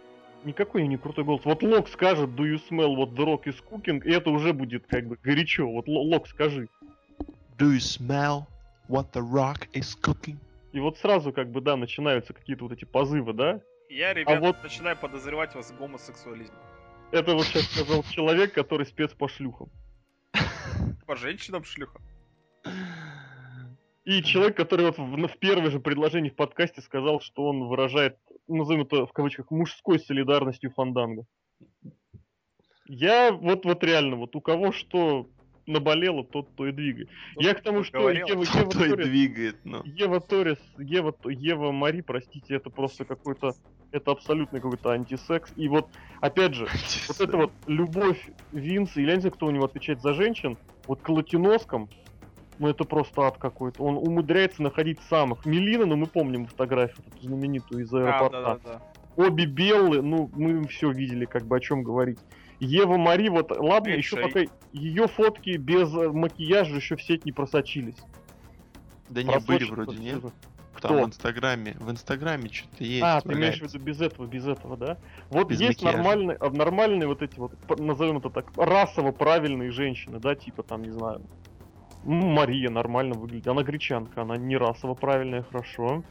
никакой 0.45 0.87
не 0.87 0.97
крутой 0.97 1.25
голос. 1.25 1.45
Вот 1.45 1.63
Лок 1.63 1.89
скажет, 1.89 2.31
do 2.31 2.45
you 2.45 2.61
smell 2.71 2.95
what 2.97 3.15
the 3.15 3.25
rock 3.25 3.45
is 3.45 3.57
cooking, 3.71 4.03
и 4.05 4.11
это 4.13 4.31
уже 4.31 4.53
будет 4.53 4.87
как 4.87 5.07
бы 5.07 5.19
горячо. 5.23 5.69
Вот 5.69 5.89
Ло- 5.89 6.03
Лок 6.03 6.29
скажи. 6.29 6.69
Do 7.59 7.73
you 7.73 7.81
smell 7.81 8.47
what 8.89 9.13
the 9.13 9.23
rock 9.23 9.69
is 9.73 9.95
cooking? 10.01 10.39
И 10.73 10.81
вот 10.81 10.99
сразу 10.99 11.33
как 11.33 11.51
бы, 11.51 11.61
да, 11.61 11.77
начинаются 11.77 12.33
какие-то 12.33 12.65
вот 12.65 12.73
эти 12.73 12.85
позывы, 12.85 13.33
да? 13.33 13.61
Я, 13.89 14.15
ребят, 14.15 14.41
вот- 14.41 14.63
начинаю 14.63 14.97
подозревать 14.97 15.55
вас 15.55 15.71
в 15.71 15.79
гомосексуализме. 15.79 16.57
Это 17.11 17.35
вот 17.35 17.47
сейчас 17.47 17.65
сказал 17.65 18.03
человек, 18.05 18.53
который 18.53 18.87
спец 18.87 19.13
по 19.13 19.29
шлюхам. 19.29 19.71
По 21.07 21.17
женщинам 21.17 21.65
шлюха. 21.65 22.01
И 24.05 24.23
человек, 24.23 24.57
который 24.57 24.87
вот 24.87 24.99
в, 24.99 25.27
в 25.27 25.39
первое 25.39 25.71
же 25.71 25.81
предложении 25.81 26.31
в 26.31 26.37
подкасте 26.37 26.81
сказал, 26.83 27.21
что 27.21 27.47
он 27.47 27.67
выражает 27.67 28.19
назовем 28.49 28.83
это 28.83 29.07
в 29.07 29.13
кавычках, 29.13 29.51
мужской 29.51 29.99
солидарностью 29.99 30.71
Фанданга. 30.71 31.25
Я 32.87 33.33
вот, 33.33 33.65
вот 33.65 33.85
реально, 33.85 34.17
вот 34.17 34.35
у 34.35 34.41
кого 34.41 34.73
что 34.73 35.29
наболело, 35.69 36.25
тот 36.25 36.49
то 36.57 36.67
и 36.67 36.73
двигает. 36.73 37.09
Ну, 37.37 37.43
я 37.43 37.55
к 37.55 37.61
тому, 37.63 37.85
что 37.85 37.99
говорил, 38.01 38.27
Ева, 38.27 38.43
Ева, 38.43 38.71
Кто 38.71 38.85
и 38.85 38.89
Торрес, 38.89 39.09
двигает, 39.09 39.57
ну. 39.65 39.83
Ева 39.85 40.21
Торрес, 40.21 40.59
Ева, 40.79 41.15
Ева 41.27 41.73
Мари, 41.73 42.01
простите, 42.01 42.55
это 42.55 42.71
просто 42.71 43.05
какой-то, 43.05 43.55
это 43.93 44.11
абсолютный 44.11 44.61
какой-то 44.61 44.91
антисекс. 44.91 45.53
И 45.57 45.69
вот, 45.69 45.89
опять 46.21 46.55
же, 46.55 46.67
вот 47.09 47.21
это 47.21 47.37
вот 47.37 47.53
любовь 47.67 48.19
Винса, 48.53 49.01
или 49.01 49.11
я 49.11 49.15
не 49.17 49.21
знаю, 49.21 49.35
кто 49.35 49.47
у 49.47 49.51
него 49.51 49.67
отвечает 49.67 50.01
за 50.01 50.15
женщин, 50.15 50.57
вот 50.87 51.01
к 51.03 51.09
латиноскам, 51.09 51.89
ну 52.59 52.69
это 52.69 52.85
просто 52.85 53.23
ад 53.23 53.39
какой-то. 53.39 53.83
Он 53.83 53.97
умудряется 53.97 54.63
находить 54.63 54.99
самых. 55.09 55.47
Мелина, 55.47 55.87
ну 55.87 55.97
мы 55.97 56.07
помним 56.07 56.47
фотографию 56.47 57.05
эту 57.07 57.23
знаменитую 57.23 57.85
из 57.85 57.95
А, 57.95 57.99
аэропорта. 57.99 58.43
да, 58.43 58.55
да, 58.55 58.61
да. 58.65 58.83
Обе 59.25 59.47
белые, 59.47 60.03
ну 60.03 60.31
мы 60.35 60.67
все 60.67 60.91
видели, 60.91 61.25
как 61.25 61.47
бы 61.47 61.57
о 61.57 61.61
чем 61.61 61.83
говорить. 61.83 62.19
Ева 62.61 62.97
Мари, 62.97 63.29
вот 63.29 63.51
ладно, 63.57 63.91
еще 63.91 64.17
пока 64.17 64.41
ее 64.73 65.07
фотки 65.07 65.57
без 65.57 65.93
э, 65.95 66.09
макияжа 66.11 66.75
еще 66.75 66.97
в 66.97 67.03
сеть 67.03 67.25
не 67.25 67.33
просочились. 67.33 67.97
Да 69.09 69.23
не, 69.23 69.39
были 69.39 69.65
вроде, 69.65 69.97
нет? 69.97 70.19
всё. 70.19 70.33
Там 70.81 70.93
Кто? 70.93 71.03
в 71.03 71.07
Инстаграме. 71.07 71.77
В 71.79 71.91
Инстаграме 71.91 72.49
что-то 72.51 72.85
есть. 72.85 73.03
А, 73.03 73.21
ты 73.21 73.33
имеешь 73.33 73.59
в 73.59 73.63
виду 73.63 73.79
без 73.81 74.01
этого, 74.01 74.27
без 74.27 74.47
этого, 74.47 74.77
да? 74.77 74.97
Вот 75.29 75.49
Без 75.49 75.61
есть 75.61 75.83
макияжа. 75.83 75.97
нормальные, 75.97 76.37
а, 76.37 76.51
нормальные 76.51 77.09
вот 77.09 77.23
эти 77.23 77.37
вот, 77.39 77.53
назовем 77.79 78.19
это 78.19 78.31
так, 78.31 78.53
расово 78.57 79.11
правильные 79.11 79.73
женщины, 79.73 80.21
да, 80.21 80.35
типа 80.37 80.63
там, 80.63 80.83
не 80.83 80.91
знаю, 80.91 81.23
Мария 82.05 82.71
нормально 82.71 83.15
выглядит, 83.15 83.49
она 83.49 83.63
гречанка, 83.63 84.23
она 84.23 84.37
не 84.37 84.57
расово 84.57 84.95
правильная, 84.95 85.43
хорошо. 85.43 86.05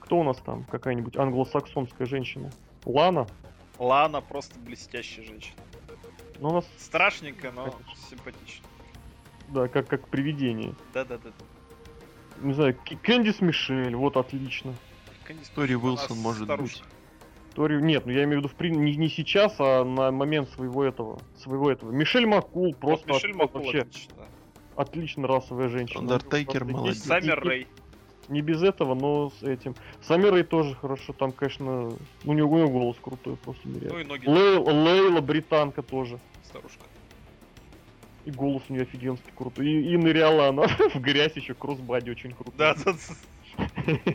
Кто 0.00 0.18
у 0.18 0.22
нас 0.22 0.36
там? 0.38 0.64
Какая-нибудь 0.64 1.16
англосаксонская 1.16 2.06
женщина? 2.06 2.50
Лана? 2.84 3.26
Лана 3.78 4.20
просто 4.20 4.58
блестящая 4.58 5.24
женщина. 5.24 5.56
Ну, 6.40 6.48
у 6.48 6.52
нас, 6.54 6.68
Страшненькая, 6.78 7.52
но 7.52 7.64
Конечно. 7.70 8.08
симпатичная. 8.10 8.68
да, 9.48 9.68
как, 9.68 9.86
как 9.88 10.08
привидение. 10.08 10.74
Да-да-да. 10.92 11.30
Не 12.40 12.52
знаю, 12.54 12.74
К- 12.74 13.00
Кэндис 13.02 13.40
Мишель, 13.40 13.94
вот 13.94 14.16
отлично. 14.16 14.74
Тори 15.54 15.76
Уилсон 15.76 16.18
может 16.18 16.48
быть. 16.58 16.82
Тори, 17.54 17.80
нет, 17.80 18.04
ну 18.04 18.12
я 18.12 18.24
имею 18.24 18.40
в 18.40 18.44
виду 18.44 18.54
в 18.54 18.60
не, 18.60 18.96
не 18.96 19.08
сейчас, 19.08 19.54
а 19.60 19.84
на 19.84 20.10
момент 20.10 20.50
своего 20.50 20.82
этого, 20.82 21.20
своего 21.38 21.70
этого. 21.70 21.92
Мишель 21.92 22.26
Маккул 22.26 22.74
просто 22.74 23.06
Просто 23.06 23.26
Мишель 23.26 23.30
от- 23.30 23.36
Маккул 23.36 23.60
вообще 23.62 23.78
отлично. 23.82 24.14
отлично 24.74 25.26
расовая 25.28 25.68
женщина. 25.68 26.00
Андертейкер 26.00 26.64
молодец. 26.64 27.04
Саммер 27.04 27.38
Рэй. 27.44 27.68
Не 28.28 28.40
без 28.40 28.62
этого, 28.62 28.94
но 28.94 29.30
с 29.30 29.42
этим. 29.42 29.74
Самирой 30.02 30.44
тоже 30.44 30.74
хорошо, 30.74 31.12
там, 31.12 31.32
конечно, 31.32 31.88
у 32.24 32.32
него, 32.32 32.50
у 32.54 32.58
него 32.58 32.68
голос 32.70 32.96
крутой, 33.00 33.36
просто 33.36 33.68
Ну 33.68 33.74
нереально. 33.76 34.00
и 34.00 34.04
ноги 34.04 34.26
Лейла, 34.26 34.70
Лейла 34.70 35.20
британка 35.20 35.82
тоже. 35.82 36.18
старушка. 36.42 36.84
И 38.24 38.30
голос 38.30 38.62
у 38.68 38.72
нее 38.72 38.82
офигенский 38.82 39.30
крутой. 39.34 39.68
И, 39.68 39.92
и 39.92 39.96
ныряла 39.98 40.48
она 40.48 40.66
в 40.94 41.00
грязь 41.00 41.36
еще, 41.36 41.52
кроссбади 41.54 42.10
очень 42.10 42.32
круто. 42.32 42.56
Да, 42.56 42.74
да, 42.74 42.92
да. 42.92 43.68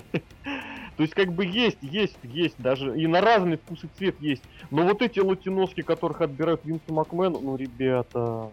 То 0.98 1.04
есть, 1.04 1.14
как 1.14 1.34
бы 1.34 1.46
есть, 1.46 1.78
есть, 1.82 2.18
есть, 2.24 2.58
даже 2.58 3.00
и 3.00 3.08
на 3.08 3.22
разный 3.22 3.58
вкус 3.58 3.84
и 3.84 3.88
цвет 3.88 4.20
есть. 4.20 4.44
Но 4.72 4.84
вот 4.84 5.02
эти 5.02 5.20
латиноски, 5.20 5.82
которых 5.82 6.22
отбирают 6.22 6.66
Винсу 6.66 6.92
Макмену, 6.92 7.40
ну, 7.40 7.56
ребята, 7.56 8.52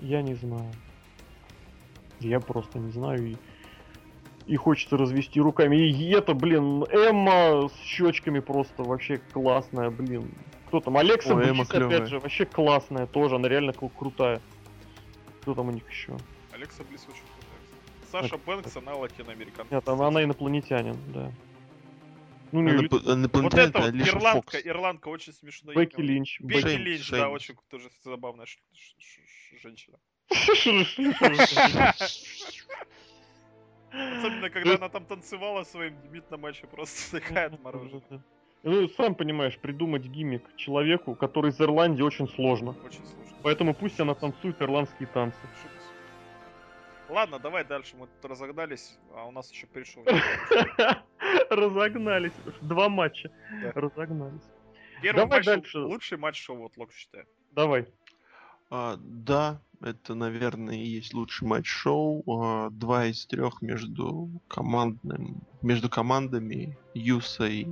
я 0.00 0.20
не 0.20 0.34
знаю. 0.34 0.72
Я 2.20 2.40
просто 2.40 2.78
не 2.78 2.90
знаю. 2.92 3.24
И, 3.26 3.36
и 4.46 4.56
хочется 4.56 4.96
развести 4.96 5.40
руками. 5.40 5.76
И 5.76 6.10
это, 6.10 6.34
блин, 6.34 6.84
Эмма 6.84 7.68
с 7.68 7.80
щечками 7.84 8.40
просто 8.40 8.82
вообще 8.84 9.18
классная, 9.32 9.90
блин. 9.90 10.30
Кто 10.68 10.80
там? 10.80 10.96
Алекса 10.96 11.34
Ой, 11.34 11.44
Близ, 11.44 11.70
Эмма 11.70 11.86
опять 11.86 12.08
же, 12.08 12.18
вообще 12.18 12.44
классная 12.44 13.06
тоже, 13.06 13.36
она 13.36 13.48
реально 13.48 13.70
кру- 13.70 13.92
крутая. 13.96 14.40
Кто 15.42 15.54
там 15.54 15.68
у 15.68 15.72
них 15.72 15.88
еще? 15.90 16.16
Алекса 16.52 16.82
Близ 16.84 17.02
очень 17.08 17.22
крутая. 17.22 18.22
Саша 18.22 18.38
Бэнкс, 18.38 18.76
она 18.76 18.94
латиноамериканка. 18.94 19.74
Нет, 19.74 19.88
она, 19.88 20.06
она 20.08 20.22
инопланетянин, 20.22 20.96
да. 21.12 21.32
Ну, 22.52 22.60
не 22.62 22.70
Иноп- 22.72 22.88
Вот 22.90 23.06
инопланетянин 23.06 23.68
это 23.68 23.78
вот 23.80 23.88
Алиша 23.88 24.10
ирландка, 24.10 24.50
Фокс. 24.52 24.66
ирландка 24.66 25.08
очень 25.08 25.32
смешно. 25.32 25.72
Бекки. 25.72 26.00
Линч. 26.00 26.40
Бекки 26.40 26.66
Шейн- 26.68 26.76
Линч, 26.78 27.10
да, 27.10 27.16
Шейн. 27.18 27.32
очень 27.32 27.54
тоже 27.68 27.90
забавная 28.04 28.46
ш- 28.46 28.58
ш- 28.72 28.94
ш- 29.00 29.58
женщина. 29.62 29.98
Особенно, 33.96 34.50
когда 34.50 34.74
она 34.74 34.88
там 34.88 35.04
танцевала 35.04 35.64
своим 35.64 36.00
дебют 36.02 36.30
на 36.30 36.36
матче, 36.36 36.66
просто 36.66 37.20
такая 37.20 37.46
отмороженная. 37.46 38.22
Ну, 38.62 38.88
сам 38.88 39.14
понимаешь, 39.14 39.58
придумать 39.58 40.04
гиммик 40.06 40.42
человеку, 40.56 41.14
который 41.14 41.50
из 41.50 41.60
Ирландии, 41.60 42.02
очень 42.02 42.28
сложно. 42.28 42.74
Очень 42.84 43.04
сложно. 43.06 43.36
Поэтому 43.42 43.74
пусть 43.74 44.00
она 44.00 44.14
танцует 44.14 44.60
ирландские 44.60 45.08
танцы. 45.08 45.38
Ладно, 47.08 47.38
давай 47.38 47.64
дальше, 47.64 47.96
мы 47.96 48.08
тут 48.08 48.30
разогнались, 48.30 48.98
а 49.14 49.26
у 49.26 49.30
нас 49.30 49.52
еще 49.52 49.68
пришел. 49.68 50.04
Разогнались. 51.50 52.32
Два 52.60 52.88
матча. 52.88 53.30
Разогнались. 53.74 54.42
Первый 55.00 55.26
матч, 55.26 55.74
лучший 55.74 56.18
матч 56.18 56.42
шоу, 56.42 56.56
вот 56.56 56.76
Лок 56.76 56.92
считаю. 56.92 57.26
Давай. 57.52 57.86
А, 58.68 58.98
да, 59.00 59.60
это, 59.80 60.14
наверное, 60.14 60.76
и 60.76 60.86
есть 60.86 61.14
лучший 61.14 61.46
матч 61.46 61.66
шоу. 61.66 62.22
А, 62.26 62.70
два 62.70 63.06
из 63.06 63.26
трех 63.26 63.62
между 63.62 64.30
командным, 64.48 65.42
между 65.62 65.88
командами 65.88 66.76
Юса 66.94 67.46
и, 67.46 67.66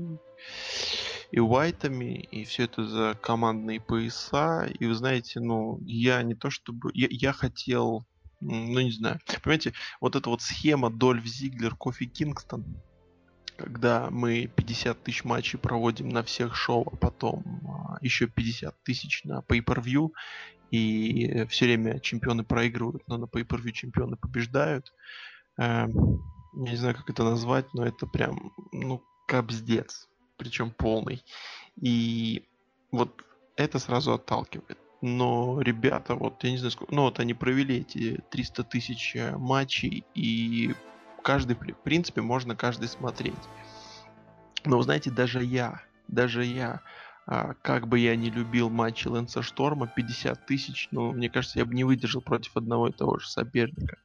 и 1.31 1.41
Уайтами. 1.41 2.29
И 2.31 2.45
все 2.45 2.65
это 2.65 2.87
за 2.87 3.19
командные 3.21 3.81
пояса. 3.81 4.69
И 4.79 4.87
вы 4.87 4.95
знаете, 4.95 5.41
ну, 5.41 5.81
я 5.85 6.23
не 6.23 6.35
то 6.35 6.51
чтобы... 6.51 6.91
Я, 6.95 7.09
я 7.11 7.33
хотел... 7.33 8.05
Ну, 8.41 8.81
не 8.81 8.93
знаю. 8.93 9.21
Понимаете, 9.43 9.73
вот 10.01 10.17
эта 10.17 10.29
вот 10.29 10.43
схема 10.43 10.91
Дольф 10.91 11.25
Зиглер, 11.25 11.75
Кофи 11.75 12.05
Кингстон, 12.05 12.65
когда 13.57 14.11
мы 14.11 14.51
50 14.55 15.03
тысяч 15.03 15.25
матчей 15.25 15.59
проводим 15.59 16.11
на 16.11 16.23
всех 16.23 16.55
шоу, 16.55 16.87
а 16.93 16.97
потом 16.97 17.43
а, 17.67 17.99
еще 18.03 18.27
50 18.27 18.83
тысяч 18.83 19.25
на 19.25 19.41
Pay-Per-View, 19.41 20.11
и 20.75 21.47
все 21.47 21.67
время 21.67 22.01
чемпионы 22.01 22.43
проигрывают, 22.43 23.07
но 23.07 23.17
на 23.17 23.27
Pay-Per-View 23.27 23.71
чемпионы 23.71 24.17
побеждают. 24.17 24.93
Эм, 25.57 26.21
я 26.53 26.71
не 26.71 26.77
знаю, 26.77 26.97
как 26.97 27.09
это 27.11 27.23
назвать, 27.23 27.73
но 27.75 27.87
это 27.87 28.07
прям, 28.07 28.53
ну, 28.73 29.03
капздец, 29.29 30.09
причем 30.37 30.73
полный. 30.73 31.25
И 31.81 32.45
вот 32.91 33.11
это 33.57 33.79
сразу 33.79 34.13
отталкивает. 34.15 34.79
Но 35.01 35.61
ребята, 35.61 36.17
вот 36.17 36.43
я 36.43 36.51
не 36.51 36.59
знаю, 36.59 36.73
сколько, 36.73 36.95
ну 36.95 37.03
вот 37.03 37.21
они 37.21 37.35
провели 37.35 37.81
эти 37.81 38.21
300 38.31 38.65
тысяч 38.65 39.15
э, 39.15 39.37
матчей, 39.37 40.05
и 40.15 40.75
каждый, 41.23 41.55
в 41.55 41.83
принципе, 41.85 42.21
можно 42.21 42.57
каждый 42.57 42.89
смотреть. 42.89 43.35
Но, 44.65 44.79
вы 44.79 44.83
знаете, 44.83 45.11
даже 45.11 45.45
я, 45.45 45.83
даже 46.09 46.45
я, 46.45 46.81
а, 47.27 47.55
как 47.63 47.89
бы 47.89 47.99
я 47.99 48.17
не 48.17 48.31
любил 48.31 48.71
матчи 48.71 49.09
Лэнса 49.09 49.43
Шторма, 49.43 49.87
50 49.87 50.47
тысяч, 50.47 50.89
ну, 50.91 51.13
мне 51.13 51.31
кажется, 51.31 51.59
я 51.59 51.65
бы 51.65 51.75
не 51.75 51.85
выдержал 51.85 52.21
против 52.21 52.57
одного 52.57 52.89
и 52.89 52.93
того 52.93 53.19
же 53.19 53.29
соперника. 53.29 53.99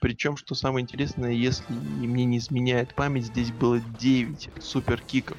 Причем, 0.00 0.36
что 0.36 0.54
самое 0.54 0.82
интересное, 0.82 1.32
если 1.32 1.72
мне 1.72 2.24
не 2.24 2.38
изменяет 2.38 2.94
память, 2.94 3.26
здесь 3.26 3.50
было 3.50 3.80
9 3.80 4.50
суперкиков. 4.60 5.38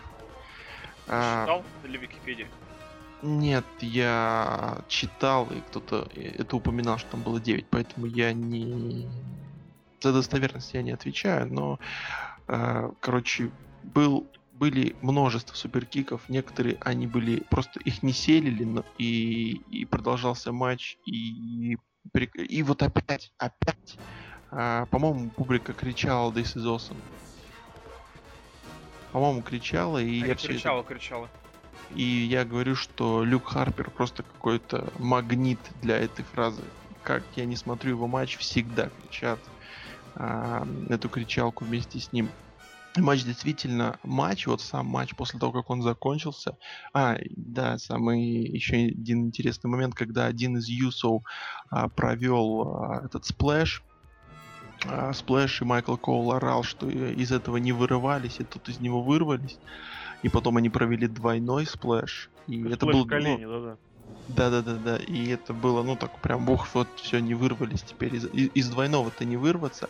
А, 1.07 1.43
Читал 1.43 1.63
или 1.83 1.97
Википедия? 1.97 2.47
нет, 3.25 3.65
я 3.81 4.79
читал, 4.87 5.47
и 5.47 5.59
кто-то 5.61 6.07
э, 6.15 6.35
это 6.37 6.55
упоминал, 6.55 6.97
что 6.97 7.11
там 7.11 7.21
было 7.21 7.39
9, 7.39 7.67
поэтому 7.69 8.05
я 8.05 8.33
не... 8.33 9.07
За 10.01 10.13
достоверность 10.13 10.73
я 10.73 10.83
не 10.83 10.91
отвечаю, 10.91 11.51
но, 11.51 11.79
э, 12.47 12.91
короче, 12.99 13.49
был, 13.83 14.27
были 14.59 14.95
множество 15.01 15.55
суперкиков, 15.55 16.27
некоторые, 16.29 16.77
они 16.81 17.07
были, 17.07 17.43
просто 17.49 17.79
их 17.81 18.03
не 18.03 18.13
селили, 18.13 18.63
но 18.63 18.83
и, 18.97 19.53
и 19.69 19.85
продолжался 19.85 20.51
матч, 20.51 20.97
и, 21.05 21.77
прик- 22.13 22.37
и 22.37 22.63
вот 22.63 22.81
опять, 22.81 23.31
опять, 23.37 23.97
а, 24.51 24.85
по-моему, 24.87 25.29
публика 25.31 25.73
кричала 25.73 26.31
«This 26.31 26.55
is 26.55 26.63
awesome». 26.65 27.01
По-моему, 29.11 29.43
кричала, 29.43 29.97
и 29.97 30.19
я 30.19 30.35
всё 30.35 30.47
это 30.47 30.53
кричала, 30.55 30.83
кричала. 30.83 31.29
и 31.93 32.03
я 32.03 32.43
говорю, 32.43 32.75
что 32.75 33.23
Люк 33.23 33.47
Харпер 33.47 33.89
просто 33.91 34.23
какой-то 34.23 34.91
магнит 34.99 35.59
для 35.81 35.97
этой 35.97 36.23
фразы. 36.25 36.61
Как 37.03 37.23
я 37.35 37.45
не 37.45 37.55
смотрю 37.55 37.91
его 37.91 38.07
матч, 38.07 38.37
всегда 38.37 38.89
кричат 38.89 39.39
а, 40.15 40.65
эту 40.89 41.07
кричалку 41.07 41.65
вместе 41.65 41.99
с 41.99 42.11
ним. 42.11 42.29
Матч 42.97 43.23
действительно 43.23 43.99
матч, 44.03 44.47
вот 44.47 44.61
сам 44.61 44.85
матч 44.85 45.15
после 45.15 45.39
того, 45.39 45.51
как 45.51 45.69
он 45.69 45.81
закончился. 45.81 46.57
А, 46.93 47.17
да, 47.35 47.77
самый 47.77 48.21
еще 48.21 48.75
один 48.75 49.25
интересный 49.25 49.69
момент, 49.69 49.95
когда 49.95 50.25
один 50.25 50.57
из 50.57 50.67
Юсов 50.67 51.23
а, 51.69 51.89
провел 51.89 52.61
а, 52.61 53.01
этот 53.05 53.25
splash, 53.25 53.83
а, 54.87 55.13
splash 55.13 55.61
и 55.61 55.65
Майкл 55.65 55.95
Коул 55.95 56.31
орал, 56.31 56.63
что 56.63 56.89
из 56.89 57.31
этого 57.31 57.57
не 57.57 57.71
вырывались, 57.71 58.39
и 58.39 58.43
тут 58.43 58.69
из 58.69 58.79
него 58.79 59.01
вырвались. 59.01 59.57
И 60.23 60.29
потом 60.29 60.57
они 60.57 60.69
провели 60.69 61.07
двойной 61.07 61.65
splash. 61.65 62.29
И 62.47 62.59
splash 62.59 62.73
это 62.73 62.85
был... 62.85 63.05
колени, 63.05 63.45
да-да. 63.45 63.77
Да, 64.27 64.49
да, 64.49 64.61
да, 64.61 64.75
да. 64.75 64.97
И 64.97 65.27
это 65.27 65.53
было, 65.53 65.83
ну, 65.83 65.95
так 65.95 66.19
прям, 66.19 66.45
бух, 66.45 66.67
вот 66.73 66.87
все, 66.95 67.19
не 67.19 67.33
вырвались 67.33 67.83
теперь. 67.83 68.15
Из, 68.15 68.25
из 68.25 68.69
двойного-то 68.69 69.25
не 69.25 69.37
вырваться. 69.37 69.89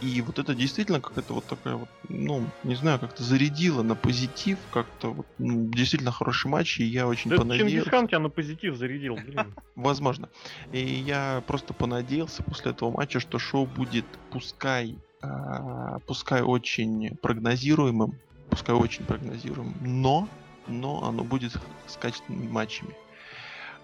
И 0.00 0.20
вот 0.20 0.38
это 0.38 0.54
действительно 0.54 1.00
какая-то 1.00 1.32
вот 1.32 1.46
такая 1.46 1.76
вот, 1.76 1.88
ну, 2.08 2.44
не 2.64 2.74
знаю, 2.74 2.98
как-то 2.98 3.22
зарядило 3.22 3.82
на 3.82 3.94
позитив, 3.94 4.58
как-то 4.70 5.12
вот, 5.12 5.26
ну, 5.38 5.68
действительно 5.68 6.12
хороший 6.12 6.48
матч, 6.48 6.80
и 6.80 6.84
я 6.84 7.06
очень 7.06 7.30
Да 7.30 7.38
понадеялся. 7.38 7.74
Чингисхан 7.74 8.06
тебя 8.06 8.18
на 8.18 8.28
позитив 8.28 8.76
зарядил, 8.76 9.16
блин. 9.16 9.54
Возможно. 9.74 10.28
И 10.72 10.80
я 10.80 11.42
просто 11.46 11.72
понадеялся 11.72 12.42
после 12.42 12.72
этого 12.72 12.90
матча, 12.90 13.20
что 13.20 13.38
шоу 13.38 13.64
будет, 13.66 14.04
пускай, 14.30 14.98
а, 15.22 15.98
пускай 16.00 16.42
очень 16.42 17.16
прогнозируемым, 17.16 18.18
пускай 18.50 18.74
очень 18.74 19.04
прогнозируемым, 19.06 19.76
но, 19.80 20.28
но 20.66 21.04
оно 21.08 21.24
будет 21.24 21.54
с 21.86 21.96
качественными 21.96 22.48
матчами. 22.48 22.94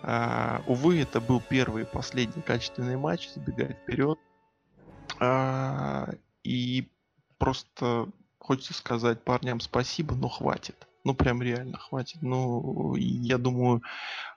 А, 0.03 0.62
увы, 0.66 1.01
это 1.01 1.22
был 1.22 1.40
первый 1.40 1.85
и 1.85 1.87
последний 1.87 2.42
качественный 2.42 2.98
матч, 2.98 3.31
забегая 3.35 3.72
вперед. 3.72 4.18
А, 5.22 6.08
и 6.42 6.88
просто 7.38 8.08
хочется 8.40 8.74
сказать 8.74 9.22
парням 9.22 9.61
спасибо, 9.61 10.16
но 10.16 10.28
хватит. 10.28 10.88
Ну, 11.04 11.14
прям 11.14 11.40
реально 11.40 11.78
хватит. 11.78 12.18
Ну, 12.22 12.96
я 12.96 13.38
думаю, 13.38 13.82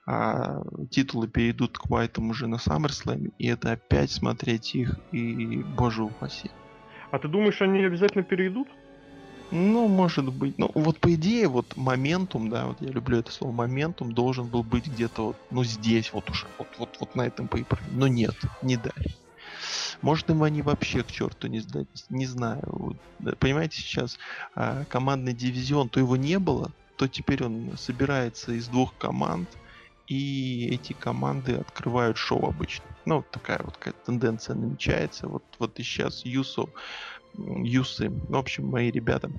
а, 0.06 0.62
титулы 0.90 1.26
перейдут 1.26 1.76
к 1.76 1.90
Уайтам 1.90 2.30
уже 2.30 2.46
на 2.46 2.56
SummerSlam, 2.56 3.32
и 3.36 3.48
это 3.48 3.72
опять 3.72 4.12
смотреть 4.12 4.76
их, 4.76 4.96
и 5.10 5.64
боже 5.76 6.04
упаси. 6.04 6.52
А 7.10 7.18
ты 7.18 7.26
думаешь, 7.26 7.60
они 7.62 7.82
обязательно 7.82 8.22
перейдут? 8.22 8.68
Ну, 9.50 9.88
может 9.88 10.32
быть. 10.32 10.56
Ну, 10.56 10.70
вот 10.74 11.00
по 11.00 11.12
идее, 11.14 11.48
вот 11.48 11.76
моментум, 11.76 12.48
да, 12.48 12.66
вот 12.66 12.80
я 12.80 12.90
люблю 12.90 13.18
это 13.18 13.32
слово, 13.32 13.50
моментум 13.50 14.12
должен 14.12 14.46
был 14.46 14.62
быть 14.62 14.86
где-то 14.86 15.26
вот, 15.26 15.36
ну, 15.50 15.64
здесь 15.64 16.12
вот 16.12 16.30
уже, 16.30 16.46
вот, 16.58 16.68
вот, 16.78 16.96
вот 17.00 17.14
на 17.16 17.22
этом 17.22 17.48
пейпер. 17.48 17.80
Но 17.90 18.06
нет, 18.06 18.36
не 18.62 18.76
дали. 18.76 19.16
Может, 20.02 20.30
им 20.30 20.42
они 20.42 20.62
вообще 20.62 21.02
к 21.02 21.10
черту 21.10 21.46
не 21.48 21.60
сдать, 21.60 21.86
не 22.08 22.26
знаю. 22.26 22.96
Понимаете, 23.38 23.80
сейчас 23.80 24.18
а, 24.54 24.84
командный 24.84 25.32
дивизион, 25.32 25.88
то 25.88 26.00
его 26.00 26.16
не 26.16 26.38
было, 26.38 26.72
то 26.96 27.08
теперь 27.08 27.44
он 27.44 27.76
собирается 27.76 28.52
из 28.52 28.68
двух 28.68 28.96
команд, 28.98 29.48
и 30.06 30.68
эти 30.68 30.92
команды 30.92 31.54
открывают 31.54 32.16
шоу 32.16 32.46
обычно. 32.46 32.84
Ну, 33.04 33.16
вот 33.16 33.30
такая 33.30 33.60
вот 33.62 33.76
какая 33.76 33.94
тенденция 34.04 34.54
намечается. 34.54 35.28
Вот, 35.28 35.42
вот 35.58 35.78
и 35.78 35.82
сейчас 35.82 36.24
Юсу, 36.24 36.70
Юсы, 37.36 38.10
в 38.10 38.36
общем, 38.36 38.68
мои 38.68 38.90
ребята, 38.90 39.30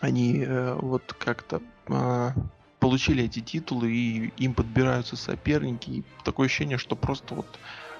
они 0.00 0.38
э, 0.38 0.74
вот 0.74 1.12
как-то 1.18 1.60
а, 1.88 2.32
получили 2.78 3.24
эти 3.24 3.40
титулы, 3.40 3.92
и 3.92 4.32
им 4.38 4.54
подбираются 4.54 5.16
соперники. 5.16 5.90
И 5.90 6.04
такое 6.24 6.46
ощущение, 6.46 6.78
что 6.78 6.96
просто 6.96 7.34
вот 7.34 7.46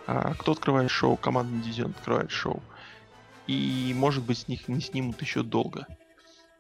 кто 0.07 0.53
открывает 0.53 0.91
шоу, 0.91 1.17
командный 1.17 1.63
дивизион 1.63 1.91
открывает 1.91 2.31
шоу. 2.31 2.63
И, 3.47 3.93
может 3.97 4.25
быть, 4.25 4.39
с 4.39 4.49
них 4.49 4.69
не 4.69 4.81
снимут 4.81 5.21
еще 5.21 5.43
долго. 5.43 5.87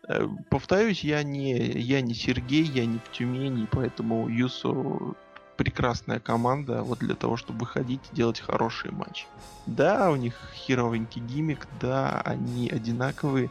Э, 0.09 0.27
Повторюсь, 0.51 1.05
я 1.05 1.23
не, 1.23 1.57
я 1.57 2.01
не 2.01 2.15
Сергей, 2.15 2.65
я 2.65 2.87
не 2.87 2.99
в 2.99 3.11
Тюмени, 3.13 3.69
поэтому 3.71 4.29
Юсу 4.29 5.17
прекрасная 5.57 6.21
команда 6.21 6.83
вот 6.83 6.99
для 7.01 7.15
того, 7.15 7.37
чтобы 7.37 7.61
выходить 7.61 8.01
и 8.11 8.17
делать 8.17 8.41
хорошие 8.41 8.93
матчи. 8.93 9.27
Да, 9.67 10.11
у 10.11 10.17
них 10.17 10.35
херовенький 10.55 11.21
гиммик, 11.21 11.69
да, 11.81 12.21
они 12.23 12.69
одинаковые, 12.71 13.51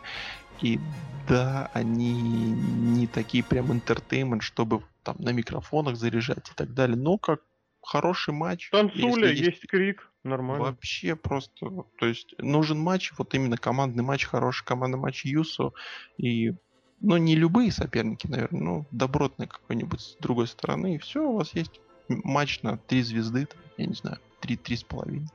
и 0.59 0.79
да, 1.27 1.69
они 1.73 2.51
не 2.51 3.07
такие 3.07 3.43
прям 3.43 3.71
интертеймент, 3.71 4.41
чтобы 4.41 4.81
там 5.03 5.15
на 5.19 5.29
микрофонах 5.29 5.95
заряжать 5.95 6.49
и 6.49 6.53
так 6.55 6.73
далее, 6.73 6.97
но 6.97 7.17
как 7.17 7.41
хороший 7.89 8.33
матч. 8.33 8.69
Танцуля, 8.69 9.29
если 9.29 9.45
есть 9.45 9.67
крик, 9.67 10.11
нормально. 10.23 10.65
Вообще 10.65 11.15
просто, 11.15 11.85
то 11.97 12.05
есть 12.05 12.35
нужен 12.37 12.79
матч, 12.79 13.13
вот 13.17 13.33
именно 13.33 13.57
командный 13.57 14.03
матч, 14.03 14.25
хороший 14.25 14.63
командный 14.63 14.99
матч 14.99 15.25
Юсу 15.25 15.73
и 16.17 16.53
ну, 17.01 17.17
не 17.17 17.35
любые 17.35 17.71
соперники, 17.71 18.27
наверное, 18.27 18.61
ну, 18.61 18.85
добротный 18.91 19.47
какой-нибудь 19.47 20.01
с 20.01 20.17
другой 20.19 20.47
стороны, 20.47 20.95
и 20.95 20.97
все, 20.97 21.23
у 21.23 21.37
вас 21.37 21.55
есть 21.55 21.79
матч 22.09 22.61
на 22.61 22.77
три 22.77 23.01
звезды, 23.01 23.47
я 23.77 23.85
не 23.85 23.93
знаю, 23.93 24.19
три, 24.41 24.57
три 24.57 24.75
с 24.75 24.83
половиной. 24.83 25.29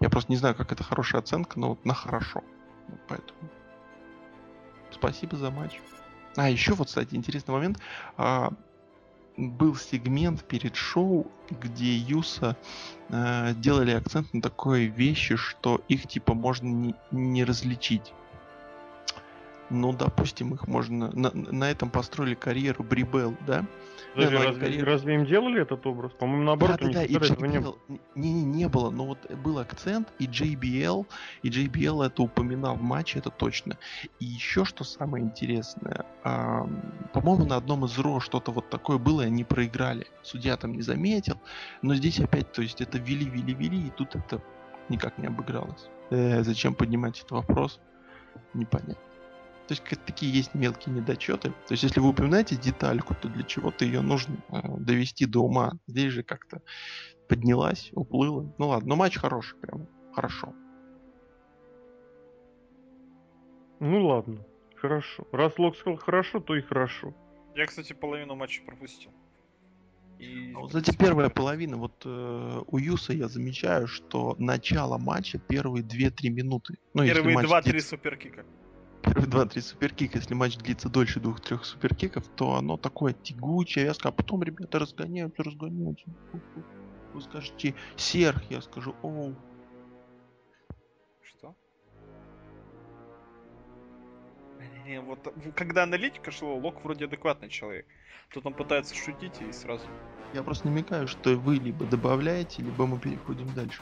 Я 0.00 0.10
просто 0.10 0.32
не 0.32 0.36
знаю, 0.36 0.54
как 0.54 0.72
это 0.72 0.82
хорошая 0.82 1.22
оценка, 1.22 1.58
но 1.58 1.70
вот 1.70 1.84
на 1.84 1.94
хорошо. 1.94 2.42
Поэтому 3.08 3.38
спасибо 4.90 5.36
за 5.36 5.50
матч. 5.50 5.80
А, 6.36 6.50
еще 6.50 6.74
вот, 6.74 6.88
кстати, 6.88 7.14
интересный 7.14 7.52
момент. 7.52 7.78
А, 8.16 8.52
был 9.36 9.76
сегмент 9.76 10.44
перед 10.44 10.76
шоу, 10.76 11.26
где 11.50 11.96
Юса 11.96 12.56
э, 13.08 13.54
делали 13.54 13.92
акцент 13.92 14.32
на 14.32 14.40
такой 14.40 14.86
вещи, 14.86 15.36
что 15.36 15.80
их 15.88 16.08
типа 16.08 16.34
можно 16.34 16.66
не, 16.66 16.94
не 17.10 17.44
различить. 17.44 18.12
Ну, 19.68 19.92
допустим, 19.92 20.54
их 20.54 20.68
можно... 20.68 21.10
На, 21.12 21.30
на 21.32 21.70
этом 21.70 21.90
построили 21.90 22.34
карьеру 22.34 22.84
Брибел, 22.84 23.36
да? 23.46 23.66
Подожди, 24.14 24.36
ну, 24.36 24.44
разве, 24.44 24.66
карьера- 24.66 24.84
разве 24.84 25.14
им 25.16 25.26
делали 25.26 25.60
этот 25.60 25.86
образ? 25.86 26.12
По-моему, 26.12 26.44
наоборот, 26.44 26.80
у 26.82 26.86
них 26.86 26.94
да, 26.94 27.02
никогда 27.04 27.26
этого 27.34 27.44
не 27.46 27.60
было. 27.60 27.76
JBL... 27.88 28.00
Не, 28.14 28.32
не, 28.32 28.44
не 28.44 28.68
было, 28.68 28.90
но 28.90 29.06
вот 29.06 29.30
был 29.32 29.58
акцент, 29.58 30.08
и 30.18 30.26
JBL, 30.26 31.06
и 31.42 31.48
JBL 31.48 32.06
это 32.06 32.22
упоминал 32.22 32.76
в 32.76 32.82
матче, 32.82 33.18
это 33.18 33.30
точно. 33.30 33.76
И 34.20 34.24
еще 34.24 34.64
что 34.64 34.84
самое 34.84 35.24
интересное, 35.24 36.06
ам, 36.22 36.80
по-моему, 37.12 37.44
на 37.46 37.56
одном 37.56 37.84
из 37.84 37.98
РО 37.98 38.20
что-то 38.20 38.52
вот 38.52 38.70
такое 38.70 38.98
было, 38.98 39.22
и 39.22 39.26
они 39.26 39.44
проиграли. 39.44 40.06
Судья 40.22 40.56
там 40.56 40.72
не 40.72 40.82
заметил, 40.82 41.38
но 41.82 41.94
здесь 41.94 42.20
опять, 42.20 42.52
то 42.52 42.62
есть 42.62 42.80
это 42.80 42.98
вели, 42.98 43.28
вели, 43.28 43.52
вели, 43.52 43.88
и 43.88 43.90
тут 43.90 44.14
это 44.14 44.40
никак 44.88 45.18
не 45.18 45.26
обыгралось. 45.26 45.88
Э, 46.10 46.42
зачем 46.44 46.74
поднимать 46.74 47.18
этот 47.18 47.32
вопрос? 47.32 47.80
Непонятно. 48.54 49.05
То 49.66 49.74
есть 49.74 49.82
такие 50.04 50.32
есть 50.32 50.54
мелкие 50.54 50.94
недочеты. 50.94 51.50
То 51.50 51.72
есть 51.72 51.82
если 51.82 51.98
вы 52.00 52.10
упоминаете 52.10 52.56
детальку, 52.56 53.14
то 53.14 53.28
для 53.28 53.42
чего-то 53.42 53.84
ее 53.84 54.00
нужно 54.00 54.36
э, 54.48 54.60
довести 54.78 55.26
до 55.26 55.40
ума. 55.40 55.72
Здесь 55.88 56.12
же 56.12 56.22
как-то 56.22 56.62
поднялась, 57.28 57.90
уплыла. 57.92 58.46
Ну 58.58 58.68
ладно, 58.68 58.88
но 58.90 58.96
матч 58.96 59.16
хороший, 59.18 59.58
прям 59.58 59.88
хорошо. 60.14 60.52
Ну 63.80 64.06
ладно, 64.06 64.38
хорошо. 64.76 65.26
Раз 65.32 65.58
Лок 65.58 65.76
сказал 65.76 65.98
хорошо, 65.98 66.40
то 66.40 66.54
и 66.54 66.62
хорошо. 66.62 67.14
Я, 67.54 67.66
кстати, 67.66 67.92
половину 67.92 68.36
матча 68.36 68.62
пропустил. 68.64 69.10
И... 70.18 70.52
А 70.54 70.60
вот, 70.60 70.68
кстати, 70.68 70.96
первая 70.96 71.28
половина, 71.28 71.76
вот 71.76 72.02
э, 72.04 72.62
у 72.66 72.78
Юса 72.78 73.12
я 73.12 73.28
замечаю, 73.28 73.86
что 73.86 74.34
начало 74.38 74.96
матча 74.96 75.38
первые 75.38 75.84
2-3 75.84 76.30
минуты. 76.30 76.76
Ну, 76.94 77.04
Первые 77.04 77.34
матч 77.34 77.46
два-три 77.46 77.72
длится- 77.72 77.90
суперкика. 77.90 78.44
Первые 79.02 79.26
два-три 79.26 79.62
суперкика, 79.62 80.18
если 80.18 80.34
матч 80.34 80.56
длится 80.58 80.88
дольше 80.88 81.20
двух-трех 81.20 81.64
суперкиков, 81.64 82.26
то 82.36 82.54
оно 82.54 82.76
такое 82.76 83.12
тягучее, 83.12 83.84
вязкое, 83.86 84.12
а 84.12 84.14
потом 84.14 84.42
ребята 84.42 84.78
разгоняются, 84.78 85.42
разгоняются. 85.42 86.04
Вы 87.12 87.20
скажете 87.22 87.74
Серх, 87.96 88.42
я 88.50 88.60
скажу 88.60 88.94
Оу. 89.02 89.34
Что? 91.22 91.54
Не, 94.86 95.00
вот 95.06 95.26
в- 95.34 95.52
когда 95.52 95.84
аналитика 95.84 96.30
шло, 96.30 96.56
Лок 96.56 96.84
вроде 96.84 97.04
адекватный 97.06 97.48
человек. 97.48 97.86
Тут 98.32 98.44
он 98.44 98.54
пытается 98.54 98.94
шутить 98.94 99.40
и 99.40 99.52
сразу. 99.52 99.84
Я 100.34 100.42
просто 100.42 100.66
намекаю, 100.68 101.06
что 101.06 101.36
вы 101.36 101.56
либо 101.56 101.86
добавляете, 101.86 102.62
либо 102.62 102.86
мы 102.86 102.98
переходим 102.98 103.46
дальше. 103.54 103.80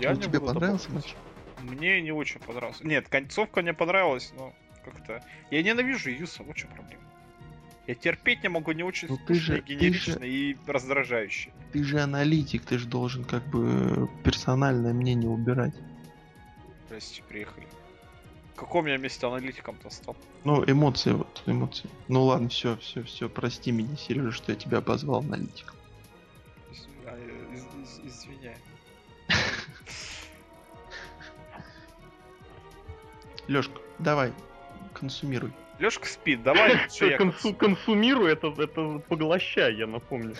Я 0.00 0.14
Ну, 0.14 0.20
тебе 0.20 0.40
понравился 0.40 0.90
матч? 0.92 1.14
Мне 1.62 2.00
не 2.02 2.12
очень 2.12 2.40
понравился. 2.40 2.86
Нет, 2.86 3.08
концовка 3.08 3.62
мне 3.62 3.72
понравилась, 3.72 4.32
но 4.36 4.52
как-то... 4.84 5.22
Я 5.50 5.62
ненавижу 5.62 6.10
Юса, 6.10 6.42
вот 6.42 6.56
в 6.56 6.58
чем 6.58 6.70
проблема. 6.70 7.02
Я 7.86 7.94
терпеть 7.94 8.42
не 8.42 8.48
могу, 8.48 8.72
не 8.72 8.82
очень 8.82 9.08
Ну 9.08 9.18
ты 9.26 9.34
же- 9.34 9.60
ты 9.60 9.74
генерично 9.74 10.24
и 10.24 10.56
раздражающе. 10.66 11.50
Ты 11.72 11.82
же 11.82 12.00
аналитик, 12.00 12.64
ты 12.64 12.78
же 12.78 12.86
должен 12.86 13.24
как 13.24 13.44
бы 13.46 14.08
персональное 14.24 14.92
мнение 14.92 15.28
убирать. 15.28 15.74
Здрасте, 16.86 17.22
приехали. 17.28 17.66
В 18.54 18.56
каком 18.56 18.86
я 18.86 18.98
месте 18.98 19.26
аналитиком-то 19.26 19.90
стал? 19.90 20.16
Ну, 20.44 20.62
эмоции, 20.64 21.12
вот, 21.12 21.42
эмоции. 21.46 21.88
Ну 22.08 22.24
ладно, 22.24 22.48
все, 22.48 22.76
все, 22.76 23.02
все, 23.02 23.28
прости 23.28 23.72
меня, 23.72 23.96
Сережа, 23.96 24.30
что 24.30 24.52
я 24.52 24.58
тебя 24.58 24.78
обозвал 24.78 25.20
аналитиком. 25.20 25.76
Лешка, 33.52 33.80
давай, 33.98 34.32
консумируй. 34.94 35.52
Лешка 35.78 36.08
спит, 36.08 36.42
давай 36.42 36.72
консу- 37.18 37.54
консумирую, 37.54 38.32
это, 38.32 38.46
это 38.56 39.02
поглощай, 39.08 39.74
я 39.74 39.86
напомню. 39.86 40.34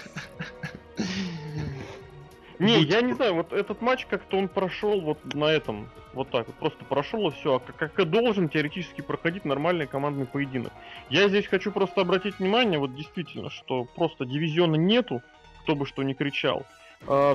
Не, 2.59 2.81
я 2.81 3.03
не 3.03 3.13
знаю, 3.13 3.35
вот 3.35 3.53
этот 3.53 3.83
матч 3.83 4.07
как-то 4.07 4.37
он 4.37 4.47
прошел 4.47 5.01
вот 5.01 5.19
на 5.35 5.47
этом, 5.47 5.91
вот 6.13 6.31
так 6.31 6.47
вот, 6.47 6.55
просто 6.57 6.85
прошел 6.85 7.29
и 7.29 7.33
все, 7.33 7.59
как, 7.59 7.77
как 7.77 7.99
и 7.99 8.05
должен 8.05 8.49
теоретически 8.49 9.01
проходить 9.01 9.45
нормальный 9.45 9.87
командный 9.89 10.27
поединок. 10.27 10.73
Я 11.11 11.29
здесь 11.29 11.49
хочу 11.49 11.73
просто 11.73 12.03
обратить 12.03 12.39
внимание, 12.39 12.79
вот 12.79 12.95
действительно, 12.95 13.51
что 13.51 13.85
просто 13.85 14.25
дивизиона 14.25 14.77
нету, 14.77 15.23
кто 15.65 15.75
бы 15.75 15.87
что 15.87 16.03
ни 16.05 16.13
кричал. 16.13 16.65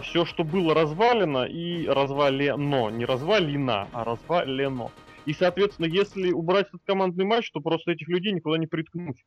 все, 0.01 0.23
что 0.25 0.43
было 0.45 0.73
развалено 0.73 1.43
и 1.43 1.85
развалено, 1.87 2.89
не 2.89 3.03
развалено, 3.03 3.89
а 3.91 4.05
развалено. 4.05 4.91
И, 5.27 5.33
соответственно, 5.33 5.87
если 5.87 6.31
убрать 6.31 6.69
этот 6.69 6.83
командный 6.85 7.25
матч, 7.25 7.51
то 7.51 7.59
просто 7.59 7.91
этих 7.91 8.07
людей 8.07 8.31
никуда 8.31 8.57
не 8.57 8.65
приткнуть. 8.65 9.25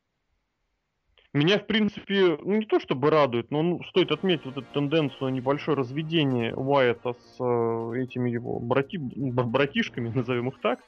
Меня, 1.31 1.59
в 1.59 1.67
принципе, 1.67 2.39
ну 2.41 2.57
не 2.57 2.65
то 2.65 2.79
чтобы 2.79 3.11
радует, 3.11 3.51
но 3.51 3.61
ну, 3.61 3.83
стоит 3.83 4.11
отметить 4.11 4.45
вот 4.45 4.57
эту 4.57 4.73
тенденцию 4.73 5.29
небольшое 5.29 5.77
разведение 5.77 6.55
Уайта 6.55 7.13
с 7.13 7.35
э, 7.39 8.01
этими 8.01 8.31
его 8.31 8.59
брати... 8.59 8.97
братишками, 8.97 10.09
назовем 10.15 10.49
их 10.49 10.59
так. 10.59 10.79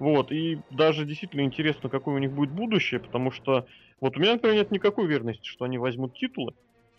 Вот, 0.00 0.32
и 0.32 0.58
даже 0.70 1.04
действительно 1.04 1.42
интересно, 1.42 1.88
какое 1.88 2.16
у 2.16 2.18
них 2.18 2.32
будет 2.32 2.50
будущее, 2.50 2.98
потому 2.98 3.30
что 3.30 3.68
вот 4.00 4.16
у 4.16 4.20
меня, 4.20 4.32
например, 4.32 4.56
нет 4.56 4.72
никакой 4.72 5.04
уверенности, 5.04 5.46
что 5.46 5.64
они 5.64 5.78
возьмут 5.78 6.14
титулы, 6.14 6.54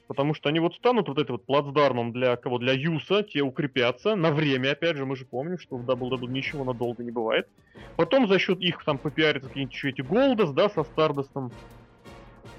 потому 0.08 0.34
что 0.34 0.50
они 0.50 0.60
вот 0.60 0.76
станут 0.76 1.08
вот 1.08 1.18
этим 1.18 1.34
вот 1.34 1.46
плацдармом 1.46 2.12
для 2.12 2.36
кого? 2.36 2.58
Для 2.58 2.74
Юса, 2.74 3.24
те 3.24 3.42
укрепятся 3.42 4.16
на 4.16 4.32
время, 4.32 4.72
опять 4.72 4.98
же, 4.98 5.06
мы 5.06 5.16
же 5.16 5.26
помним, 5.26 5.60
что 5.60 5.78
в 5.78 5.90
WWE 5.90 6.28
ничего 6.28 6.64
надолго 6.64 7.04
не 7.04 7.12
бывает. 7.12 7.48
Потом 7.96 8.28
за 8.28 8.40
счет 8.40 8.60
их 8.60 8.84
там 8.84 8.98
попиарятся 8.98 9.48
какие-нибудь 9.48 9.76
еще 9.76 9.90
эти 9.90 10.02
Голдас, 10.02 10.52
да, 10.52 10.70
со 10.70 10.84
Стардостом. 10.84 11.52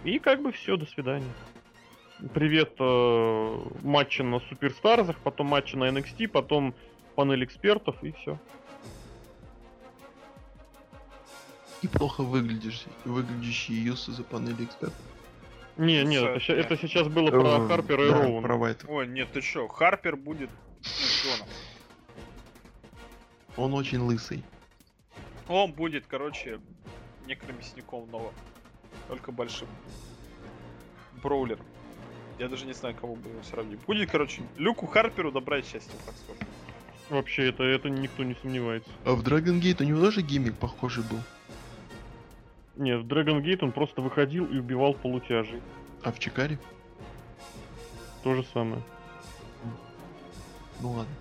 И 0.05 0.19
как 0.19 0.43
бы 0.43 0.53
все, 0.53 0.77
до 0.77 0.87
свидания. 0.87 1.33
Привет 2.35 2.75
э, 2.79 3.59
матчи 3.83 4.23
на 4.23 4.39
Суперстарзах, 4.41 5.17
потом 5.19 5.49
матчи 5.49 5.75
на 5.75 5.89
NXT, 5.89 6.29
потом 6.29 6.75
панель 7.17 7.45
экспертов 7.45 8.03
и 8.03 8.13
все. 8.13 8.39
И 11.83 11.89
плохо 11.89 12.23
выглядишь, 12.23 12.85
выглядящий 13.05 13.75
Юсы 13.75 14.13
за 14.13 14.23
панели 14.23 14.65
экспертов. 14.65 15.01
Не, 15.77 16.05
не, 16.05 16.17
это, 16.17 16.39
ща- 16.41 16.53
это 16.55 16.77
сейчас 16.77 17.09
было 17.09 17.31
про 17.31 17.65
Э, 17.65 17.69
Харпера 17.69 18.07
и 18.07 18.11
да, 18.11 18.23
Роуна. 18.23 18.43
про 18.47 18.57
Вайта. 18.57 18.87
Ой, 18.89 19.07
нет, 19.07 19.29
ты 19.33 19.41
чё, 19.41 19.69
Харпер 19.69 20.17
будет 20.17 20.51
чемпионом. 20.83 21.49
Он 23.57 23.75
очень 23.75 23.99
лысый. 23.99 24.43
Он 25.49 25.73
будет, 25.73 26.05
короче, 26.07 26.61
некоторым 27.27 27.59
мясником 27.59 28.11
новым. 28.11 28.33
Только 29.09 29.33
большим. 29.33 29.69
Броулер. 31.23 31.59
Я 32.39 32.49
даже 32.49 32.67
не 32.67 32.73
знаю, 32.73 32.95
кого 32.95 33.15
его 33.15 33.43
сравнить. 33.43 33.81
Будет, 33.81 34.11
короче, 34.11 34.43
Люку 34.57 34.87
Харперу 34.87 35.31
добра 35.33 35.59
и 35.59 35.63
счастья, 35.63 35.93
так 36.07 36.15
скажем. 36.17 36.47
Вообще, 37.11 37.49
это, 37.49 37.63
это 37.63 37.91
никто 37.91 38.23
не 38.25 38.35
сомневается. 38.41 38.89
А 39.05 39.13
в 39.13 39.23
Dragon 39.23 39.61
Gate 39.61 39.83
у 39.83 39.87
него 39.87 40.01
тоже 40.01 40.23
гиммик 40.23 40.57
похожий 40.57 41.05
был. 41.05 41.19
Нет, 42.77 43.01
в 43.03 43.07
Dragon 43.07 43.43
Gate 43.43 43.59
он 43.63 43.73
просто 43.73 44.01
выходил 44.01 44.47
и 44.47 44.59
убивал 44.59 44.95
полутяжей. 44.95 45.61
А 46.03 46.11
в 46.13 46.19
Чикаре? 46.19 46.59
То 48.23 48.35
же 48.35 48.45
самое. 48.53 48.83
Ну 50.81 50.93
ладно. 50.93 51.15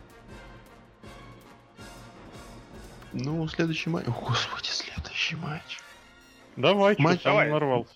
Ну, 3.13 3.47
следующий 3.47 3.89
матч. 3.89 4.07
О, 4.07 4.11
господи, 4.11 4.67
следующий 4.67 5.35
матч. 5.35 5.79
Давай, 6.55 6.95
Матч- 6.97 7.23
Давай. 7.23 7.49
нарвался. 7.49 7.93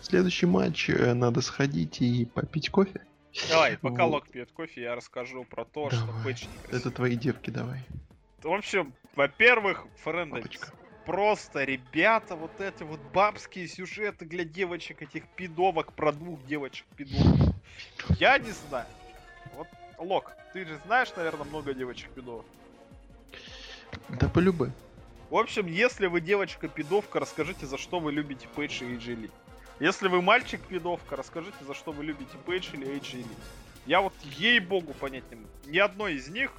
Следующий 0.00 0.46
матч 0.46 0.88
э, 0.90 1.12
надо 1.14 1.40
сходить 1.40 2.00
и 2.00 2.24
попить 2.24 2.70
кофе. 2.70 3.04
Давай, 3.48 3.78
пока 3.80 4.04
Вот. 4.06 4.12
Лок 4.12 4.28
пьет 4.28 4.50
кофе, 4.52 4.82
я 4.82 4.94
расскажу 4.94 5.44
про 5.44 5.64
то, 5.64 5.90
что 5.90 6.04
Давай. 6.06 6.24
Пэтч 6.24 6.42
некрасивый. 6.44 6.80
Это 6.80 6.90
твои 6.90 7.16
девки, 7.16 7.50
давай. 7.50 7.84
В 8.42 8.48
общем, 8.52 8.92
во-первых, 9.16 9.86
Френдович. 10.02 10.58
Просто, 11.06 11.64
ребята, 11.64 12.36
вот 12.36 12.60
эти 12.60 12.82
вот 12.82 13.00
бабские 13.12 13.66
сюжеты 13.66 14.26
для 14.26 14.44
девочек, 14.44 15.02
этих 15.02 15.26
пидовок 15.28 15.92
про 15.94 16.12
двух 16.12 16.44
девочек 16.46 16.86
пидовок. 16.96 17.54
Я 18.18 18.38
не 18.38 18.50
знаю. 18.50 18.86
Вот, 19.56 19.68
Лок, 19.98 20.32
ты 20.52 20.66
же 20.66 20.78
знаешь, 20.86 21.08
наверное, 21.16 21.46
много 21.46 21.74
девочек 21.74 22.10
пидовок. 22.10 22.46
Да 24.08 24.28
полюбы. 24.28 24.72
В 25.30 25.36
общем, 25.36 25.66
если 25.66 26.06
вы 26.06 26.20
девочка-пидовка, 26.20 27.20
расскажите, 27.20 27.64
за 27.64 27.78
что 27.78 28.00
вы 28.00 28.12
любите 28.12 28.48
Пейдж 28.56 28.82
и 28.82 28.86
Эйджи 28.86 29.14
Ли. 29.14 29.30
Если 29.78 30.08
вы 30.08 30.20
мальчик-пидовка, 30.20 31.16
расскажите, 31.16 31.56
за 31.66 31.72
что 31.72 31.92
вы 31.92 32.04
любите 32.04 32.36
Пейдж 32.46 32.68
или 32.74 32.86
Эйджи 32.86 33.18
Ли. 33.18 33.36
Я 33.86 34.00
вот 34.00 34.12
ей-богу 34.22 34.92
понять 34.94 35.24
не 35.30 35.36
могу. 35.36 35.48
Ни 35.66 35.78
одной 35.78 36.14
из 36.14 36.28
них 36.28 36.52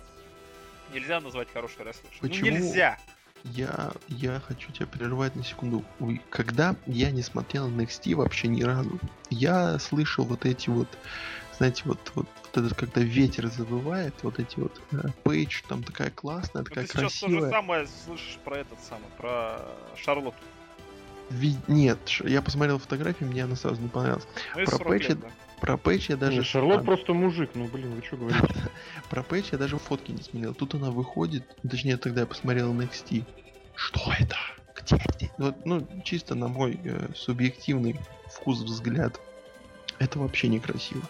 нельзя 0.94 1.20
назвать 1.20 1.52
хорошей 1.52 1.86
рестлершей. 1.86 2.20
Ну 2.22 2.30
Почему? 2.30 2.50
нельзя. 2.50 2.98
Я, 3.44 3.92
я 4.08 4.40
хочу 4.40 4.72
тебя 4.72 4.86
прервать 4.88 5.36
на 5.36 5.44
секунду. 5.44 5.84
Когда 6.30 6.76
я 6.86 7.12
не 7.12 7.22
смотрел 7.24 7.68
NXT 7.70 8.16
вообще 8.16 8.48
ни 8.48 8.62
разу, 8.64 9.00
я 9.30 9.80
слышал 9.80 10.26
вот 10.26 10.46
эти 10.46 10.70
вот, 10.70 10.88
знаете, 11.58 11.84
вот, 11.86 12.00
вот, 12.16 12.28
вот 12.44 12.58
этот, 12.66 12.78
когда 12.78 13.02
ветер 13.02 13.48
завывает, 13.48 14.14
вот 14.22 14.40
эти 14.40 14.60
вот 14.60 14.80
э, 14.92 14.98
Пейдж 15.24 15.62
там 15.68 15.84
такая 15.84 16.12
классная, 16.12 16.62
Ну, 16.62 16.66
такая 16.70 16.86
ты 16.86 16.92
сейчас 16.92 17.14
то 17.20 17.28
же 17.28 17.38
красивая. 17.38 17.50
самое 17.50 17.88
слышишь 18.06 18.38
про 18.44 18.58
этот 18.60 18.80
самый, 18.82 19.08
про 19.18 19.60
Шарлотту. 19.96 20.38
Ви- 21.32 21.58
Нет, 21.68 21.98
я 22.26 22.42
посмотрел 22.42 22.78
фотографии, 22.78 23.24
мне 23.24 23.44
она 23.46 23.56
сразу 23.56 23.82
не 23.82 23.88
понравилась. 23.88 24.28
Ну 24.56 24.66
Про 24.66 24.78
40 24.78 25.00
лет, 25.00 25.02
Пэтча- 25.12 25.16
да. 25.22 25.28
Про 25.62 25.78
Пейдж 25.78 26.08
я 26.10 26.18
даже... 26.18 26.38
Не, 26.38 26.44
Шарлот 26.44 26.82
а, 26.82 26.84
просто 26.84 27.14
мужик, 27.14 27.52
ну 27.54 27.68
блин, 27.68 27.94
вы 27.94 28.04
что 28.04 28.18
говорите? 28.18 28.48
Про 29.12 29.22
Пейдж 29.22 29.50
я 29.52 29.60
даже 29.60 29.78
фотки 29.78 30.12
не 30.12 30.24
смотрел. 30.24 30.56
Тут 30.56 30.74
она 30.74 30.90
выходит, 30.90 31.44
точнее 31.62 31.98
тогда 31.98 32.22
я 32.22 32.28
посмотрел 32.28 32.74
на 32.74 32.82
NXT. 32.82 33.24
Что 33.76 34.12
это? 34.20 34.36
Где 34.76 34.96
это? 34.96 35.32
Вот, 35.38 35.66
ну, 35.66 35.88
чисто 36.04 36.34
на 36.34 36.48
мой 36.48 36.80
э, 36.84 37.10
субъективный 37.16 37.96
вкус, 38.28 38.62
взгляд, 38.62 39.22
это 40.00 40.18
вообще 40.18 40.48
некрасиво. 40.48 41.04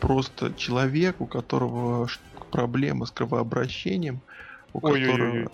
Просто 0.00 0.52
человек, 0.52 1.22
у 1.22 1.26
которого 1.26 2.08
проблема 2.50 3.06
с 3.06 3.10
кровообращением, 3.10 4.20
у 4.74 4.86
Ой-ой-ой-ой. 4.86 5.12
которого... 5.12 5.52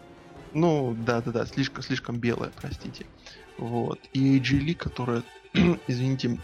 Ну, 0.54 0.96
да-да-да, 1.06 1.46
слишком, 1.46 1.84
слишком 1.84 2.18
белая, 2.18 2.50
простите. 2.60 3.06
Вот. 3.58 4.00
И 4.12 4.38
AJ 4.38 4.66
Lee, 4.66 4.74
которая, 4.74 5.22
извините, 5.86 6.38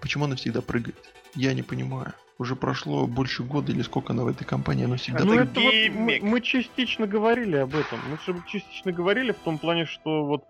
почему 0.00 0.24
она 0.24 0.36
всегда 0.36 0.62
прыгает? 0.62 0.96
Я 1.34 1.54
не 1.54 1.62
понимаю. 1.62 2.14
Уже 2.38 2.56
прошло 2.56 3.06
больше 3.06 3.42
года 3.42 3.70
или 3.70 3.82
сколько 3.82 4.12
она 4.12 4.24
в 4.24 4.28
этой 4.28 4.44
компании, 4.44 4.86
она 4.86 4.96
всегда 4.96 5.24
Ну 5.24 5.34
Это 5.34 5.42
это 5.42 5.60
вот 5.60 5.74
мы, 5.94 6.18
мы 6.22 6.40
частично 6.40 7.06
говорили 7.06 7.56
об 7.56 7.74
этом. 7.74 8.00
Мы 8.08 8.16
же 8.24 8.42
частично 8.46 8.92
говорили 8.92 9.32
в 9.32 9.38
том 9.38 9.58
плане, 9.58 9.84
что 9.84 10.24
вот 10.24 10.44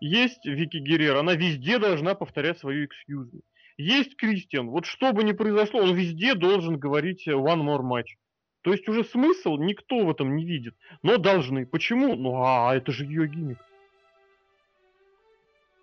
есть 0.00 0.44
Вики 0.44 0.78
Геррер, 0.78 1.16
она 1.16 1.34
везде 1.34 1.78
должна 1.78 2.14
повторять 2.14 2.58
свою 2.58 2.86
excuse 2.86 3.30
me. 3.30 3.40
Есть 3.76 4.16
Кристиан, 4.16 4.68
вот 4.68 4.86
что 4.86 5.12
бы 5.12 5.24
ни 5.24 5.32
произошло, 5.32 5.80
он 5.80 5.94
везде 5.94 6.34
должен 6.34 6.78
говорить 6.78 7.26
one 7.26 7.62
more 7.62 7.82
match. 7.82 8.16
То 8.62 8.72
есть 8.72 8.88
уже 8.88 9.04
смысл 9.04 9.56
никто 9.58 10.06
в 10.06 10.10
этом 10.10 10.36
не 10.36 10.46
видит. 10.46 10.74
Но 11.02 11.18
должны. 11.18 11.66
Почему? 11.66 12.16
Ну 12.16 12.42
а 12.42 12.74
это 12.74 12.92
же 12.92 13.04
ее 13.04 13.28
гиммик. 13.28 13.58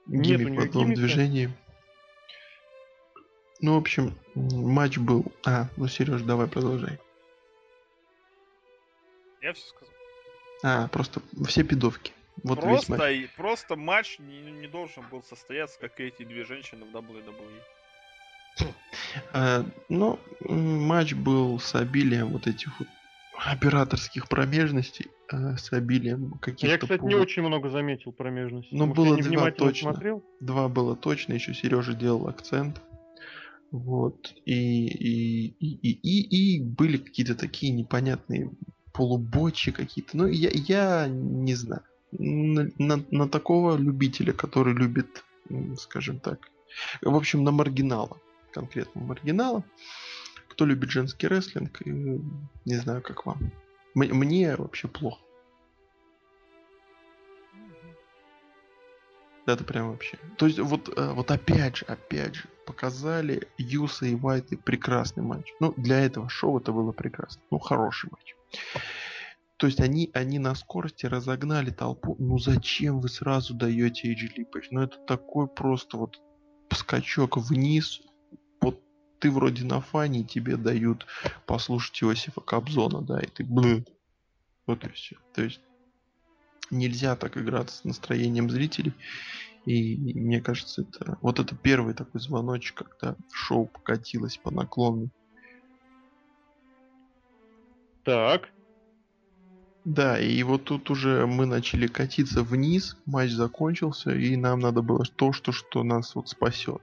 Нет 0.07 0.39
гиммик 0.39 0.47
в 0.47 0.51
неё 0.51 0.63
одном 0.63 0.83
гиммика. 0.85 1.01
движении. 1.01 1.49
Ну, 3.61 3.75
в 3.75 3.77
общем, 3.77 4.15
матч 4.35 4.97
был... 4.97 5.25
А, 5.45 5.67
ну, 5.77 5.87
Сереж, 5.87 6.21
давай 6.23 6.47
продолжай. 6.47 6.99
Я 9.41 9.53
все 9.53 9.67
сказал. 9.67 9.93
А, 10.63 10.87
просто 10.87 11.21
все 11.47 11.63
пидовки. 11.63 12.11
Вот 12.43 12.63
весь 12.63 12.85
просто, 12.85 12.97
матч. 12.97 13.29
просто 13.35 13.75
матч 13.75 14.19
не, 14.19 14.51
не 14.51 14.67
должен 14.67 15.03
был 15.11 15.21
состояться, 15.23 15.79
как 15.79 15.99
и 15.99 16.03
эти 16.05 16.23
две 16.23 16.43
женщины 16.43 16.85
в 16.85 16.95
WWE. 16.95 17.61
А, 19.33 19.63
ну, 19.89 20.19
матч 20.39 21.13
был 21.13 21.59
с 21.59 21.75
обилием 21.75 22.29
вот 22.29 22.47
этих 22.47 22.79
вот 22.79 22.87
операторских 23.45 24.27
промежностей, 24.27 25.07
а, 25.31 25.57
с 25.57 25.71
обилием 25.71 26.33
каких-то... 26.33 26.67
Я, 26.67 26.77
кстати, 26.77 27.01
не 27.03 27.15
полу- 27.15 27.21
очень 27.21 27.41
много 27.43 27.69
заметил 27.69 28.11
промежности. 28.11 28.69
Ну, 28.71 28.87
Может, 28.87 28.95
было 28.95 29.15
не 29.15 29.21
два 29.35 29.51
точно. 29.51 29.93
смотрел. 29.93 30.23
Два 30.39 30.67
было 30.67 30.95
точно, 30.95 31.33
еще 31.33 31.53
Сережа 31.53 31.93
делал 31.93 32.27
акцент. 32.27 32.81
Вот. 33.71 34.33
И, 34.45 34.87
и, 34.87 35.47
и, 35.59 35.91
и, 35.91 36.55
и, 36.57 36.63
были 36.63 36.97
какие-то 36.97 37.35
такие 37.35 37.71
непонятные 37.71 38.51
полубочи 38.93 39.71
какие-то. 39.71 40.17
Ну, 40.17 40.27
я, 40.27 40.49
я 40.53 41.07
не 41.07 41.55
знаю. 41.55 41.83
На, 42.11 42.69
на- 42.77 43.05
на 43.09 43.29
такого 43.29 43.77
любителя, 43.77 44.33
который 44.33 44.73
любит, 44.73 45.23
скажем 45.77 46.19
так, 46.19 46.49
в 47.01 47.15
общем, 47.15 47.43
на 47.43 47.51
маргинала, 47.51 48.17
конкретно 48.51 49.01
маргинала, 49.01 49.63
кто 50.49 50.65
любит 50.65 50.91
женский 50.91 51.27
рестлинг, 51.27 51.81
э, 51.85 51.89
не 52.65 52.75
знаю, 52.75 53.01
как 53.01 53.25
вам. 53.25 53.51
Мне 53.95 54.55
вообще 54.57 54.89
плохо. 54.89 55.21
Это 59.45 59.63
прям 59.63 59.91
вообще. 59.91 60.17
То 60.37 60.45
есть 60.45 60.59
вот, 60.59 60.89
э, 60.95 61.13
вот 61.13 61.31
опять 61.31 61.77
же, 61.77 61.85
опять 61.85 62.35
же, 62.35 62.43
показали 62.65 63.47
Юса 63.57 64.05
и 64.05 64.15
Вайты 64.15 64.57
прекрасный 64.57 65.23
матч. 65.23 65.53
Ну, 65.59 65.73
для 65.77 65.99
этого 65.99 66.29
шоу 66.29 66.59
это 66.59 66.71
было 66.71 66.91
прекрасно. 66.91 67.41
Ну, 67.49 67.59
хороший 67.59 68.09
матч. 68.11 68.35
То 69.61 69.67
есть 69.67 69.79
они, 69.79 70.09
они 70.13 70.39
на 70.39 70.55
скорости 70.55 71.05
разогнали 71.05 71.69
толпу. 71.69 72.15
Ну 72.17 72.39
зачем 72.39 72.99
вы 72.99 73.09
сразу 73.09 73.53
даете 73.53 74.07
Эйджи 74.09 74.31
Липыч? 74.35 74.69
Ну 74.71 74.81
это 74.81 74.97
такой 74.97 75.47
просто 75.47 75.97
вот 75.97 76.19
скачок 76.73 77.37
вниз. 77.37 78.01
Вот 78.59 78.81
ты 79.19 79.29
вроде 79.29 79.63
на 79.63 79.79
фане, 79.79 80.23
тебе 80.23 80.57
дают 80.57 81.05
послушать 81.45 82.01
Иосифа 82.01 82.41
Кобзона, 82.41 83.01
да, 83.03 83.19
и 83.19 83.27
ты 83.27 83.43
блин. 83.43 83.85
Вот 84.65 84.83
и 84.83 84.89
все. 84.89 85.17
То 85.35 85.43
есть 85.43 85.61
нельзя 86.71 87.15
так 87.15 87.37
играться 87.37 87.77
с 87.77 87.83
настроением 87.83 88.49
зрителей. 88.49 88.93
И 89.65 89.95
мне 90.15 90.41
кажется, 90.41 90.81
это 90.81 91.17
вот 91.21 91.39
это 91.39 91.55
первый 91.55 91.93
такой 91.93 92.19
звоночек, 92.19 92.83
когда 92.89 93.15
шоу 93.31 93.67
покатилось 93.67 94.37
по 94.37 94.49
наклону. 94.49 95.09
Так. 98.03 98.49
Да, 99.83 100.19
и 100.19 100.41
вот 100.43 100.65
тут 100.65 100.89
уже 100.89 101.25
мы 101.25 101.45
начали 101.45 101.87
катиться 101.87 102.43
вниз, 102.43 102.97
матч 103.05 103.31
закончился, 103.31 104.11
и 104.11 104.35
нам 104.35 104.59
надо 104.59 104.81
было 104.81 105.03
то, 105.15 105.33
что, 105.33 105.51
что 105.51 105.83
нас 105.83 106.15
вот 106.15 106.29
спасет. 106.29 106.81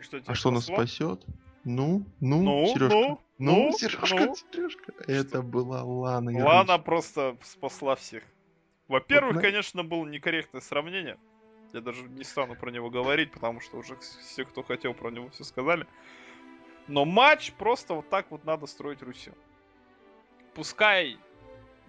Что 0.00 0.20
а 0.26 0.34
что 0.34 0.50
нас 0.50 0.66
спасет? 0.66 1.24
Ну, 1.64 2.04
ну, 2.20 2.42
ну, 2.42 2.66
Сережка. 2.66 2.94
Ну, 2.96 3.20
ну, 3.38 3.54
ну 3.66 3.78
Сережка, 3.78 4.06
ну. 4.26 4.34
Сережка. 4.34 4.92
Это 5.06 5.42
была 5.42 5.84
Лана. 5.84 6.30
и 6.30 6.42
Лана 6.42 6.78
просто 6.78 7.36
спасла 7.44 7.94
всех. 7.94 8.24
Во-первых, 8.92 9.36
Вот 9.36 9.42
конечно, 9.42 9.82
было 9.84 10.04
некорректное 10.04 10.60
сравнение. 10.60 11.18
Я 11.72 11.80
даже 11.80 12.02
не 12.02 12.24
стану 12.24 12.56
про 12.56 12.70
него 12.70 12.90
говорить, 12.90 13.32
потому 13.32 13.58
что 13.58 13.78
уже 13.78 13.96
все, 13.96 14.44
кто 14.44 14.62
хотел 14.62 14.92
про 14.92 15.10
него, 15.10 15.30
все 15.30 15.44
сказали. 15.44 15.86
Но 16.88 17.06
матч 17.06 17.52
просто 17.54 17.94
вот 17.94 18.10
так 18.10 18.30
вот 18.30 18.44
надо 18.44 18.66
строить 18.66 19.00
Русью. 19.00 19.34
Пускай 20.52 21.16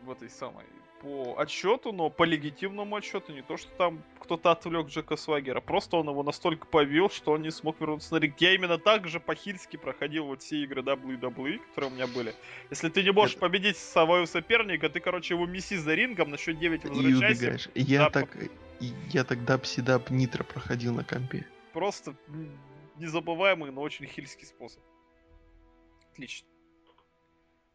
в 0.03 0.11
этой 0.11 0.29
самой 0.29 0.63
по 1.03 1.35
отчету, 1.37 1.91
но 1.91 2.09
по 2.09 2.23
легитимному 2.23 2.95
отчету, 2.95 3.33
не 3.33 3.41
то, 3.41 3.57
что 3.57 3.69
там 3.75 4.01
кто-то 4.21 4.51
отвлек 4.51 4.87
Джека 4.87 5.17
Свагера, 5.17 5.59
просто 5.59 5.97
он 5.97 6.07
его 6.07 6.23
настолько 6.23 6.65
повел, 6.65 7.09
что 7.09 7.33
он 7.33 7.41
не 7.41 7.51
смог 7.51 7.79
вернуться 7.81 8.13
на 8.15 8.19
ринг. 8.19 8.39
Я 8.39 8.55
именно 8.55 8.77
так 8.77 9.07
же 9.09 9.19
по-хильски 9.19 9.75
проходил 9.75 10.25
вот 10.25 10.41
все 10.41 10.63
игры 10.63 10.81
WWE, 10.81 11.59
которые 11.67 11.91
у 11.91 11.93
меня 11.93 12.07
были. 12.07 12.33
Если 12.69 12.87
ты 12.87 13.03
не 13.03 13.11
можешь 13.11 13.35
Это- 13.35 13.41
победить 13.41 13.75
своего 13.77 14.25
соперника, 14.25 14.89
ты, 14.89 15.01
короче, 15.01 15.33
его 15.33 15.45
меси 15.45 15.75
за 15.75 15.93
рингом, 15.93 16.31
на 16.31 16.37
счет 16.37 16.57
9 16.57 16.85
И 16.85 16.87
возвращайся. 16.87 17.41
убегаешь. 17.43 17.69
Я 17.75 17.99
Да, 18.05 18.09
так... 18.09 18.37
и 18.79 18.93
Я 19.11 19.25
тогда 19.25 19.57
псидап 19.57 20.09
Нитро 20.09 20.45
проходил 20.45 20.93
на 20.95 21.03
компе. 21.03 21.45
Просто 21.73 22.15
незабываемый, 22.97 23.71
но 23.71 23.81
очень 23.81 24.05
хильский 24.05 24.45
способ. 24.47 24.81
Отлично. 26.13 26.47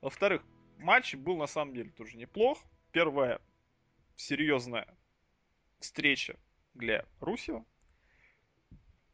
Во-вторых, 0.00 0.42
матч 0.78 1.14
был 1.14 1.36
на 1.36 1.46
самом 1.46 1.74
деле 1.74 1.90
тоже 1.90 2.16
неплох. 2.16 2.58
Первая 2.92 3.40
серьезная 4.16 4.86
встреча 5.78 6.36
для 6.74 7.04
Русева 7.20 7.64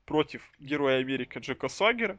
против 0.04 0.42
Героя 0.58 0.98
Америки 0.98 1.38
Джека 1.38 1.68
Свагера. 1.68 2.18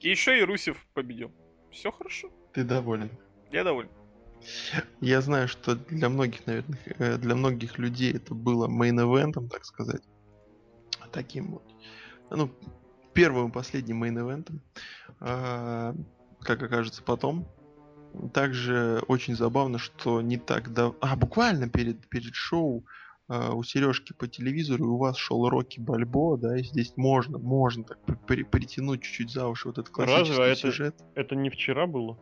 И 0.00 0.08
еще 0.08 0.38
и 0.38 0.42
Русев 0.42 0.86
победил. 0.94 1.32
Все 1.70 1.90
хорошо. 1.90 2.30
Ты 2.52 2.64
доволен? 2.64 3.10
Я 3.50 3.64
доволен. 3.64 3.90
Я 5.00 5.20
знаю, 5.20 5.48
что 5.48 5.74
для 5.74 6.08
многих, 6.08 6.46
наверное, 6.46 6.78
э, 6.98 7.16
для 7.18 7.34
многих 7.34 7.78
людей 7.78 8.14
это 8.14 8.34
было 8.34 8.68
мейн-эвентом, 8.68 9.48
так 9.48 9.64
сказать. 9.64 10.02
Таким 11.12 11.52
вот. 11.52 11.64
Ну, 12.30 12.50
первым 13.14 13.48
и 13.48 13.52
последним 13.52 14.04
мейн-эвентом. 14.04 14.60
А, 15.20 15.94
как 16.40 16.62
окажется 16.62 17.02
потом. 17.02 17.48
Также 18.32 19.02
очень 19.08 19.36
забавно, 19.36 19.78
что 19.78 20.20
не 20.20 20.36
так 20.38 20.72
давно... 20.72 20.96
А, 21.00 21.16
буквально 21.16 21.68
перед, 21.68 22.06
перед 22.08 22.34
шоу 22.34 22.84
а, 23.28 23.52
у 23.52 23.62
Сережки 23.62 24.12
по 24.12 24.26
телевизору 24.28 24.84
и 24.84 24.88
у 24.88 24.96
вас 24.96 25.16
шел 25.16 25.48
Рокки 25.48 25.80
Бальбо, 25.80 26.36
да, 26.36 26.58
и 26.58 26.62
здесь 26.62 26.92
можно, 26.96 27.38
можно 27.38 27.84
так 27.84 27.98
при- 28.04 28.14
при- 28.26 28.42
притянуть 28.44 29.02
чуть-чуть 29.02 29.30
за 29.30 29.48
уши 29.48 29.68
вот 29.68 29.78
этот 29.78 29.90
классический 29.92 30.30
Разве? 30.30 30.44
А 30.44 30.46
это- 30.48 30.60
сюжет. 30.60 30.94
Это 31.14 31.34
не 31.36 31.50
вчера 31.50 31.86
было? 31.86 32.18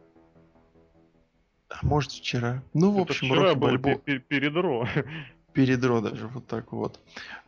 А 1.69 1.85
может 1.87 2.13
вчера. 2.13 2.63
Ну, 2.73 2.91
в 2.91 2.95
это 3.03 3.13
общем, 3.13 3.29
вчера 3.29 3.43
Рокки 3.43 3.59
было 3.59 3.69
Бальбо... 3.71 3.95
пе- 3.97 3.99
пе- 3.99 4.19
перед 4.19 4.55
Ро. 4.55 4.89
перед 5.53 5.85
Ро 5.85 6.01
даже 6.01 6.29
вот 6.29 6.47
так 6.47 6.73
вот. 6.73 7.01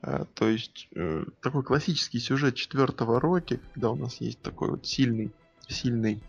А, 0.02 0.24
то 0.34 0.48
есть 0.48 0.88
э, 0.94 1.24
такой 1.40 1.62
классический 1.62 2.18
сюжет 2.18 2.54
четвертого 2.54 3.20
Рокки, 3.20 3.60
когда 3.74 3.90
у 3.90 3.96
нас 3.96 4.20
есть 4.20 4.40
такой 4.40 4.70
вот 4.70 4.86
сильный, 4.86 5.30
сильный 5.68 6.20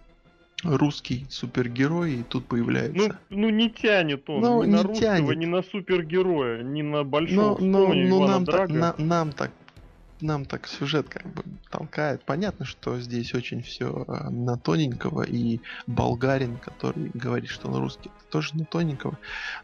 русский 0.63 1.25
супергерой, 1.29 2.13
и 2.15 2.23
тут 2.23 2.43
Ну, 2.43 2.47
появляется. 2.49 3.19
ну 3.29 3.49
не 3.49 3.69
тянет 3.69 4.29
он 4.29 4.41
Ну, 4.41 4.63
ни 4.63 4.69
на 4.71 4.77
не 4.77 4.83
русского, 4.83 4.99
тянет. 5.17 5.37
ни 5.37 5.45
на 5.45 5.61
супергероя, 5.61 6.63
ни 6.63 6.81
на 6.81 6.97
но, 6.97 7.03
большого 7.03 7.57
но, 7.61 7.87
но 7.93 7.93
Ивана 7.93 8.27
нам, 8.33 8.45
так, 8.45 8.69
на- 8.69 8.95
нам 8.97 9.31
так 9.31 9.51
нам 10.22 10.45
так 10.45 10.68
сюжет 10.68 11.09
как 11.09 11.26
бы 11.28 11.43
толкает. 11.70 12.24
Понятно, 12.24 12.65
что 12.65 12.99
здесь 12.99 13.34
очень 13.34 13.61
все 13.61 14.05
на 14.30 14.57
тоненького, 14.57 15.24
и 15.24 15.59
болгарин, 15.86 16.57
который 16.57 17.11
говорит, 17.13 17.49
что 17.49 17.70
он 17.70 17.76
русский, 17.76 18.09
это 18.09 18.32
тоже 18.32 18.55
на 18.55 18.65
тоненького. 18.65 19.18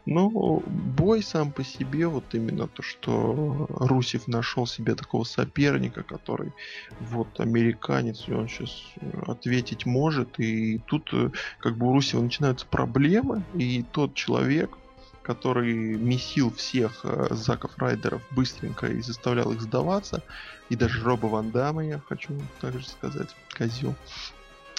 Но 0.06 0.28
бой 0.28 1.22
сам 1.22 1.52
по 1.52 1.64
себе, 1.64 2.06
вот 2.06 2.34
именно 2.34 2.68
то, 2.68 2.82
что 2.82 3.66
Русев 3.68 4.28
нашел 4.28 4.66
себе 4.66 4.94
такого 4.94 5.24
соперника, 5.24 6.02
который 6.02 6.52
вот 7.00 7.40
американец, 7.40 8.24
и 8.28 8.32
он 8.32 8.48
сейчас 8.48 8.84
ответить 9.26 9.86
может, 9.86 10.38
и 10.38 10.78
тут 10.86 11.08
э, 11.12 11.30
как 11.58 11.76
бы 11.76 11.88
у 11.88 11.92
Русева 11.92 12.22
начинаются 12.22 12.66
проблемы, 12.66 13.42
и 13.54 13.84
тот 13.92 14.14
человек, 14.14 14.78
который 15.24 15.74
месил 15.74 16.52
всех 16.52 17.00
э, 17.02 17.28
Заков 17.30 17.76
Райдеров 17.78 18.22
быстренько 18.30 18.86
и 18.86 19.00
заставлял 19.00 19.50
их 19.52 19.60
сдаваться. 19.62 20.22
И 20.68 20.76
даже 20.76 21.02
Роба 21.02 21.26
Ван 21.26 21.50
Дамма, 21.50 21.84
я 21.84 21.98
хочу 21.98 22.34
также 22.60 22.86
сказать, 22.86 23.34
козел. 23.56 23.94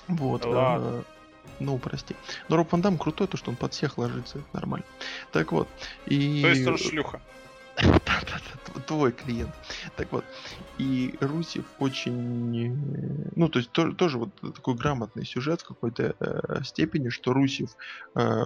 Вот. 0.08 0.44
Да 0.44 0.50
ладно. 0.50 0.86
э, 0.86 1.04
ну, 1.60 1.78
прости. 1.80 2.16
Но 2.48 2.58
Роб 2.58 2.72
Ван 2.72 2.82
Дам 2.82 2.98
крутой, 3.00 3.28
то, 3.28 3.38
что 3.38 3.50
он 3.50 3.58
под 3.58 3.74
всех 3.74 3.98
ложится, 3.98 4.38
это 4.38 4.48
нормально. 4.54 4.86
Так 5.32 5.52
вот. 5.52 5.68
И... 6.06 6.42
То 6.44 6.50
есть 6.50 6.68
он 6.68 6.78
шлюха. 6.78 7.22
Твой 8.88 9.12
клиент. 9.12 9.52
Так 9.98 10.12
вот, 10.12 10.24
и 10.78 11.16
Русев 11.22 11.66
очень, 11.80 12.68
э, 12.68 13.32
ну, 13.36 13.50
то 13.50 13.60
есть 13.60 13.72
то- 13.72 13.92
тоже 13.94 14.18
вот 14.18 14.30
такой 14.56 14.76
грамотный 14.76 15.26
сюжет 15.26 15.62
в 15.62 15.68
какой-то 15.68 16.16
э, 16.20 16.64
степени, 16.64 17.10
что 17.10 17.34
Русев 17.34 17.70
э, 18.16 18.44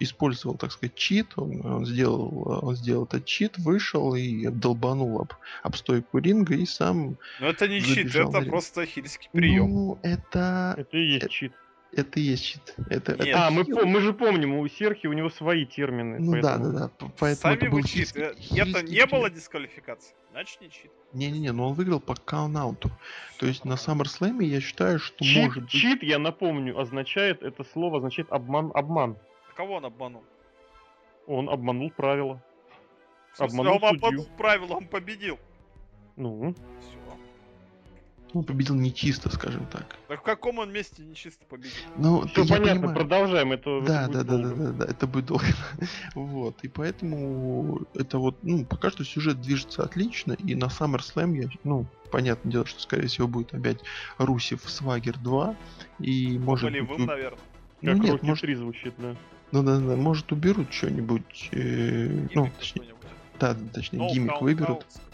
использовал, 0.00 0.56
так 0.56 0.72
сказать, 0.72 0.94
чит, 0.94 1.26
он, 1.36 1.64
он 1.64 1.86
сделал, 1.86 2.60
он 2.62 2.76
сделал 2.76 3.04
этот 3.04 3.26
чит, 3.26 3.58
вышел 3.58 4.14
и 4.14 4.46
долбанул 4.48 5.20
об, 5.20 5.32
об 5.62 5.76
стойку 5.76 6.18
ринга 6.18 6.54
и 6.54 6.64
сам, 6.66 7.18
Но 7.40 7.48
это 7.48 7.68
не 7.68 7.80
чит, 7.82 8.14
это 8.14 8.38
ринг. 8.38 8.48
просто 8.48 8.86
хильский 8.86 9.28
прием. 9.32 9.68
ну, 9.70 9.98
это, 10.02 10.74
Это 10.78 10.96
и 10.96 11.14
есть 11.14 11.30
чит. 11.30 11.52
Это 11.98 12.20
и 12.20 12.22
есть 12.22 12.44
чит. 12.44 12.74
Это, 12.90 13.12
Нет. 13.12 13.26
это 13.28 13.46
А, 13.46 13.50
мы, 13.50 13.62
пом- 13.62 13.84
мы 13.86 14.00
же 14.00 14.12
помним, 14.12 14.54
у 14.58 14.68
Серхи 14.68 15.06
у 15.06 15.12
него 15.12 15.30
свои 15.30 15.64
термины. 15.66 16.18
Ну 16.20 16.32
да, 16.40 16.40
поэтому- 16.58 16.72
да, 16.72 16.78
да, 16.80 16.88
п- 16.88 17.12
поэтому 17.18 17.54
это 17.54 17.60
Сами 17.60 17.70
был 17.70 17.78
вы 17.78 17.82
чит. 17.88 18.16
Это 18.16 18.40
хильский 18.40 18.88
не 18.88 19.06
было 19.06 19.20
прием. 19.22 19.34
дисквалификации. 19.34 20.14
Значит 20.32 20.60
не 20.60 20.70
чит. 20.70 20.90
Не-не-не, 21.12 21.52
но 21.52 21.68
он 21.68 21.74
выиграл 21.74 22.00
по 22.00 22.14
каунту. 22.14 22.90
То 23.38 23.46
есть 23.46 23.64
на 23.64 23.74
SummerSlam 23.74 24.42
я 24.42 24.60
считаю, 24.60 24.98
что 24.98 25.24
Чит, 25.24 25.44
может 25.44 25.62
быть... 25.64 25.70
чит, 25.72 26.02
я 26.02 26.18
напомню, 26.18 26.78
означает, 26.78 27.42
это 27.42 27.62
слово 27.64 27.98
означает 27.98 28.32
обман, 28.32 28.72
обман. 28.74 29.16
Кого 29.56 29.74
он 29.74 29.84
обманул? 29.84 30.24
Он 31.26 31.48
обманул 31.48 31.90
правила. 31.90 32.42
Смысле, 33.34 33.60
Обманул 33.60 33.74
он 33.82 33.88
судью. 33.90 34.06
обманул 34.06 34.26
правила, 34.36 34.72
он 34.74 34.86
победил. 34.88 35.38
Ну, 36.16 36.54
Все. 36.80 37.03
Он 38.34 38.42
победил 38.42 38.74
нечисто, 38.74 39.30
скажем 39.30 39.64
так. 39.66 39.96
Так 40.08 40.20
в 40.20 40.22
каком 40.24 40.58
он 40.58 40.72
месте 40.72 41.04
нечисто 41.04 41.44
победил? 41.44 41.70
Ну, 41.96 42.26
все 42.26 42.44
понятно, 42.46 42.88
понимаю. 42.88 42.94
продолжаем, 42.96 43.52
это, 43.52 43.78
это 43.78 43.86
Да, 43.86 44.06
будет 44.08 44.26
да, 44.26 44.36
да, 44.36 44.42
да, 44.42 44.54
да, 44.54 44.72
да, 44.72 44.84
это 44.90 45.06
будет 45.06 45.26
долго. 45.26 45.44
вот, 46.16 46.56
и 46.64 46.68
поэтому 46.68 47.80
это 47.94 48.18
вот, 48.18 48.36
ну, 48.42 48.66
пока 48.66 48.90
что 48.90 49.04
сюжет 49.04 49.40
движется 49.40 49.84
отлично, 49.84 50.32
и 50.32 50.56
на 50.56 50.64
SummerSlam 50.64 51.36
я, 51.36 51.48
ну, 51.62 51.86
понятное 52.10 52.50
дело, 52.50 52.66
что, 52.66 52.80
скорее 52.80 53.06
всего, 53.06 53.28
будет 53.28 53.54
опять 53.54 53.78
Русев 54.18 54.68
Свагер 54.68 55.16
2, 55.18 55.54
и 56.00 56.36
может 56.38 56.64
быть, 56.72 56.80
Болевым, 56.80 57.02
у- 57.02 57.06
наверное. 57.06 57.38
ну, 57.82 57.92
Как 57.92 58.00
нет, 58.02 58.12
Рокки 58.14 58.26
может, 58.26 58.42
3 58.42 58.54
звучит, 58.56 58.94
да. 58.98 59.14
ну, 59.52 59.62
да, 59.62 59.78
да, 59.78 59.94
может 59.94 60.32
уберут 60.32 60.72
что-нибудь, 60.72 61.50
э, 61.52 62.26
ну, 62.34 62.50
точнее, 62.58 62.94
да, 63.38 63.56
точнее, 63.72 64.00
No 64.00 64.12
гиммик 64.12 64.40
выберут. 64.40 64.78
Какой-нибудь. 64.84 65.13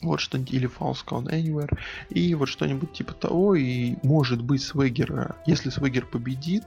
Вот 0.00 0.20
что-нибудь, 0.20 0.52
или 0.52 0.68
False 0.68 1.04
Count 1.04 1.26
Anywhere, 1.26 1.76
и 2.10 2.34
вот 2.34 2.48
что-нибудь 2.48 2.92
типа 2.92 3.14
того, 3.14 3.56
и 3.56 3.96
может 4.04 4.42
быть 4.42 4.62
Свегер, 4.62 5.12
э, 5.12 5.30
если 5.46 5.70
Свегер 5.70 6.06
победит, 6.06 6.64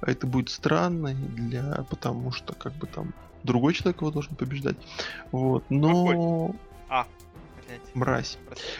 это 0.00 0.26
будет 0.26 0.50
странно 0.50 1.14
для, 1.14 1.84
потому 1.88 2.32
что 2.32 2.54
как 2.54 2.74
бы 2.74 2.86
там 2.86 3.14
другой 3.44 3.74
человек 3.74 4.00
его 4.00 4.10
должен 4.10 4.34
побеждать. 4.34 4.76
Вот, 5.30 5.64
но... 5.70 6.54
А, 6.88 7.06
блядь. 7.66 7.94
Мразь. 7.94 8.38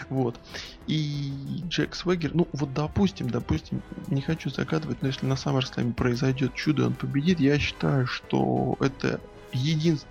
Вот. 0.09 0.39
И 0.87 1.33
Джек 1.69 1.95
Свегер, 1.95 2.33
ну 2.35 2.49
вот 2.53 2.73
допустим, 2.75 3.31
допустим, 3.31 3.83
не 4.09 4.21
хочу 4.21 4.51
загадывать, 4.51 5.01
но 5.03 5.09
если 5.09 5.27
на 5.27 5.35
SummerSlam 5.35 5.93
произойдет 5.93 6.55
чудо, 6.55 6.87
он 6.87 6.95
победит, 6.95 7.41
я 7.41 7.59
считаю, 7.59 8.07
что 8.07 8.77
это 8.81 9.21
единственный 9.53 10.11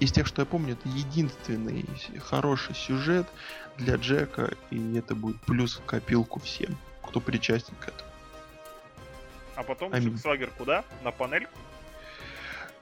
из 0.00 0.12
тех, 0.12 0.26
что 0.26 0.42
я 0.42 0.46
помню, 0.46 0.72
это 0.74 0.88
единственный 0.88 1.84
хороший 2.20 2.74
сюжет 2.74 3.26
для 3.76 3.96
Джека, 3.96 4.52
и 4.70 4.96
это 4.96 5.14
будет 5.14 5.40
плюс 5.42 5.76
в 5.76 5.84
копилку 5.84 6.40
всем, 6.40 6.76
кто 7.02 7.20
причастен 7.20 7.74
к 7.80 7.88
этому. 7.88 8.10
А 9.56 9.62
потом 9.62 9.92
Свагер 10.18 10.50
куда? 10.56 10.84
На 11.02 11.10
панель? 11.10 11.46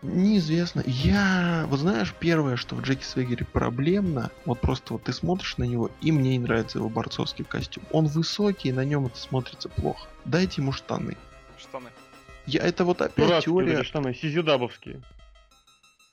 Неизвестно. 0.03 0.83
Я, 0.85 1.65
вот 1.69 1.79
знаешь, 1.79 2.13
первое, 2.19 2.57
что 2.57 2.75
в 2.75 2.83
Джеки 2.83 3.05
Свегере 3.05 3.45
проблемно, 3.45 4.33
вот 4.45 4.61
просто 4.61 4.95
вот 4.95 5.05
ты 5.05 5.13
смотришь 5.13 5.59
на 5.59 5.65
него, 5.65 5.91
и 6.01 6.11
мне 6.11 6.37
не 6.37 6.41
нравится 6.41 6.79
его 6.79 6.89
борцовский 6.89 7.45
костюм. 7.45 7.85
Он 7.93 8.09
высокий, 8.09 8.71
и 8.71 8.73
на 8.73 8.85
нем 8.85 9.07
это 9.07 9.17
смотрится 9.17 9.69
плохо. 9.69 10.09
Дайте 10.25 10.61
ему 10.61 10.73
штаны. 10.73 11.17
Штаны. 11.57 11.91
Я, 12.47 12.63
это 12.63 12.85
вот 12.85 13.01
опять 13.01 13.27
Дурацкие 13.27 13.53
теория, 13.53 13.85
штаны, 13.85 14.13
сизидабовские. 14.15 15.03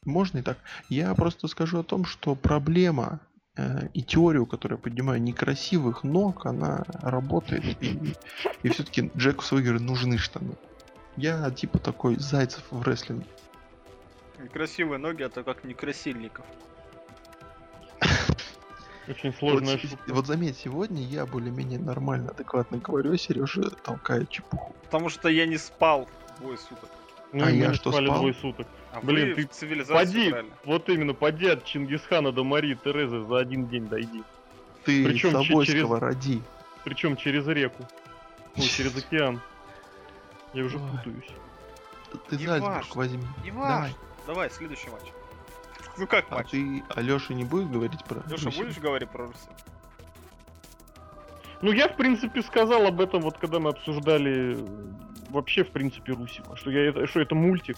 Можно 0.06 0.40
и 0.40 0.42
так. 0.42 0.58
Я 0.90 1.14
просто 1.16 1.48
скажу 1.48 1.80
о 1.80 1.84
том, 1.84 2.06
что 2.06 2.36
проблема 2.36 3.20
э, 3.56 3.88
и 3.94 4.02
теорию, 4.02 4.46
которую 4.46 4.78
я 4.78 4.84
поднимаю, 4.84 5.22
некрасивых 5.22 6.04
ног, 6.04 6.46
она 6.46 6.84
работает. 7.02 7.82
И, 7.84 8.16
и 8.64 8.70
все-таки 8.70 9.12
Джеку 9.18 9.44
Свегеру 9.44 9.80
нужны 9.80 10.18
штаны. 10.18 10.56
Я 11.18 11.50
типа 11.52 11.80
такой 11.80 12.16
зайцев 12.18 12.64
в 12.72 12.82
рестлинге. 12.84 13.26
Некрасивые 14.42 15.00
ноги, 15.00 15.24
это 15.24 15.44
как 15.44 15.64
некрасильников. 15.66 16.46
Очень 19.08 19.32
Вот, 19.32 19.40
сложная 19.40 19.78
с- 19.78 19.82
шутка. 19.82 20.14
вот 20.14 20.28
заметь, 20.28 20.56
сегодня 20.58 21.04
я 21.04 21.26
более-менее 21.26 21.80
нормально, 21.80 22.30
адекватно 22.30 22.78
говорю, 22.78 23.18
Сережа 23.18 23.70
толкает 23.84 24.30
чепуху. 24.30 24.76
Потому 24.84 25.10
что 25.10 25.30
я 25.30 25.48
не 25.48 25.58
спал 25.58 26.08
двое 26.40 26.58
суток. 26.60 26.90
Ну, 27.32 27.46
а 27.46 27.50
я 27.52 27.74
что, 27.74 27.92
спали 27.92 28.08
спал? 28.08 28.20
двое 28.20 28.34
суток. 28.34 28.68
А 28.92 29.02
Блин, 29.02 29.30
вы 29.30 29.36
ты 29.36 29.48
в 29.48 29.52
цивилизацию 29.52 29.98
Поди, 30.08 30.30
играли. 30.30 30.48
вот 30.66 30.90
именно, 30.90 31.14
поди 31.14 31.48
от 31.48 31.64
Чингисхана 31.64 32.32
до 32.32 32.44
Марии 32.44 32.74
Терезы 32.74 33.24
за 33.26 33.38
один 33.38 33.68
день 33.68 33.88
дойди. 33.88 34.24
Ты 34.84 35.06
Причем 35.06 35.32
че- 35.32 35.48
Тобольского 35.48 35.66
через- 35.66 35.90
роди. 36.02 36.42
Причем 36.84 37.16
через 37.18 37.48
реку. 37.48 37.86
Ну, 38.56 38.64
через 38.64 38.96
океан. 38.98 39.40
Я 40.54 40.64
уже 40.64 40.78
Ой. 40.78 40.90
путаюсь. 40.92 41.28
Ты 42.30 42.38
Не 42.38 42.46
Зальцбург 42.48 42.74
важно, 42.76 42.96
возьми. 42.96 43.24
Не 43.44 43.52
Давай. 43.52 43.82
важно. 43.82 43.96
Давай, 44.26 44.50
следующий 44.50 44.90
матч. 44.90 45.04
Ну 45.98 46.08
как 46.08 46.26
А 46.30 46.36
матч? 46.36 46.50
ты 46.50 46.84
Алёша 46.96 47.34
не 47.34 47.44
будешь 47.44 47.68
говорить 47.68 48.04
про 48.06 48.22
Руси? 48.24 48.46
будешь 48.58 48.78
говорить 48.80 49.10
про 49.10 49.28
Руси? 49.28 49.50
Ну, 51.62 51.72
я, 51.72 51.90
в 51.90 51.96
принципе, 51.96 52.42
сказал 52.42 52.86
об 52.86 53.02
этом, 53.02 53.22
вот 53.22 53.38
когда 53.38 53.60
мы 53.60 53.72
обсуждали 53.72 54.56
э, 54.58 54.66
вообще, 55.30 55.64
в 55.64 55.72
принципе, 55.72 56.14
Русева, 56.14 56.56
что, 56.56 56.72
я, 56.72 56.88
это, 56.90 57.06
что 57.06 57.20
это 57.20 57.36
мультик. 57.36 57.78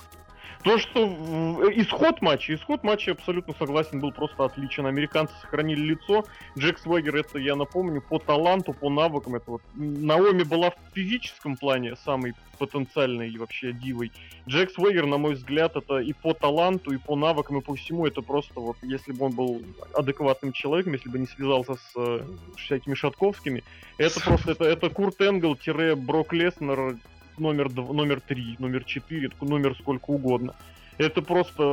То, 0.64 0.78
что 0.78 1.08
в- 1.08 1.62
э, 1.62 1.74
исход 1.82 2.22
матча, 2.22 2.54
исход 2.54 2.84
матча 2.84 3.12
абсолютно 3.12 3.54
согласен, 3.58 4.00
был 4.00 4.12
просто 4.12 4.46
отличен. 4.46 4.86
Американцы 4.86 5.34
сохранили 5.42 5.82
лицо. 5.82 6.24
Джек 6.58 6.78
Свегер, 6.80 7.16
это 7.16 7.40
я 7.40 7.56
напомню, 7.56 8.02
по 8.02 8.20
таланту, 8.20 8.74
по 8.74 8.90
навыкам. 8.90 9.36
Это 9.36 9.52
вот 9.52 9.62
Наоми 9.74 10.44
была 10.44 10.70
в 10.72 10.76
физическом 10.94 11.58
плане 11.58 11.96
самой 11.96 12.34
потенциальной 12.60 13.36
вообще 13.38 13.74
дивой. 13.74 14.12
Джек 14.48 14.70
Свегер, 14.72 15.08
на 15.08 15.18
мой 15.18 15.34
взгляд, 15.34 15.76
это 15.76 15.98
и 15.98 16.14
по 16.14 16.34
таланту, 16.34 16.94
и 16.94 16.98
по 16.98 17.16
навыкам, 17.16 17.58
и 17.58 17.62
по 17.62 17.74
всему, 17.76 18.06
это 18.06 18.22
просто 18.22 18.60
вот, 18.60 18.78
если 18.84 19.14
бы 19.14 19.26
он 19.26 19.32
был 19.32 19.64
адекватным 19.96 20.52
человеком, 20.52 20.94
если 20.94 21.10
бы 21.10 21.18
не 21.18 21.26
связался 21.26 21.76
с 21.76 21.92
э, 21.96 22.20
всякими 22.58 22.94
Шатковскими, 22.94 23.64
это 23.98 24.20
просто, 24.24 24.52
это, 24.52 24.66
это 24.66 24.90
Курт 24.92 25.22
Энгл, 25.22 25.56
тире 25.56 25.96
Брок 25.96 26.34
Леснер, 26.34 26.98
номер, 27.42 27.68
дв- 27.68 27.94
номер 27.94 28.22
3, 28.22 28.58
номер 28.60 28.84
4, 28.84 29.32
номер 29.42 29.76
сколько 29.76 30.12
угодно. 30.12 30.54
Это 30.98 31.22
просто, 31.22 31.64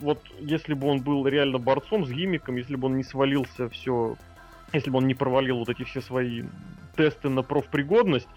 вот, 0.00 0.20
если 0.40 0.74
бы 0.74 0.88
он 0.88 1.00
был 1.00 1.26
реально 1.26 1.58
борцом 1.58 2.06
с 2.06 2.10
гиммиком, 2.10 2.56
если 2.56 2.76
бы 2.76 2.86
он 2.86 2.96
не 2.96 3.04
свалился 3.04 3.68
все, 3.68 4.16
если 4.72 4.90
бы 4.90 4.98
он 4.98 5.06
не 5.06 5.14
провалил 5.14 5.58
вот 5.58 5.68
эти 5.68 5.84
все 5.84 6.00
свои 6.00 6.44
тесты 6.96 7.28
на 7.28 7.42
профпригодность, 7.42 8.28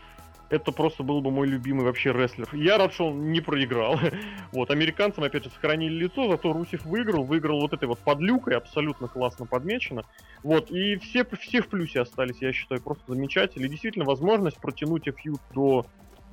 это 0.49 0.71
просто 0.71 1.03
был 1.03 1.21
бы 1.21 1.29
мой 1.29 1.47
любимый 1.47 1.85
вообще 1.85 2.13
рестлер. 2.13 2.47
Я 2.53 2.77
рад, 2.77 2.93
что 2.93 3.07
он 3.07 3.31
не 3.31 3.41
проиграл. 3.41 3.99
Вот, 4.53 4.71
американцам, 4.71 5.25
опять 5.25 5.43
же, 5.43 5.49
сохранили 5.49 5.93
лицо, 5.93 6.29
зато 6.29 6.53
Русев 6.53 6.85
выиграл, 6.85 7.23
выиграл 7.23 7.59
вот 7.59 7.73
этой 7.73 7.87
вот 7.87 7.99
подлюкой, 7.99 8.55
абсолютно 8.55 9.07
классно 9.07 9.45
подмечено. 9.45 10.03
Вот, 10.41 10.71
и 10.71 10.95
все, 10.97 11.25
все 11.39 11.61
в 11.61 11.67
плюсе 11.67 12.01
остались, 12.01 12.41
я 12.41 12.53
считаю, 12.53 12.81
просто 12.81 13.03
замечательно. 13.13 13.65
И 13.65 13.69
действительно, 13.69 14.05
возможность 14.05 14.57
протянуть 14.57 15.03
фьюд 15.15 15.41
до 15.53 15.85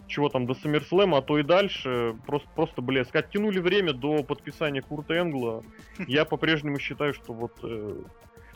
чего 0.06 0.28
там, 0.28 0.46
до 0.46 0.54
SummerSlam, 0.54 1.16
а 1.16 1.22
то 1.22 1.38
и 1.38 1.42
дальше, 1.42 2.16
просто, 2.26 2.48
просто 2.54 2.82
блеск. 2.82 3.14
Оттянули 3.14 3.58
время 3.58 3.92
до 3.92 4.22
подписания 4.22 4.82
Курта 4.82 5.14
Энгла. 5.14 5.62
Я 6.06 6.24
по-прежнему 6.24 6.78
считаю, 6.78 7.14
что 7.14 7.32
вот... 7.32 7.52
э, 7.62 8.02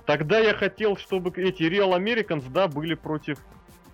тогда 0.07 0.39
я 0.39 0.55
хотел, 0.55 0.97
чтобы 0.97 1.31
эти 1.41 1.63
Real 1.63 1.97
Americans, 1.97 2.45
да, 2.51 2.69
были 2.69 2.95
против 2.95 3.39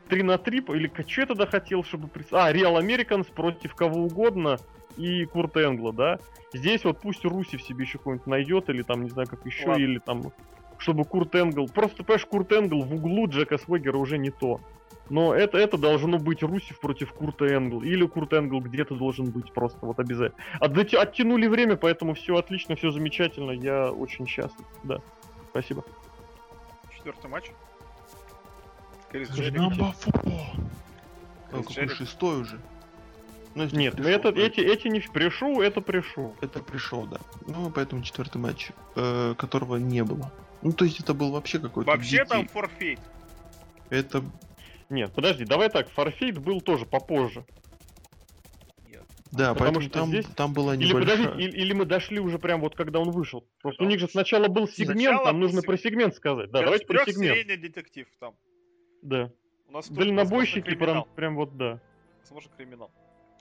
3 0.09 0.23
на 0.23 0.39
3, 0.39 0.65
или 0.69 0.91
что 1.07 1.21
я 1.21 1.27
тогда 1.27 1.47
хотел, 1.47 1.85
чтобы... 1.85 2.09
А, 2.33 2.53
Real 2.53 2.81
Americans 2.81 3.33
против 3.33 3.75
кого 3.75 4.05
угодно 4.05 4.59
и 4.97 5.25
Курта 5.25 5.65
Энгла, 5.65 5.93
да. 5.93 6.19
Здесь 6.53 6.85
вот 6.85 7.01
пусть 7.01 7.25
Руси 7.25 7.57
в 7.57 7.63
себе 7.63 7.85
еще 7.85 7.99
какой-нибудь 7.99 8.27
найдет, 8.27 8.69
или 8.71 8.83
там, 8.83 9.03
не 9.03 9.11
знаю, 9.11 9.29
как 9.29 9.45
еще, 9.45 9.69
Ладно. 9.69 9.83
или 9.83 9.99
там... 9.99 10.33
Чтобы 10.79 11.05
Курт 11.05 11.35
Энгл... 11.35 11.69
Просто, 11.69 12.05
понимаешь, 12.05 12.27
Курт 12.27 12.53
Энгл 12.53 12.83
в 12.83 12.95
углу 12.95 13.29
Джека 13.29 13.59
Свегера 13.59 13.97
уже 13.97 14.19
не 14.19 14.31
то. 14.31 14.61
Но 15.11 15.35
это, 15.35 15.59
это 15.59 15.77
должно 15.77 16.19
быть 16.19 16.43
Русев 16.43 16.81
против 16.81 17.13
Курта 17.13 17.47
Энгл. 17.47 17.83
Или 17.83 18.07
Курт 18.07 18.33
Энгл 18.33 18.61
где-то 18.61 18.95
должен 18.95 19.31
быть 19.31 19.53
просто, 19.53 19.85
вот 19.85 19.99
обязательно. 19.99 20.43
Отдати- 20.61 20.97
оттянули 20.97 21.47
время, 21.47 21.77
поэтому 21.77 22.15
все 22.15 22.37
отлично, 22.37 22.75
все 22.77 22.91
замечательно. 22.91 23.51
Я 23.51 23.93
очень 23.93 24.27
счастлив. 24.27 24.67
Да. 24.83 25.01
Спасибо. 25.51 25.85
Четвертый 26.97 27.31
матч. 27.31 27.51
Крис 29.11 29.29
какой 31.51 31.89
шестой 31.89 32.41
уже. 32.41 32.59
Ну, 33.55 33.69
Нет, 33.71 33.95
ну 33.97 34.03
пришёл, 34.03 34.19
это, 34.19 34.33
то 34.33 34.41
эти, 34.41 34.61
эти 34.61 34.89
не 34.89 35.01
пришел, 35.01 35.61
это 35.61 35.81
пришел. 35.81 36.35
Это 36.41 36.61
пришел, 36.61 37.07
да. 37.07 37.19
Ну, 37.47 37.71
поэтому 37.71 38.03
четвертый 38.03 38.39
матч, 38.39 38.71
э, 38.97 39.35
которого 39.39 39.77
не 39.77 40.03
было. 40.03 40.33
Ну, 40.65 40.73
то 40.73 40.85
есть 40.85 40.99
это 40.99 41.15
был 41.15 41.31
вообще 41.31 41.59
какой-то... 41.59 41.89
Вообще 41.91 42.19
дикий- 42.19 42.29
там 42.29 42.49
форфейт. 42.49 42.99
Это... 43.91 44.25
Нет, 44.91 45.13
подожди, 45.13 45.45
давай 45.45 45.71
так, 45.71 45.89
Фарфейт 45.91 46.39
был 46.39 46.61
тоже 46.61 46.87
попозже. 46.87 47.45
Да, 49.33 49.53
Потому 49.55 49.81
что 49.81 49.91
там, 49.91 50.09
здесь- 50.09 50.27
там 50.27 50.53
была 50.53 50.75
Или 50.75 50.89
небольшая... 50.89 51.17
подожди, 51.17 51.43
или, 51.43 51.57
или 51.59 51.73
мы 51.73 51.85
дошли 51.87 52.21
уже 52.21 52.39
прям 52.39 52.61
вот 52.61 52.77
когда 52.77 53.01
он 53.01 53.11
вышел. 53.11 53.45
Просто 53.61 53.79
Когда 53.79 53.89
у 53.89 53.91
них 53.91 54.01
же 54.01 54.09
сначала 54.09 54.47
был 54.47 54.69
сегмент, 54.69 55.01
Сначала 55.01 55.25
нам 55.25 55.35
был 55.35 55.41
нужно 55.43 55.63
про 55.63 55.77
сегмент 55.77 56.15
сказать. 56.15 56.51
Да, 56.53 56.61
давайте 56.61 56.87
про 56.87 57.05
сегмент. 57.05 57.35
Трехсерийный 57.35 57.57
детектив 57.57 58.07
там. 58.21 58.35
Да. 59.03 59.33
У 59.69 59.73
нас 59.73 59.89
Дальнобойщики 59.91 60.77
прям, 60.77 61.05
прям 61.17 61.35
вот 61.35 61.57
да. 61.57 61.81
Возможно, 62.23 62.51
криминал. 62.57 62.91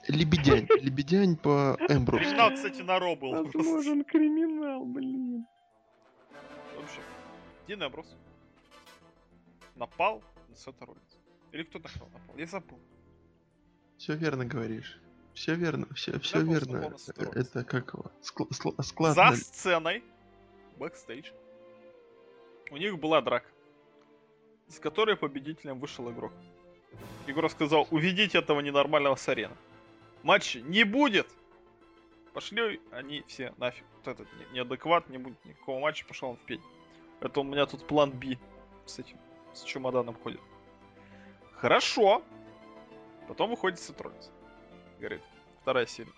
Лебедянь. 0.08 0.68
Лебедянь 0.82 1.36
по 1.36 1.78
Эмбрусу. 1.88 2.24
Криминал, 2.24 2.54
кстати, 2.54 2.82
на 2.82 2.98
Ро 2.98 3.16
был. 3.16 3.44
Возможен 3.44 4.04
криминал, 4.04 4.86
блин. 4.86 5.46
В 6.84 6.86
общем, 6.86 7.04
Дин 7.66 7.82
Эмбрус 7.82 8.14
напал 9.76 10.22
на 10.50 10.86
Роллинса. 10.86 11.18
Или 11.54 11.64
кто 11.64 11.80
напал? 11.80 12.10
напал? 12.12 12.36
Я 12.38 12.46
забыл. 12.46 12.78
Все 13.98 14.16
верно 14.16 14.44
говоришь. 14.44 15.00
Все 15.34 15.56
верно, 15.56 15.88
все, 15.96 16.20
все 16.20 16.42
был 16.42 16.54
верно. 16.54 16.98
С. 16.98 17.08
Это 17.08 17.64
как 17.64 17.94
его? 17.94 18.12
Скл- 18.22 18.84
склад 18.84 19.16
За 19.16 19.34
сценой, 19.38 20.04
бэкстейдж, 20.78 21.32
у 22.70 22.76
них 22.76 23.00
была 23.00 23.22
драка, 23.22 23.48
из 24.68 24.78
которой 24.80 25.16
победителем 25.16 25.80
вышел 25.80 26.12
игрок. 26.12 26.34
Игрок 27.28 27.50
сказал, 27.52 27.88
уведите 27.92 28.40
этого 28.40 28.60
ненормального 28.60 29.16
с 29.16 29.30
арены. 29.30 29.56
Матча 30.22 30.60
не 30.60 30.84
будет! 30.84 31.28
Пошли 32.34 32.82
они 32.92 33.24
все 33.28 33.54
нафиг. 33.58 33.86
Вот 33.98 34.08
этот 34.08 34.28
не- 34.34 34.56
неадекват, 34.56 35.08
не 35.10 35.18
будет 35.20 35.44
никакого 35.46 35.80
матча, 35.80 36.06
пошел 36.06 36.32
он 36.32 36.38
в 36.38 36.42
пень. 36.42 36.62
Это 37.24 37.40
у 37.40 37.44
меня 37.44 37.66
тут 37.66 37.88
план 37.88 38.12
B 38.12 38.38
с 38.86 39.00
этим, 39.00 39.18
с 39.54 39.64
чемоданом 39.64 40.16
ходит. 40.16 40.42
Хорошо. 41.56 42.22
Потом 43.30 43.52
выходит 43.52 43.80
Сет 43.80 43.93
Роллинс. 43.93 44.30
Говорит, 45.00 45.22
вторая 45.62 45.86
серия. 45.86 46.12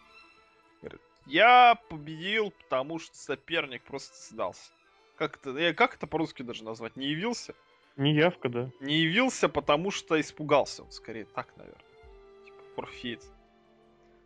Говорит, 0.82 1.02
я 1.28 1.80
победил, 1.90 2.52
потому 2.52 2.98
что 2.98 3.16
соперник 3.16 3.84
просто 3.84 4.16
сдался. 4.34 4.72
Как 5.16 5.38
это, 5.38 5.52
э, 5.52 5.74
как 5.74 5.94
это 5.94 6.08
по-русски 6.08 6.42
даже 6.42 6.64
назвать? 6.64 6.96
Не 6.96 7.08
явился? 7.08 7.54
Неявка, 7.98 8.50
да. 8.50 8.72
Не 8.80 8.98
явился, 8.98 9.48
потому 9.48 9.92
что 9.92 10.20
испугался. 10.20 10.84
Вот 10.84 10.94
скорее 10.94 11.26
так, 11.26 11.56
наверное. 11.56 11.86
Типа, 12.44 12.82
forfeit. 12.82 13.24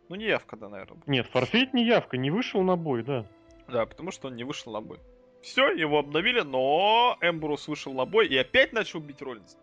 Ну, 0.08 0.16
не 0.16 0.24
явка, 0.24 0.56
да, 0.56 0.70
наверное. 0.70 1.02
Нет, 1.06 1.26
форфейт 1.28 1.74
не 1.74 1.84
явка, 1.84 2.16
не 2.16 2.30
вышел 2.30 2.62
на 2.62 2.76
бой, 2.76 3.04
да. 3.04 3.26
Да, 3.68 3.86
потому 3.86 4.10
что 4.10 4.28
он 4.28 4.34
не 4.34 4.42
вышел 4.42 4.72
на 4.72 4.80
бой. 4.80 4.98
Все, 5.42 5.70
его 5.70 5.98
обновили, 5.98 6.40
но 6.40 7.16
Эмбрус 7.20 7.66
вышел 7.68 7.94
на 7.94 8.04
бой 8.04 8.28
и 8.28 8.36
опять 8.36 8.72
начал 8.72 9.00
бить 9.00 9.22
Роллинс. 9.22 9.56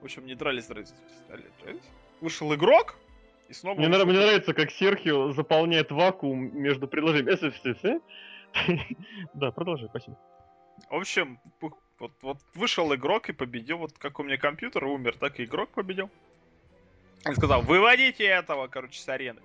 В 0.00 0.04
общем, 0.04 0.24
не 0.24 0.34
дрались, 0.34 0.66
дрались. 0.66 0.94
Вышел 2.20 2.54
игрок, 2.54 2.96
и 3.48 3.52
снова... 3.52 3.76
Мне, 3.76 3.88
нрав- 3.88 4.06
мне 4.06 4.18
нравится, 4.18 4.54
как 4.54 4.70
Серхио 4.70 5.32
заполняет 5.32 5.90
вакуум 5.90 6.56
между 6.56 6.86
предложениями. 6.86 8.00
Да, 9.34 9.50
продолжай, 9.50 9.88
спасибо. 9.88 10.18
В 10.88 10.94
общем, 10.94 11.38
вот, 11.60 12.12
вот 12.22 12.38
вышел 12.54 12.92
игрок 12.94 13.28
и 13.28 13.32
победил. 13.32 13.78
Вот 13.78 13.92
как 13.98 14.18
у 14.18 14.22
меня 14.22 14.38
компьютер 14.38 14.84
умер, 14.84 15.16
так 15.18 15.38
и 15.38 15.44
игрок 15.44 15.70
победил. 15.70 16.10
Он 17.26 17.34
сказал, 17.36 17.62
выводите 17.62 18.24
этого, 18.24 18.68
короче, 18.68 19.00
с 19.00 19.08
арены. 19.08 19.40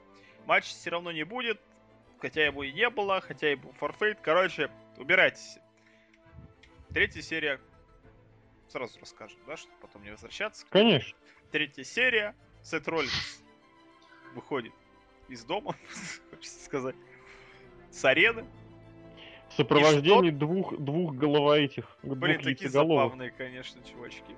Матч 0.45 0.65
все 0.65 0.91
равно 0.91 1.11
не 1.11 1.23
будет, 1.23 1.59
хотя 2.19 2.45
его 2.45 2.63
и 2.63 2.71
не 2.71 2.89
было, 2.89 3.19
хотя 3.21 3.51
и 3.51 3.55
был 3.55 3.73
форфейт. 3.73 4.19
Короче, 4.21 4.69
убирайтесь. 4.97 5.57
Третья 6.93 7.21
серия. 7.21 7.59
Сразу 8.67 8.99
расскажем, 8.99 9.39
да, 9.47 9.57
чтобы 9.57 9.75
потом 9.81 10.03
не 10.03 10.11
возвращаться. 10.11 10.65
Конечно. 10.69 11.17
Третья 11.51 11.83
серия. 11.83 12.35
Сет 12.63 12.87
Роллинс 12.87 13.43
выходит 14.33 14.73
из 15.29 15.43
дома, 15.43 15.75
хочется 16.31 16.65
сказать, 16.65 16.95
с 17.91 18.03
арены. 18.05 18.45
В 19.49 19.53
сопровождении 19.53 20.31
двух, 20.31 20.77
двух 20.77 21.13
голова 21.13 21.57
этих, 21.57 21.97
Блин, 22.01 22.41
двух 22.41 22.43
такие 22.43 22.69
забавные, 22.69 23.31
конечно, 23.31 23.81
чувачки. 23.83 24.35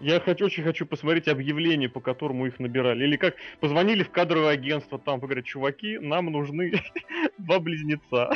Я 0.00 0.18
хочу, 0.18 0.46
очень 0.46 0.62
хочу 0.62 0.86
посмотреть 0.86 1.28
объявление, 1.28 1.88
по 1.90 2.00
которому 2.00 2.46
их 2.46 2.58
набирали. 2.58 3.04
Или 3.04 3.16
как 3.16 3.36
позвонили 3.60 4.02
в 4.02 4.10
кадровое 4.10 4.52
агентство, 4.52 4.98
там 4.98 5.20
говорят, 5.20 5.44
чуваки, 5.44 5.98
нам 5.98 6.26
нужны 6.26 6.72
два 7.38 7.60
близнеца. 7.60 8.30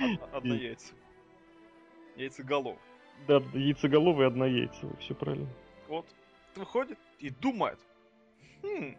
Од- 0.00 0.34
Одно 0.34 0.54
яйцо. 0.54 0.94
Яйцеголов. 2.16 2.78
Да, 3.26 3.42
яйцеголовые 3.54 4.28
однояйцевые, 4.28 4.96
все 4.98 5.14
правильно. 5.14 5.48
Вот. 5.88 6.06
Выходит 6.54 6.98
и 7.18 7.30
думает. 7.30 7.78
Хм. 8.62 8.96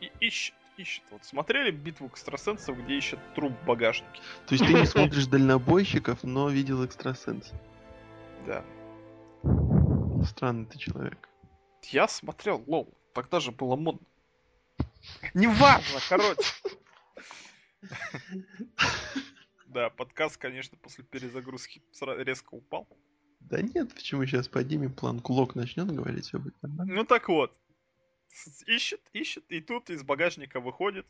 И 0.00 0.10
ищет, 0.20 0.54
ищет. 0.76 1.04
Вот 1.10 1.24
смотрели 1.24 1.70
битву 1.70 2.08
экстрасенсов, 2.08 2.76
где 2.84 2.96
ищет 2.98 3.18
труп 3.34 3.52
в 3.62 3.66
багажнике? 3.66 4.20
То 4.46 4.54
есть 4.54 4.66
ты 4.66 4.72
не 4.72 4.86
смотришь 4.86 5.26
дальнобойщиков, 5.26 6.24
но 6.24 6.48
видел 6.48 6.84
экстрасенса. 6.84 7.54
Да. 8.46 8.64
Странный 10.24 10.66
ты 10.66 10.78
человек. 10.78 11.28
Я 11.84 12.08
смотрел, 12.08 12.62
лол. 12.66 12.92
Тогда 13.12 13.40
же 13.40 13.52
было 13.52 13.76
модно. 13.76 14.06
Неважно, 15.34 16.00
короче. 16.08 16.42
Да, 19.72 19.88
подкаст, 19.90 20.36
конечно, 20.36 20.76
после 20.76 21.02
перезагрузки 21.04 21.82
резко 22.18 22.54
упал. 22.54 22.86
Да 23.40 23.60
нет, 23.62 23.94
почему 23.94 24.24
сейчас 24.26 24.46
поднимем 24.48 24.92
планку, 24.92 25.32
Лок 25.32 25.54
начнет 25.54 25.90
говорить, 25.90 26.26
все 26.26 26.38
будет 26.38 26.60
нормально. 26.62 26.94
Ну 26.94 27.04
так 27.04 27.28
вот. 27.28 27.56
Ищет, 28.66 29.00
ищет, 29.12 29.44
и 29.48 29.60
тут 29.60 29.90
из 29.90 30.02
багажника 30.04 30.60
выходит 30.60 31.06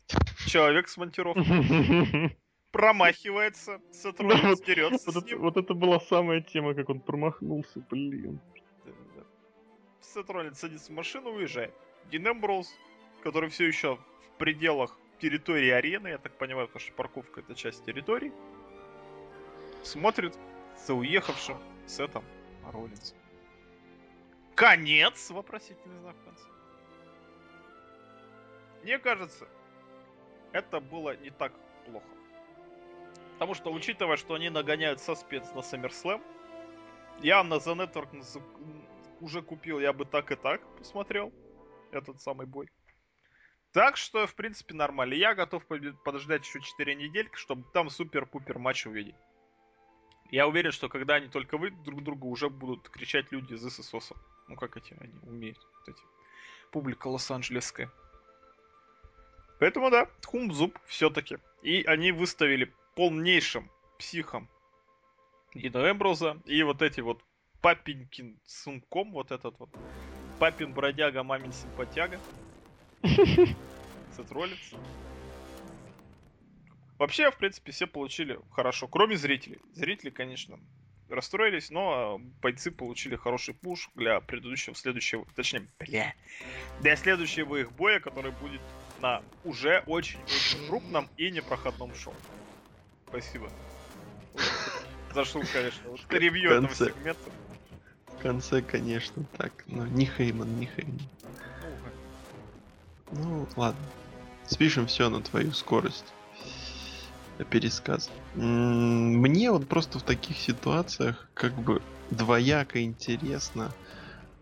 человек 0.47 0.87
с 0.89 0.97
монтировкой, 0.97 2.37
промахивается, 2.71 3.79
Да, 3.79 3.93
сотрудник 3.93 4.43
вот- 4.43 4.65
дерется 4.65 5.05
Вот 5.11 5.13
с 5.15 5.17
это, 5.17 5.25
ним. 5.27 5.39
вот 5.39 5.57
это 5.57 5.73
была 5.73 5.99
самая 6.01 6.41
тема, 6.41 6.73
как 6.73 6.89
он 6.89 6.99
промахнулся, 6.99 7.79
блин. 7.89 8.39
Сетролин 10.01 10.53
садится 10.53 10.91
в 10.91 10.95
машину, 10.95 11.29
уезжает. 11.31 11.73
Дин 12.11 12.27
Эмброуз, 12.27 12.67
который 13.23 13.49
все 13.49 13.65
еще 13.67 13.95
в 13.95 14.37
пределах 14.37 14.97
территории 15.23 15.69
арены, 15.69 16.09
я 16.09 16.17
так 16.17 16.37
понимаю, 16.37 16.67
потому 16.67 16.81
что 16.81 16.91
парковка 16.93 17.39
это 17.39 17.55
часть 17.55 17.85
территории, 17.85 18.33
смотрит 19.81 20.37
за 20.85 20.93
уехавшим 20.93 21.57
Сетом 21.87 22.25
Роллинсом. 22.73 23.17
Конец! 24.53 25.29
Вопросительный 25.29 25.97
знак 25.99 26.17
в 26.17 26.25
конце. 26.25 26.43
Мне 28.83 28.99
кажется, 28.99 29.47
это 30.51 30.81
было 30.81 31.15
не 31.15 31.29
так 31.29 31.53
плохо. 31.85 32.05
Потому 33.35 33.53
что, 33.53 33.71
учитывая, 33.71 34.17
что 34.17 34.33
они 34.33 34.49
нагоняют 34.49 34.99
саспенс 34.99 35.49
на 35.53 35.59
SummerSlam, 35.59 36.21
я 37.21 37.43
на 37.45 37.55
The 37.55 37.75
Network 37.77 38.41
уже 39.21 39.41
купил, 39.41 39.79
я 39.79 39.93
бы 39.93 40.03
так 40.03 40.31
и 40.31 40.35
так 40.35 40.61
посмотрел 40.77 41.31
этот 41.91 42.21
самый 42.21 42.45
бой. 42.45 42.69
Так 43.73 43.97
что, 43.97 44.27
в 44.27 44.35
принципе, 44.35 44.75
нормально. 44.75 45.15
Я 45.15 45.33
готов 45.33 45.65
подождать 45.65 46.45
еще 46.45 46.61
4 46.61 46.95
недельки, 46.95 47.35
чтобы 47.35 47.63
там 47.73 47.89
супер-пупер 47.89 48.59
матч 48.59 48.85
увидеть. 48.85 49.15
Я 50.29 50.47
уверен, 50.47 50.71
что 50.71 50.89
когда 50.89 51.15
они 51.15 51.27
только 51.27 51.57
выйдут 51.57 51.83
друг 51.83 52.03
другу, 52.03 52.29
уже 52.29 52.49
будут 52.49 52.89
кричать 52.89 53.31
люди 53.31 53.53
из 53.53 53.61
ССОСа. 53.61 54.15
Ну, 54.47 54.55
как 54.55 54.77
эти 54.77 54.95
они 54.99 55.13
умеют. 55.23 55.57
Вот 55.79 55.89
эти. 55.89 56.01
Публика 56.71 57.07
лос-анджелесская. 57.07 57.91
Поэтому 59.59 59.89
да, 59.89 60.07
Хумзуб 60.25 60.77
все-таки. 60.85 61.39
И 61.61 61.83
они 61.83 62.11
выставили 62.11 62.73
полнейшим 62.95 63.71
психом 63.97 64.49
Дина 65.55 65.89
Эмброза 65.89 66.41
и 66.45 66.61
вот 66.63 66.81
эти 66.81 66.99
вот 66.99 67.23
папенькин 67.61 68.39
сумком, 68.45 69.11
вот 69.13 69.31
этот 69.31 69.57
вот 69.59 69.69
папин 70.39 70.73
бродяга, 70.73 71.23
мамин 71.23 71.53
симпатяга. 71.53 72.19
Сет 74.15 74.31
Роллинс. 74.31 74.59
Вообще, 76.97 77.31
в 77.31 77.37
принципе, 77.37 77.71
все 77.71 77.85
получили 77.85 78.39
хорошо, 78.51 78.87
кроме 78.87 79.17
зрителей. 79.17 79.59
Зрители, 79.73 80.09
конечно, 80.09 80.57
расстроились, 81.09 81.69
но 81.69 82.21
бойцы 82.41 82.71
получили 82.71 83.15
хороший 83.15 83.53
пуш 83.53 83.89
для 83.95 84.21
предыдущего, 84.21 84.75
следующего, 84.75 85.25
точнее, 85.35 85.67
бля, 85.79 86.13
для 86.81 86.95
следующего 86.95 87.57
их 87.57 87.73
боя, 87.73 87.99
который 87.99 88.31
будет 88.31 88.61
на 89.01 89.21
уже 89.43 89.83
очень-очень 89.85 90.67
крупном 90.67 91.09
и 91.17 91.29
непроходном 91.29 91.93
шоу. 91.95 92.15
Спасибо. 93.09 93.51
Зашел, 95.13 95.43
конечно. 95.51 95.89
Вот 95.89 95.99
ревью 96.09 96.51
этого 96.51 96.73
сегмента. 96.73 97.31
В 98.07 98.21
конце, 98.21 98.61
конечно, 98.61 99.25
так. 99.37 99.51
Ну, 99.67 99.85
не 99.85 100.05
Хейман, 100.05 100.57
не 100.57 100.67
Хейман. 100.67 101.01
Ну, 103.15 103.47
ладно. 103.55 103.81
Спишем 104.45 104.87
все 104.87 105.09
на 105.09 105.21
твою 105.21 105.51
скорость. 105.53 106.13
Пересказ. 107.49 108.09
М, 108.35 109.19
Мне 109.19 109.51
вот 109.51 109.67
просто 109.67 109.99
в 109.99 110.03
таких 110.03 110.37
ситуациях 110.37 111.29
как 111.33 111.53
бы 111.55 111.81
двояко 112.11 112.83
интересно 112.83 113.73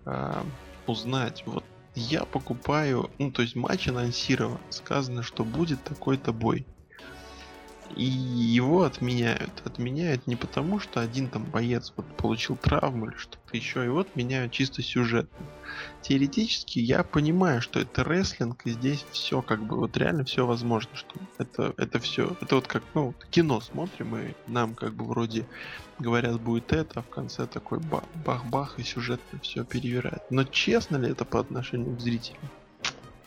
а, 0.05 0.45
узнать. 0.87 1.43
Вот 1.45 1.63
я 1.95 2.25
покупаю, 2.25 3.09
ну 3.19 3.31
то 3.31 3.41
есть 3.41 3.55
матч 3.55 3.87
анонсирован, 3.87 4.61
сказано, 4.69 5.23
что 5.23 5.43
будет 5.43 5.83
такой-то 5.83 6.31
бой. 6.31 6.67
И 7.95 8.03
его 8.03 8.83
отменяют. 8.83 9.61
Отменяют 9.65 10.27
не 10.27 10.35
потому, 10.35 10.79
что 10.79 11.01
один 11.01 11.29
там 11.29 11.45
боец 11.45 11.93
вот 11.97 12.15
получил 12.15 12.57
травму 12.57 13.09
или 13.09 13.15
что-то 13.17 13.57
еще, 13.57 13.83
его 13.83 13.99
отменяют 13.99 14.53
чисто 14.53 14.81
сюжетно 14.81 15.47
теоретически 16.01 16.79
я 16.79 17.03
понимаю, 17.03 17.61
что 17.61 17.79
это 17.79 18.03
рестлинг, 18.03 18.65
и 18.65 18.71
здесь 18.71 19.05
все 19.11 19.41
как 19.41 19.63
бы 19.63 19.77
вот 19.77 19.95
реально 19.97 20.25
все 20.25 20.45
возможно, 20.45 20.95
что 20.95 21.19
это, 21.37 21.73
это 21.77 21.99
все, 21.99 22.35
это 22.41 22.55
вот 22.55 22.67
как, 22.67 22.83
ну, 22.93 23.15
кино 23.29 23.61
смотрим, 23.61 24.15
и 24.17 24.33
нам 24.45 24.75
как 24.75 24.95
бы 24.95 25.05
вроде 25.07 25.47
говорят 25.99 26.41
будет 26.41 26.73
это, 26.73 26.99
а 26.99 27.03
в 27.03 27.09
конце 27.09 27.47
такой 27.47 27.79
ба- 27.79 28.09
бах-бах, 28.13 28.79
и 28.79 28.83
сюжетно 28.83 29.39
все 29.39 29.63
перевирает. 29.63 30.23
Но 30.29 30.43
честно 30.43 30.97
ли 30.97 31.11
это 31.11 31.25
по 31.25 31.39
отношению 31.39 31.95
к 31.95 32.01
зрителям? 32.01 32.51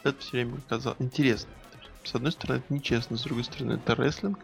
Это 0.02 0.18
все 0.18 0.38
время 0.38 0.60
казалось 0.68 1.00
интересно. 1.00 1.50
С 2.04 2.14
одной 2.14 2.32
стороны, 2.32 2.58
это 2.58 2.72
нечестно, 2.72 3.16
с 3.16 3.22
другой 3.22 3.44
стороны, 3.44 3.74
это 3.74 3.94
рестлинг. 3.94 4.38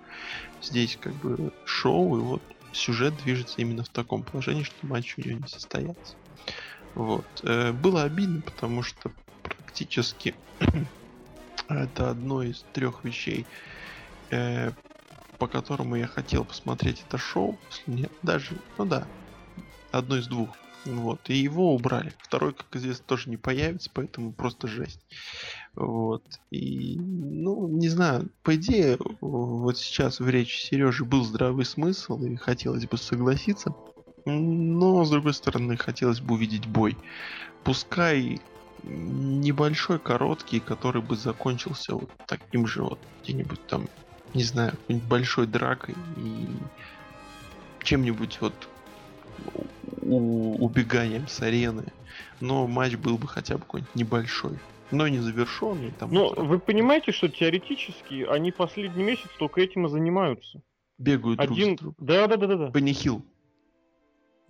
Здесь 0.63 0.97
как 0.97 1.15
бы 1.15 1.53
шоу, 1.65 2.17
и 2.17 2.21
вот 2.21 2.43
сюжет 2.73 3.17
движется 3.19 3.61
именно 3.61 3.85
в 3.85 3.89
таком 3.89 4.23
положении, 4.23 4.63
что 4.63 4.87
матч 4.87 5.17
у 5.19 5.21
него 5.21 5.41
не 5.41 5.49
состоялся. 5.49 6.15
Вот. 6.95 7.25
Э, 7.43 7.73
Было 7.73 8.05
обидно, 8.05 8.41
потому 8.41 8.83
что 8.83 9.11
практически 9.43 10.35
это 11.69 12.11
одно 12.11 12.43
из 12.43 12.65
трех 12.73 13.05
вещей, 13.05 13.47
э, 14.31 14.73
по 15.39 15.47
которому 15.47 15.97
я 15.97 16.07
хотел 16.07 16.45
посмотреть 16.45 17.05
это 17.07 17.19
шоу. 17.19 17.59
Нет, 17.87 18.11
даже, 18.23 18.57
ну 18.79 18.85
да, 18.87 19.07
одно 19.93 20.17
из 20.17 20.27
двух. 20.27 20.51
Вот. 20.85 21.29
И 21.29 21.37
его 21.37 21.75
убрали. 21.75 22.13
Второй, 22.19 22.55
как 22.55 22.75
известно, 22.77 23.05
тоже 23.07 23.31
не 23.31 23.37
появится, 23.37 23.91
поэтому 23.93 24.33
просто 24.33 24.67
жесть. 24.67 25.01
Вот. 25.75 26.23
И, 26.51 26.99
ну, 26.99 27.69
не 27.69 27.89
знаю, 27.89 28.31
по 28.43 28.57
идее, 28.57 28.99
вот 29.21 29.79
сейчас 29.79 30.21
в 30.21 30.29
речи 30.29 30.57
Сережи 30.57 31.05
был 31.05 31.25
здравый 31.25 31.65
смысл, 31.65 32.23
и 32.23 32.37
хотелось 32.37 32.87
бы 32.87 32.97
согласиться. 32.97 33.75
Но, 34.25 35.05
с 35.05 35.11
другой 35.11 35.35
стороны, 35.35 35.77
хотелось 35.77 36.21
бы 36.21 36.35
увидеть 36.35 36.67
бой. 36.67 36.97
Пускай 37.65 38.41
небольшой, 38.83 39.99
короткий, 39.99 40.61
который 40.61 41.03
бы 41.03 41.17
закончился 41.17 41.95
вот 41.95 42.11
таким 42.27 42.67
же 42.67 42.83
вот 42.83 42.99
где-нибудь 43.23 43.67
там, 43.67 43.89
не 44.33 44.43
знаю, 44.43 44.73
какой-нибудь 44.73 45.09
большой 45.09 45.47
дракой 45.47 45.95
и 46.17 46.49
чем-нибудь 47.83 48.39
вот 48.41 48.55
у- 50.11 50.65
убеганием 50.65 51.27
с 51.29 51.41
арены. 51.41 51.85
Но 52.41 52.67
матч 52.67 52.97
был 52.97 53.19
бы 53.19 53.29
хотя 53.29 53.55
бы 53.57 53.61
какой-нибудь 53.63 53.95
небольшой. 53.95 54.59
Но 54.91 55.07
не 55.07 55.19
завершенный. 55.19 55.93
Там 55.93 56.13
Ну, 56.13 56.29
вот 56.29 56.39
вы 56.39 56.59
понимаете, 56.59 57.13
что 57.13 57.29
теоретически 57.29 58.25
они 58.29 58.51
последний 58.51 59.05
месяц 59.05 59.29
только 59.39 59.61
этим 59.61 59.87
и 59.87 59.89
занимаются. 59.89 60.61
бегают 60.99 61.39
друг 61.39 61.53
Один... 61.53 61.71
за 61.71 61.77
другом. 61.77 61.95
Да, 62.07 62.27
да, 62.27 62.37
да, 62.37 62.47
да, 62.47 62.57
да. 62.57 62.71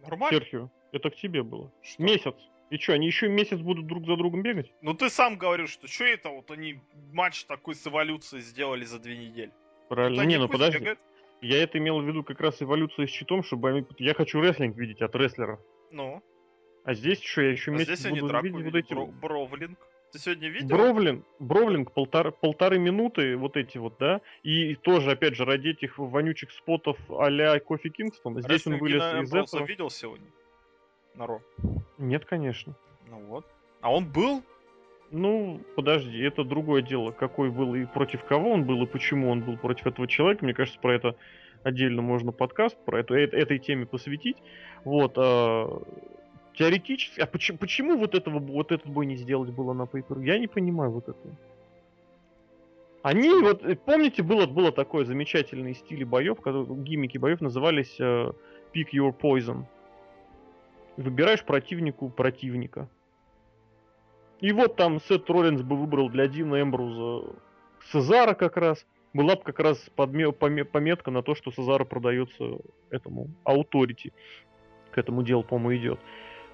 Нормально. 0.03 0.39
Серхио, 0.39 0.71
это 0.93 1.11
к 1.11 1.17
тебе 1.17 1.43
было. 1.43 1.71
Что? 1.83 2.03
Месяц. 2.03 2.35
И 2.71 2.79
что, 2.79 2.93
они 2.95 3.07
еще 3.07 3.29
месяц 3.29 3.59
будут 3.59 3.87
друг 3.87 4.07
за 4.07 4.17
другом 4.17 4.43
бегать? 4.43 4.73
Ну 4.81 4.95
ты 4.95 5.11
сам 5.11 5.37
говорил, 5.37 5.67
что 5.67 5.87
что 5.89 6.05
это 6.05 6.31
вот 6.31 6.51
они 6.51 6.81
матч 7.13 7.45
такой 7.45 7.75
с 7.75 7.87
эволюцией 7.87 8.43
сделали 8.43 8.85
за 8.85 8.99
две 9.01 9.17
недели. 9.19 9.53
Правильно. 9.89 10.23
Вот 10.23 10.29
Не, 10.29 10.39
ну 10.39 10.49
подожди. 10.49 10.79
бегают. 10.79 10.99
Я 11.41 11.63
это 11.63 11.79
имел 11.79 12.01
в 12.01 12.07
виду 12.07 12.23
как 12.23 12.41
раз 12.41 12.61
эволюция 12.63 13.07
с 13.07 13.11
щитом, 13.11 13.43
чтобы 13.43 13.71
они... 13.71 13.87
Я 13.99 14.15
хочу 14.15 14.41
рестлинг 14.41 14.77
видеть 14.77 15.01
от 15.01 15.15
рестлеров. 15.15 15.61
Ну, 15.91 16.23
А 16.85 16.95
здесь 16.95 17.23
что, 17.23 17.43
я 17.43 17.51
еще 17.51 17.73
а 17.73 17.75
месяц 17.75 18.07
буду 18.07 18.41
видеть 18.43 18.65
вот 18.65 18.75
эти... 18.75 18.93
Бро- 18.93 19.07
Бровлинг. 19.07 19.79
Ты 20.13 20.19
сегодня 20.19 20.49
видел? 20.49 20.69
Бровлинг, 20.77 21.25
бровлинг 21.39 21.93
полтора, 21.93 22.33
полторы 22.33 22.79
минуты, 22.79 23.37
вот 23.37 23.57
эти 23.57 23.79
вот, 23.79 23.97
да, 24.01 24.21
и 24.43 24.75
тоже, 24.75 25.13
опять 25.13 25.37
же, 25.37 25.45
ради 25.45 25.69
этих 25.69 25.99
вонючих 25.99 26.51
спотов 26.51 26.99
а-ля 27.09 27.59
Кофи 27.61 27.91
Кингстон, 27.91 28.43
здесь 28.43 28.67
он 28.67 28.79
вылез 28.79 29.01
Дина 29.01 29.21
из 29.23 29.29
Эмброуза 29.29 29.57
этого. 29.59 29.69
видел 29.69 29.89
сегодня? 29.89 30.27
На 31.15 31.27
Ро. 31.27 31.41
Нет, 31.99 32.25
конечно. 32.25 32.75
Ну 33.09 33.21
вот. 33.27 33.47
А 33.83 33.95
он 33.95 34.11
был? 34.11 34.43
Ну, 35.13 35.61
подожди, 35.75 36.21
это 36.21 36.45
другое 36.45 36.83
дело, 36.83 37.11
какой 37.11 37.51
был 37.51 37.75
и 37.75 37.85
против 37.85 38.25
кого 38.25 38.53
он 38.53 38.65
был, 38.65 38.83
и 38.83 38.87
почему 38.87 39.31
он 39.31 39.43
был 39.43 39.57
против 39.57 39.87
этого 39.87 40.07
человека. 40.07 40.45
Мне 40.45 40.55
кажется, 40.55 40.79
про 40.79 40.95
это 40.95 41.17
отдельно 41.65 42.01
можно 42.01 42.31
подкаст, 42.31 42.77
про 42.85 43.01
эту, 43.01 43.15
э- 43.15 43.25
этой 43.25 43.59
теме 43.59 43.87
посвятить. 43.87 44.37
Вот, 44.85 45.15
а, 45.17 45.83
теоретически, 46.55 47.21
а 47.21 47.27
почему, 47.27 47.59
почему 47.59 47.97
вот 47.97 48.15
этого, 48.15 48.39
вот 48.39 48.71
этот 48.71 48.87
бой 48.87 49.07
не 49.07 49.17
сделать 49.17 49.51
было 49.51 49.73
на 49.73 49.83
Paper? 49.83 50.25
Я 50.25 50.39
не 50.39 50.47
понимаю 50.47 50.93
вот 50.93 51.09
этого. 51.09 51.35
Они, 53.03 53.31
вот, 53.31 53.65
э, 53.65 53.77
помните, 53.77 54.23
было, 54.23 54.47
было 54.47 54.71
такое 54.71 55.05
замечательные 55.05 55.75
стили 55.75 56.05
боев, 56.05 56.41
которые, 56.41 56.67
гиммики 56.83 57.19
боев 57.19 57.41
назывались 57.41 57.97
э, 57.99 58.33
Pick 58.75 58.91
Your 58.93 59.15
Poison. 59.19 59.65
Выбираешь 60.97 61.43
противнику 61.43 62.11
противника. 62.11 62.89
И 64.41 64.53
вот 64.53 64.77
там 64.77 65.01
Сет 65.01 65.29
Роллинс 65.29 65.63
бы 65.63 65.77
выбрал 65.77 66.09
для 66.09 66.27
Дина 66.27 66.61
Эмбруза 66.63 67.35
Сезара 67.93 68.35
как 68.35 68.57
раз. 68.57 68.87
Была 69.13 69.37
бы 69.37 69.43
как 69.43 69.59
раз 69.59 69.91
подме- 69.97 70.33
поме- 70.33 70.65
пометка 70.65 71.11
на 71.11 71.23
то, 71.23 71.35
что 71.35 71.51
Сезара 71.51 71.85
продается 71.85 72.59
этому 72.91 73.29
Authority. 73.45 74.13
К 74.93 74.99
этому 74.99 75.23
делу, 75.23 75.43
по-моему, 75.43 75.83
идет. 75.83 76.01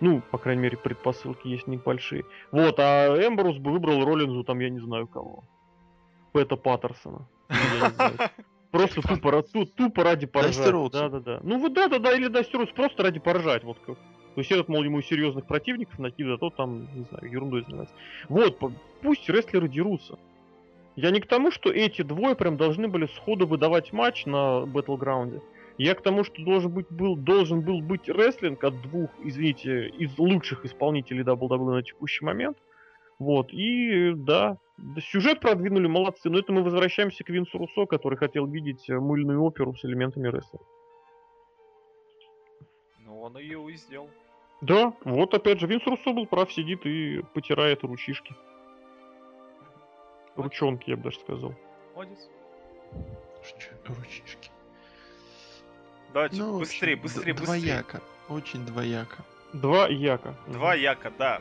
Ну, 0.01 0.20
по 0.30 0.39
крайней 0.39 0.62
мере, 0.62 0.76
предпосылки 0.76 1.49
есть 1.49 1.66
небольшие. 1.66 2.24
Вот, 2.51 2.78
а 2.78 3.14
Эмбрус 3.16 3.57
бы 3.59 3.72
выбрал 3.72 4.05
Роллинзу, 4.05 4.45
там, 4.45 4.59
я 4.61 4.68
не 4.70 4.80
знаю 4.80 5.07
кого. 5.07 5.45
Пэта 6.32 6.57
Паттерсона. 6.57 7.26
Просто 8.70 9.01
тупо, 9.01 9.43
тупо 9.76 10.05
ради 10.05 10.26
поржать. 10.26 10.55
Да, 10.93 11.09
да, 11.09 11.20
да. 11.20 11.41
Ну 11.43 11.59
вот 11.59 11.72
да, 11.72 11.89
да, 11.89 11.99
да, 11.99 12.12
или 12.12 12.28
Дасти 12.28 12.57
Роудс 12.57 12.72
просто 12.72 13.05
ради 13.05 13.20
поржать. 13.20 13.64
Вот 13.64 13.78
как. 13.87 13.97
То 14.37 14.41
есть 14.41 14.53
этот, 14.53 14.68
мол, 14.68 14.84
ему 14.84 15.01
серьезных 15.01 15.47
противников 15.47 15.99
накидывает, 15.99 16.43
а 16.43 16.51
то 16.51 16.51
там, 16.51 16.82
не 16.95 17.05
знаю, 17.05 17.32
ерундой 17.32 17.62
занимается. 17.62 17.95
Вот, 18.28 18.59
пусть 19.01 19.26
рестлеры 19.30 19.66
дерутся. 19.66 20.18
Я 20.95 21.11
не 21.11 21.20
к 21.20 21.26
тому, 21.26 21.51
что 21.51 21.72
эти 21.72 22.03
двое 22.03 22.37
прям 22.37 22.59
должны 22.59 22.87
были 22.87 23.07
сходу 23.07 23.47
выдавать 23.47 23.95
матч 23.95 24.26
на 24.26 24.64
Battleground. 24.64 25.41
Я 25.78 25.95
к 25.95 26.03
тому, 26.03 26.22
что 26.22 26.45
должен 26.45 26.70
быть 26.70 26.87
был, 26.91 27.16
должен 27.16 27.62
был 27.62 27.80
быть 27.80 28.11
рестлинг 28.11 28.62
от 28.62 28.78
двух, 28.82 29.09
извините, 29.24 29.89
из 29.89 30.18
лучших 30.18 30.66
исполнителей 30.66 31.22
WWE 31.22 31.72
на 31.72 31.82
текущий 31.82 32.22
момент. 32.22 32.59
Вот, 33.18 33.51
и 33.55 34.12
да, 34.14 34.59
сюжет 35.01 35.41
продвинули, 35.41 35.87
молодцы. 35.87 36.28
Но 36.28 36.41
это 36.41 36.53
мы 36.53 36.62
возвращаемся 36.62 37.24
к 37.24 37.30
Винсу 37.30 37.57
Руссо, 37.57 37.87
который 37.87 38.18
хотел 38.18 38.47
видеть 38.47 38.87
мыльную 38.91 39.43
оперу 39.43 39.74
с 39.74 39.82
элементами 39.87 40.28
рестлинга. 40.28 40.66
Ну 42.99 43.22
он 43.22 43.39
ее 43.39 43.66
и 43.70 43.76
сделал. 43.76 44.11
Да, 44.61 44.94
вот 45.04 45.34
опять 45.34 45.61
же, 45.61 45.66
Винс 45.66 45.84
Руссо 45.86 46.12
был 46.12 46.26
прав, 46.26 46.52
сидит 46.52 46.86
и 46.86 47.22
потирает 47.34 47.82
ручишки. 47.84 48.34
Ручонки, 50.34 50.90
я 50.90 50.96
бы 50.96 51.04
даже 51.04 51.18
сказал. 51.20 51.54
Чё, 53.59 53.70
Ручишки. 53.94 54.50
Давайте 56.12 56.36
Ну, 56.36 56.59
быстрее, 56.59 56.94
общем, 56.94 57.02
быстрее, 57.02 57.34
д- 57.34 57.40
быстрее. 57.40 57.61
Двояко. 57.61 58.02
Очень 58.28 58.64
двояко. 58.66 59.24
Два 59.52 59.86
яка. 59.88 60.34
Два 60.48 60.74
яка, 60.74 61.11
да. 61.11 61.40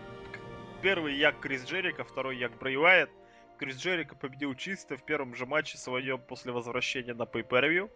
Первый 0.81 1.15
як 1.15 1.39
Крис 1.39 1.65
Джерика, 1.65 2.03
второй 2.03 2.37
як 2.37 2.57
Брэй 2.57 2.77
Уайт. 2.77 3.09
Крис 3.57 3.77
Джерика 3.77 4.15
победил 4.15 4.53
чисто 4.53 4.97
в 4.97 5.03
первом 5.03 5.33
же 5.35 5.45
матче 5.45 5.77
своем 5.77 6.19
после 6.19 6.51
возвращения 6.51 7.13
на 7.13 7.23
pay 7.23 7.47
per 7.47 7.89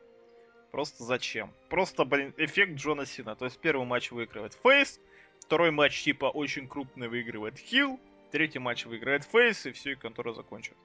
Просто 0.71 1.03
зачем? 1.03 1.53
Просто, 1.69 2.05
блин, 2.05 2.33
эффект 2.37 2.73
Джона 2.75 3.05
Сина. 3.05 3.35
То 3.35 3.45
есть 3.45 3.59
первый 3.59 3.85
матч 3.85 4.11
выигрывает 4.11 4.53
Фейс, 4.63 4.99
второй 5.49 5.71
матч 5.71 6.03
типа 6.03 6.25
очень 6.25 6.67
крупный 6.67 7.07
выигрывает 7.07 7.57
Хилл, 7.57 7.99
третий 8.31 8.59
матч 8.59 8.85
выиграет 8.85 9.23
Фейс, 9.23 9.65
и 9.65 9.71
все, 9.71 9.93
и 9.93 9.95
контора 9.95 10.31
закончит. 10.31 10.77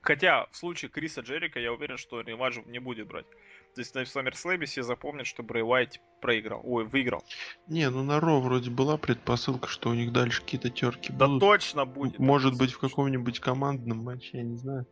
Хотя 0.00 0.46
в 0.50 0.56
случае 0.56 0.88
Криса 0.90 1.20
Джерика 1.20 1.60
я 1.60 1.72
уверен, 1.72 1.96
что 1.96 2.20
реванш 2.20 2.56
не 2.66 2.80
будет 2.80 3.06
брать. 3.06 3.26
То 3.76 3.80
есть 3.80 3.94
на 3.94 4.00
SummerSlam 4.00 4.64
все 4.64 4.82
запомнят, 4.82 5.28
что 5.28 5.44
Брэй 5.44 5.62
Уайт 5.62 6.00
проиграл. 6.20 6.60
Ой, 6.64 6.86
выиграл. 6.86 7.22
Не, 7.68 7.88
ну 7.88 8.02
на 8.02 8.18
Ро 8.18 8.40
вроде 8.40 8.68
была 8.70 8.96
предпосылка, 8.96 9.68
что 9.68 9.90
у 9.90 9.94
них 9.94 10.12
дальше 10.12 10.42
какие-то 10.42 10.70
терки 10.70 11.12
Да 11.12 11.28
будут. 11.28 11.40
точно 11.40 11.84
будет. 11.84 12.18
Может 12.18 12.58
быть, 12.58 12.72
в 12.72 12.80
каком-нибудь 12.80 13.38
командном 13.38 13.98
матче, 13.98 14.38
я 14.38 14.42
не 14.42 14.56
знаю. 14.56 14.86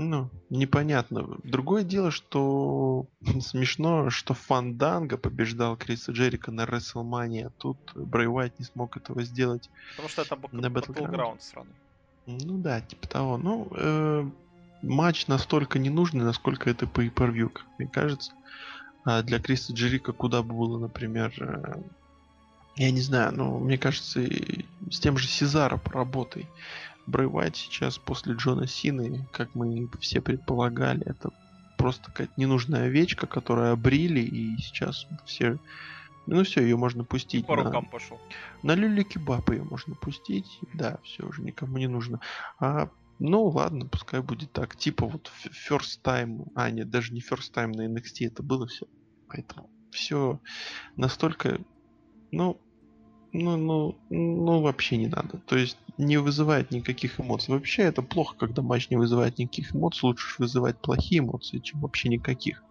Ну, 0.00 0.30
непонятно. 0.48 1.38
Другое 1.42 1.82
дело, 1.82 2.12
что 2.12 3.06
смешно, 3.40 4.10
что 4.10 4.32
Фанданга 4.32 5.18
побеждал 5.18 5.76
Криса 5.76 6.12
Джерика 6.12 6.52
на 6.52 6.66
Рестлмании, 6.66 7.46
а 7.46 7.50
тут 7.58 7.76
Брэй 7.96 8.28
Уайт 8.28 8.56
не 8.60 8.64
смог 8.64 8.96
этого 8.96 9.24
сделать. 9.24 9.68
Потому 9.90 10.08
что 10.08 10.22
это 10.22 10.36
бак- 10.36 10.52
На 10.52 10.66
Battleground. 10.66 11.40
Страны. 11.40 11.70
Ну 12.26 12.58
да, 12.58 12.80
типа 12.80 13.08
того. 13.08 13.38
Ну, 13.38 13.68
э, 13.74 14.30
матч 14.82 15.26
настолько 15.26 15.80
ненужный, 15.80 16.24
насколько 16.24 16.70
это 16.70 16.86
по 16.86 17.00
per 17.00 17.48
как 17.48 17.66
мне 17.78 17.88
кажется. 17.88 18.32
А 19.04 19.22
для 19.22 19.40
Криса 19.40 19.72
Джерика 19.72 20.12
куда 20.12 20.42
бы 20.42 20.54
было, 20.54 20.78
например, 20.78 21.32
э, 21.40 21.82
я 22.76 22.92
не 22.92 23.00
знаю, 23.00 23.32
ну, 23.34 23.58
мне 23.58 23.78
кажется, 23.78 24.20
с 24.90 25.00
тем 25.00 25.18
же 25.18 25.26
Сезаро 25.26 25.76
поработай. 25.76 26.46
Уайт 27.16 27.56
сейчас 27.56 27.98
после 27.98 28.34
Джона 28.34 28.66
Сины, 28.66 29.26
как 29.32 29.54
мы 29.54 29.88
все 30.00 30.20
предполагали, 30.20 31.02
это 31.06 31.30
просто 31.76 32.06
какая-то 32.06 32.32
ненужная 32.36 32.86
овечка, 32.86 33.26
которую 33.26 33.72
обрили, 33.72 34.20
и 34.20 34.56
сейчас 34.58 35.06
все... 35.24 35.58
Ну 36.26 36.44
все, 36.44 36.60
ее 36.60 36.76
можно 36.76 37.04
пустить. 37.04 37.46
По 37.46 37.56
на- 37.56 37.64
рукам 37.64 37.86
пошел. 37.86 38.20
на 38.62 38.74
люле 38.74 39.02
кебаб 39.02 39.48
ее 39.48 39.62
можно 39.62 39.94
пустить. 39.94 40.58
Да, 40.74 40.98
все 41.02 41.24
уже 41.24 41.40
никому 41.40 41.78
не 41.78 41.86
нужно. 41.86 42.20
А, 42.58 42.90
ну 43.18 43.44
ладно, 43.44 43.86
пускай 43.86 44.20
будет 44.20 44.52
так. 44.52 44.76
Типа 44.76 45.06
вот 45.06 45.30
first 45.70 46.02
time. 46.04 46.52
А, 46.54 46.70
нет, 46.70 46.90
даже 46.90 47.14
не 47.14 47.20
first 47.20 47.54
time 47.54 47.74
на 47.74 47.86
NXT 47.86 48.26
это 48.26 48.42
было 48.42 48.66
все. 48.66 48.86
Поэтому 49.28 49.70
все 49.90 50.38
настолько. 50.96 51.58
Ну, 52.30 52.60
ну, 53.32 53.56
ну, 53.56 53.98
ну, 54.10 54.60
вообще 54.60 54.96
не 54.96 55.06
надо. 55.06 55.38
То 55.46 55.56
есть 55.56 55.78
не 55.98 56.16
вызывает 56.16 56.70
никаких 56.70 57.20
эмоций. 57.20 57.52
Вообще 57.54 57.82
это 57.82 58.02
плохо, 58.02 58.36
когда 58.38 58.62
матч 58.62 58.90
не 58.90 58.96
вызывает 58.96 59.38
никаких 59.38 59.74
эмоций. 59.74 60.00
Лучше 60.04 60.36
вызывать 60.38 60.78
плохие 60.78 61.20
эмоции, 61.20 61.58
чем 61.58 61.80
вообще 61.80 62.08
никаких. 62.08 62.62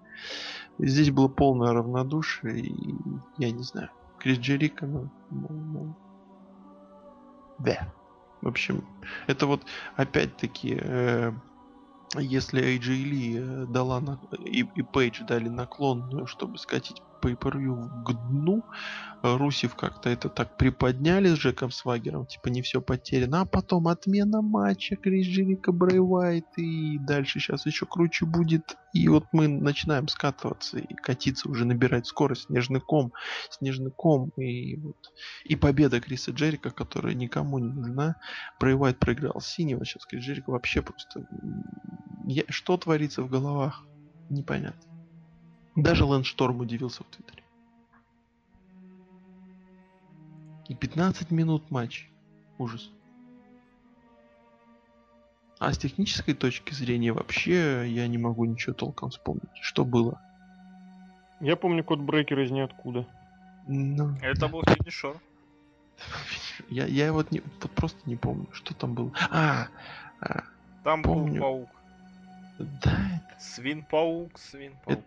Здесь 0.80 1.12
было 1.12 1.28
полное 1.28 1.74
равнодушие, 1.74 2.60
и 2.60 2.95
я 3.38 3.51
не 3.51 3.64
знаю. 3.64 3.89
Крис 4.20 4.39
Джерика, 4.39 4.86
ну, 4.86 5.10
ну, 5.30 5.47
ну, 5.49 5.95
да. 7.60 7.93
В 8.41 8.47
общем, 8.47 8.84
это 9.26 9.47
вот 9.47 9.64
опять-таки 9.95 10.80
э, 10.80 11.32
если 12.16 12.64
AJ 12.64 12.89
Ли 12.89 13.38
э, 13.38 13.66
дала 13.68 13.99
на, 13.99 14.20
и, 14.45 14.66
и 14.76 14.82
Пейдж 14.82 15.24
дали 15.24 15.49
наклон, 15.49 16.26
чтобы 16.28 16.58
скатить 16.58 17.01
pay 17.22 17.36
к 17.36 18.13
дну, 18.30 18.63
Русев 19.22 19.76
как-то 19.76 20.09
это 20.09 20.30
так 20.30 20.57
приподняли 20.57 21.30
с 21.30 21.38
Джеком 21.38 21.72
Свагером, 21.72 22.26
типа 22.26 22.49
не 22.49 22.61
все 22.61 22.82
потеряно, 22.82 23.41
а 23.41 23.45
потом 23.45 23.88
отмена 23.88 24.41
матча 24.41 24.95
Крис 24.95 25.28
Джерика, 25.28 25.72
Брэй 25.72 25.99
Уайт 25.99 26.45
и 26.57 26.99
дальше 26.99 27.39
сейчас 27.39 27.65
еще 27.65 27.86
круче 27.86 28.26
будет. 28.26 28.78
И 28.93 29.07
вот 29.09 29.26
мы 29.32 29.47
начинаем 29.47 30.07
скатываться 30.07 30.80
и 30.80 30.93
катиться, 30.93 31.49
уже 31.49 31.65
набирать 31.65 32.07
скорость, 32.07 32.45
снежный 32.45 32.80
ком, 32.80 33.13
снежный 33.49 33.91
ком 33.91 34.30
и 34.38 34.76
вот. 34.78 35.11
И 35.43 35.55
победа 35.55 35.99
Криса 35.99 36.32
Джерика, 36.32 36.72
которая 36.72 37.13
никому 37.13 37.59
не 37.59 37.72
нужна. 37.72 38.15
Брэй 38.59 38.76
Уайт 38.76 38.97
проиграл 38.99 39.41
синего, 39.41 39.86
сейчас 39.86 40.05
Крис 40.05 40.24
Джерик 40.24 40.47
вообще 40.47 40.82
просто... 40.82 41.28
Я... 42.26 42.43
Что 42.49 42.78
творится 42.78 43.24
в 43.24 43.30
головах? 43.30 43.86
Непонятно. 44.30 44.86
Даже 45.78 46.05
Лэндшторм 46.05 46.59
удивился 46.59 47.03
в 47.03 47.07
Твиттере. 47.07 47.43
И 50.67 50.73
15 50.73 51.30
минут 51.30 51.69
матч. 51.69 52.09
Ужас. 52.57 52.89
А 55.59 55.71
с 55.71 55.78
технической 55.78 56.34
точки 56.34 56.73
зрения 56.73 57.13
вообще 57.13 57.88
я 57.88 58.07
не 58.07 58.17
могу 58.17 58.45
ничего 58.45 58.73
толком 58.73 59.11
вспомнить. 59.11 59.55
Что 59.61 59.86
было? 59.86 60.19
Я 61.41 61.55
помню 61.55 61.84
код 61.84 61.99
брейкер 61.99 62.39
из 62.39 62.49
ниоткуда. 62.49 63.07
Ну, 63.67 64.15
Это 64.23 64.47
был 64.47 64.63
финишер. 64.63 65.15
Я, 66.69 66.88
я 66.88 67.13
вот, 67.13 67.30
не, 67.32 67.41
вот 67.41 67.69
просто 67.71 67.99
не 68.09 68.15
помню, 68.15 68.47
что 68.51 68.73
там 68.73 68.95
было. 68.95 69.11
А, 69.30 69.67
а 70.19 70.43
там 70.84 71.03
помню. 71.03 71.34
был 71.34 71.41
паук. 71.41 71.69
Да. 72.84 73.21
Свин-паук, 73.39 74.32
свин-паук. 74.39 75.03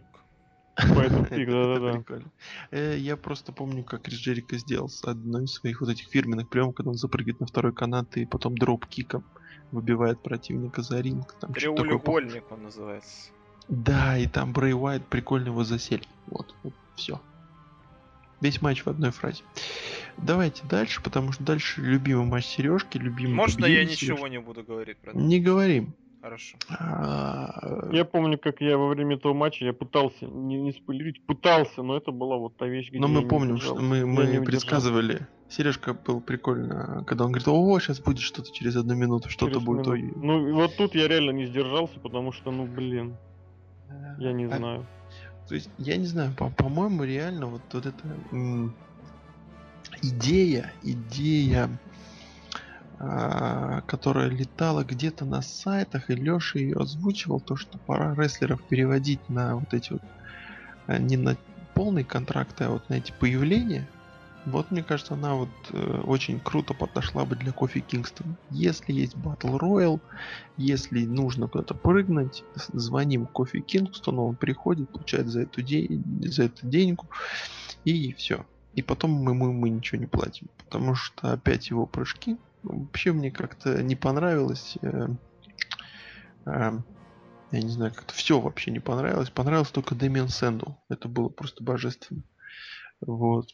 да-да-да. 1.31 2.22
Э, 2.70 2.97
я 2.99 3.16
просто 3.16 3.53
помню, 3.53 3.85
как 3.85 4.03
Крис 4.03 4.18
Джерика 4.18 4.59
сделал 4.59 4.89
с 4.89 5.05
одной 5.05 5.45
из 5.45 5.55
своих 5.55 5.81
вот 5.81 5.91
этих 5.91 6.07
фирменных 6.09 6.49
приемов, 6.49 6.74
когда 6.74 6.91
он 6.91 6.97
запрыгивает 6.97 7.41
на 7.41 7.47
второй 7.47 7.72
канат 7.72 8.16
и 8.16 8.26
потом 8.26 8.57
дроп-киком 8.57 9.24
выбивает 9.72 10.20
противника 10.20 10.83
за 10.83 11.01
ринг. 11.01 11.35
Там 11.41 11.53
Треугольник 11.53 12.51
он 12.51 12.64
называется. 12.64 13.31
Да, 13.68 14.18
и 14.18 14.26
там 14.26 14.53
Брей 14.53 14.74
Уайт 14.74 15.07
прикольно 15.07 15.49
его 15.49 15.62
засели. 15.62 16.03
Вот, 16.26 16.55
вот, 16.64 16.74
все. 16.97 17.20
Весь 18.41 18.62
матч 18.62 18.85
в 18.85 18.89
одной 18.89 19.11
фразе. 19.11 19.45
Давайте 20.16 20.64
дальше, 20.64 21.03
потому 21.03 21.33
что 21.33 21.45
дальше 21.45 21.81
любимый 21.81 22.26
матч 22.26 22.47
Сережки, 22.47 22.99
любимый 22.99 23.35
Можно 23.35 23.66
я 23.66 23.85
ничего 23.85 24.26
не 24.28 24.41
буду 24.41 24.64
говорить 24.64 24.97
про 24.99 25.11
это? 25.11 25.18
Не 25.18 25.41
говорим. 25.41 25.95
Хорошо. 26.21 26.59
А, 26.79 27.89
я 27.93 28.05
помню, 28.05 28.39
как 28.39 28.61
я 28.61 28.77
во 28.77 28.89
время 28.89 29.16
этого 29.16 29.33
матча 29.33 29.64
я 29.64 29.73
пытался 29.73 30.27
не, 30.27 30.61
не 30.61 30.73
спойлерить, 30.73 31.25
пытался, 31.25 31.83
но 31.83 31.97
это 31.97 32.12
была 32.12 32.37
вот 32.37 32.57
та 32.57 32.66
вещь, 32.66 32.91
где. 32.91 32.99
Но 33.01 33.09
мы 33.09 33.27
помним, 33.27 33.59
что 33.59 33.77
мы, 33.77 34.05
мы 34.05 34.43
предсказывали. 34.43 35.27
Сережка 35.49 35.95
был 35.95 36.21
прикольно, 36.21 37.05
когда 37.07 37.25
он 37.25 37.33
говорит, 37.33 37.49
о, 37.49 37.81
сейчас 37.81 38.01
будет 38.01 38.21
что-то 38.21 38.53
через 38.53 38.77
одну 38.77 38.95
минуту, 38.95 39.29
что-то 39.31 39.59
будет. 39.61 39.87
Минуту. 39.87 40.21
Ну 40.21 40.55
вот 40.55 40.77
тут 40.77 40.95
я 40.95 41.09
реально 41.09 41.31
не 41.31 41.47
сдержался, 41.47 41.99
потому 42.01 42.33
что, 42.33 42.53
ну 42.53 42.66
блин, 42.66 43.16
я 44.18 44.33
не 44.33 44.45
а, 44.45 44.57
знаю. 44.57 44.87
То 45.49 45.55
есть, 45.55 45.71
я 45.79 45.97
не 45.97 46.07
знаю, 46.07 46.33
по- 46.39 46.51
по-моему, 46.51 47.03
реально 47.03 47.47
вот, 47.47 47.62
вот 47.73 47.87
эта 47.87 48.07
м- 48.31 48.77
идея, 50.03 50.73
идея 50.83 51.64
а, 51.64 51.68
которая 53.01 54.29
летала 54.29 54.85
где-то 54.85 55.25
на 55.25 55.41
сайтах, 55.41 56.11
и 56.11 56.15
Леша 56.15 56.59
ее 56.59 56.77
озвучивал, 56.77 57.41
то, 57.41 57.57
что 57.57 57.79
пора 57.79 58.15
рестлеров 58.15 58.63
переводить 58.63 59.27
на 59.31 59.57
вот 59.57 59.73
эти 59.73 59.93
вот, 59.93 60.03
а, 60.87 60.99
не 60.99 61.17
на 61.17 61.37
полный 61.75 62.05
контракт, 62.05 62.61
а 62.61 62.69
вот 62.69 62.91
на 62.91 62.95
эти 62.95 63.13
появления. 63.19 63.89
Вот, 64.45 64.71
мне 64.71 64.83
кажется, 64.83 65.15
она 65.15 65.35
вот 65.35 65.49
э, 65.71 66.01
очень 66.05 66.41
круто 66.41 66.75
подошла 66.75 67.25
бы 67.25 67.37
для 67.37 67.53
Кофи 67.53 67.81
Кингстона. 67.81 68.37
Если 68.51 68.93
есть 68.93 69.15
Battle 69.15 69.59
Royale, 69.59 70.01
если 70.57 71.05
нужно 71.07 71.47
куда-то 71.47 71.75
прыгнуть, 71.75 72.43
звоним 72.69 73.27
Кофи 73.27 73.61
Кингстону, 73.61 74.25
он 74.27 74.37
приходит, 74.37 74.91
получает 74.91 75.29
за 75.29 75.43
эту, 75.43 75.63
де- 75.63 76.03
за 76.23 76.45
эту 76.45 76.67
деньгу, 76.67 77.07
и 77.85 78.13
все. 78.13 78.45
И 78.75 78.83
потом 78.83 79.11
мы, 79.13 79.35
мы, 79.35 79.53
мы 79.53 79.71
ничего 79.71 80.01
не 80.01 80.07
платим, 80.07 80.49
потому 80.59 80.95
что 80.95 81.33
опять 81.33 81.71
его 81.71 81.87
прыжки 81.87 82.39
Вообще 82.63 83.13
мне 83.13 83.31
как-то 83.31 83.83
не 83.83 83.97
понравилось. 83.97 84.77
Э, 84.83 85.09
э, 86.47 86.73
я 87.53 87.63
не 87.63 87.69
знаю, 87.69 87.93
как-то 87.93 88.15
все 88.15 88.41
вообще 88.41 88.71
не 88.71 88.81
понравилось. 88.81 89.31
Понравилось 89.31 89.71
только 89.71 89.95
Дэмиан 89.95 90.29
Сэндл. 90.29 90.73
Это 90.89 91.09
было 91.09 91.29
просто 91.29 91.65
божественно. 91.65 92.23
Вот. 93.01 93.49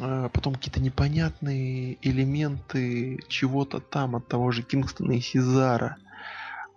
А 0.00 0.28
потом 0.30 0.54
какие-то 0.54 0.80
непонятные 0.80 1.98
элементы 2.02 3.20
чего-то 3.28 3.80
там 3.80 4.16
от 4.16 4.26
того 4.26 4.50
же 4.50 4.62
Кингстона 4.62 5.12
и 5.12 5.20
Сезара. 5.20 5.98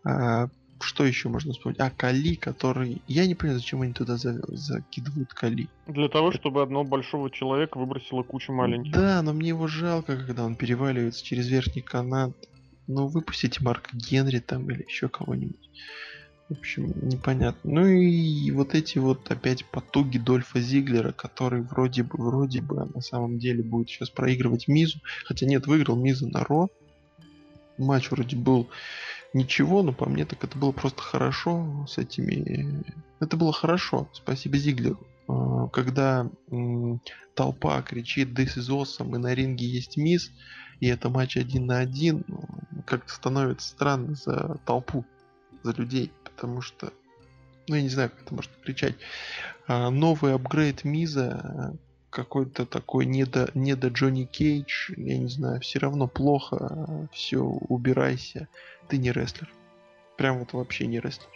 А, 0.03 0.49
что 0.81 1.05
еще 1.05 1.29
можно 1.29 1.53
вспомнить? 1.53 1.79
А, 1.79 1.89
Кали, 1.89 2.35
который... 2.35 3.01
Я 3.07 3.25
не 3.25 3.35
понимаю, 3.35 3.59
зачем 3.59 3.81
они 3.81 3.93
туда 3.93 4.17
за... 4.17 4.41
закидывают 4.47 5.33
Кали. 5.33 5.67
Для 5.87 6.09
того, 6.09 6.31
чтобы 6.31 6.61
одного 6.61 6.85
большого 6.85 7.29
человека 7.29 7.77
выбросило 7.77 8.23
кучу 8.23 8.51
маленьких. 8.53 8.91
Да, 8.91 9.21
но 9.21 9.33
мне 9.33 9.49
его 9.49 9.67
жалко, 9.67 10.17
когда 10.17 10.45
он 10.45 10.55
переваливается 10.55 11.23
через 11.23 11.47
верхний 11.47 11.81
канат. 11.81 12.31
Ну, 12.87 13.07
выпустите 13.07 13.63
Марка 13.63 13.89
Генри 13.93 14.39
там 14.39 14.69
или 14.69 14.83
еще 14.83 15.09
кого-нибудь. 15.09 15.69
В 16.49 16.53
общем, 16.53 16.93
непонятно. 17.01 17.59
Ну 17.69 17.85
и 17.85 18.49
вот 18.51 18.73
эти 18.73 18.99
вот 18.99 19.29
опять 19.29 19.65
потуги 19.65 20.17
Дольфа 20.17 20.61
Зиглера, 20.61 21.11
который 21.11 21.61
вроде 21.61 22.03
бы, 22.03 22.11
вроде 22.17 22.61
бы, 22.61 22.81
а 22.81 22.85
на 22.85 23.01
самом 23.01 23.37
деле 23.37 23.63
будет 23.63 23.89
сейчас 23.89 24.09
проигрывать 24.09 24.69
Мизу. 24.69 24.99
Хотя 25.25 25.45
нет, 25.45 25.67
выиграл 25.67 25.97
Мизу 25.97 26.29
на 26.29 26.45
Ро. 26.45 26.69
Матч 27.77 28.11
вроде 28.11 28.37
был 28.37 28.69
ничего, 29.33 29.83
но 29.83 29.93
по 29.93 30.07
мне 30.07 30.25
так 30.25 30.43
это 30.43 30.57
было 30.57 30.71
просто 30.71 31.01
хорошо 31.01 31.85
с 31.87 31.97
этими... 31.97 32.83
Это 33.19 33.37
было 33.37 33.51
хорошо, 33.51 34.07
спасибо 34.13 34.57
Зиглеру. 34.57 34.99
А, 35.27 35.67
когда 35.67 36.29
толпа 37.33 37.81
кричит 37.81 38.29
This 38.29 38.57
is 38.57 38.69
awesome, 38.69 39.15
и 39.15 39.19
на 39.19 39.33
ринге 39.33 39.65
есть 39.65 39.97
мисс, 39.97 40.31
и 40.79 40.87
это 40.87 41.09
матч 41.09 41.37
один 41.37 41.65
на 41.65 41.79
один, 41.79 42.23
ну, 42.27 42.43
как-то 42.85 43.13
становится 43.13 43.69
странно 43.69 44.15
за 44.15 44.57
толпу, 44.65 45.05
за 45.63 45.71
людей, 45.73 46.11
потому 46.23 46.61
что, 46.61 46.93
ну 47.67 47.75
я 47.75 47.81
не 47.81 47.89
знаю, 47.89 48.09
как 48.09 48.21
это 48.23 48.35
можно 48.35 48.53
кричать. 48.63 48.95
А, 49.67 49.89
новый 49.89 50.33
апгрейд 50.33 50.83
Миза, 50.83 51.75
какой-то 52.09 52.65
такой 52.65 53.05
не 53.05 53.25
до, 53.25 53.49
не 53.53 53.75
до 53.75 53.89
Джонни 53.89 54.25
Кейдж, 54.25 54.91
я 54.95 55.17
не 55.17 55.27
знаю, 55.27 55.61
все 55.61 55.79
равно 55.79 56.07
плохо, 56.07 57.09
все, 57.11 57.39
убирайся 57.39 58.47
ты 58.87 58.97
не 58.97 59.11
рестлер. 59.11 59.51
Прям 60.17 60.39
вот 60.39 60.53
вообще 60.53 60.87
не 60.87 60.99
рестлер. 60.99 61.29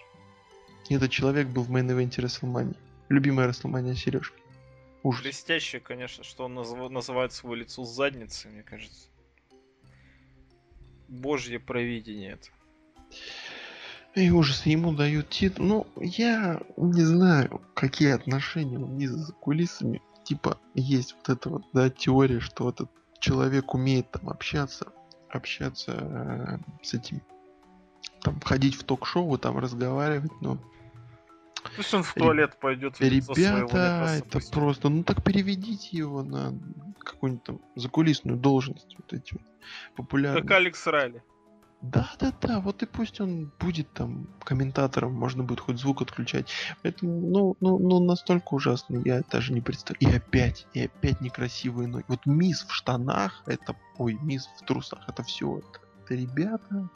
Этот 0.89 1.11
человек 1.11 1.47
был 1.47 1.63
в 1.63 1.72
main 1.71 1.91
event 1.91 2.16
е 2.16 2.21
WrestleMania. 2.22 2.76
Любимая 3.09 3.49
WrestleMania 3.49 3.95
Сережки. 3.95 4.41
Ужас. 5.03 5.24
Блестяще, 5.24 5.80
конечно, 5.80 6.24
что 6.24 6.45
он 6.45 6.53
назыв... 6.53 6.89
называет 6.89 7.34
свое 7.34 7.61
лицо 7.61 7.84
задницей, 7.86 8.51
мне 8.51 8.63
кажется. 8.63 9.07
Божье 11.07 11.59
провидение 11.59 12.34
это. 12.34 12.49
И 14.15 14.30
ужас, 14.30 14.65
ему 14.65 14.93
дают 14.93 15.30
титул. 15.30 15.65
Ну, 15.65 15.88
я 15.97 16.61
не 16.78 17.03
знаю, 17.03 17.61
какие 17.74 18.11
отношения 18.11 18.78
у 18.78 18.88
Миза 18.88 19.17
за 19.17 19.34
кулисами. 19.34 20.01
Типа, 20.32 20.57
есть 20.75 21.13
вот 21.17 21.27
эта 21.27 21.49
вот, 21.49 21.63
да, 21.73 21.89
теория, 21.89 22.39
что 22.39 22.69
этот 22.69 22.89
человек 23.19 23.73
умеет 23.73 24.11
там 24.11 24.29
общаться, 24.29 24.88
общаться 25.27 25.91
э, 25.91 26.57
с 26.82 26.93
этим 26.93 27.21
там 28.21 28.39
входить 28.39 28.75
в 28.75 28.86
ток-шоу, 28.86 29.38
там 29.38 29.59
разговаривать, 29.59 30.32
но... 30.39 30.57
Пусть 31.75 31.93
он 31.93 32.03
в 32.03 32.13
туалет 32.13 32.57
пойдет. 32.61 32.97
Ребята, 33.01 34.07
это 34.19 34.29
пусть. 34.32 34.53
просто... 34.53 34.88
Ну 34.88 35.03
так 35.03 35.21
переведите 35.21 35.97
его 35.97 36.23
на 36.23 36.57
какую-нибудь 36.99 37.43
там 37.43 37.61
закулисную 37.75 38.38
должность. 38.38 38.95
Вот 38.97 39.11
эти 39.11 39.34
вот 39.34 39.43
популярные. 39.97 40.43
Как 40.43 40.51
Алекс 40.51 40.88
Райли. 40.88 41.21
Да, 41.82 42.11
да, 42.19 42.32
да, 42.39 42.59
вот 42.59 42.84
и 42.84 42.86
пусть 42.86 43.19
он 43.21 43.51
будет 43.59 43.91
там 43.93 44.27
комментатором, 44.43 45.13
можно 45.13 45.43
будет 45.43 45.61
хоть 45.61 45.79
звук 45.79 46.03
отключать. 46.03 46.47
Это, 46.84 47.03
ну, 47.03 47.57
ну, 47.59 47.79
ну, 47.79 47.99
настолько 47.99 48.53
ужасно, 48.53 49.01
я 49.03 49.23
даже 49.32 49.51
не 49.51 49.61
представляю. 49.61 50.13
И 50.13 50.17
опять, 50.17 50.67
и 50.73 50.86
опять 50.86 51.21
некрасивые 51.21 51.88
ноги. 51.88 52.05
Вот 52.07 52.27
мисс 52.27 52.63
в 52.63 52.71
штанах, 52.71 53.41
это, 53.47 53.75
ой, 53.97 54.13
мисс 54.21 54.47
в 54.59 54.65
трусах, 54.65 54.99
это 55.07 55.23
все, 55.23 55.57
это, 55.57 55.79
это 56.03 56.13
ребята, 56.13 56.89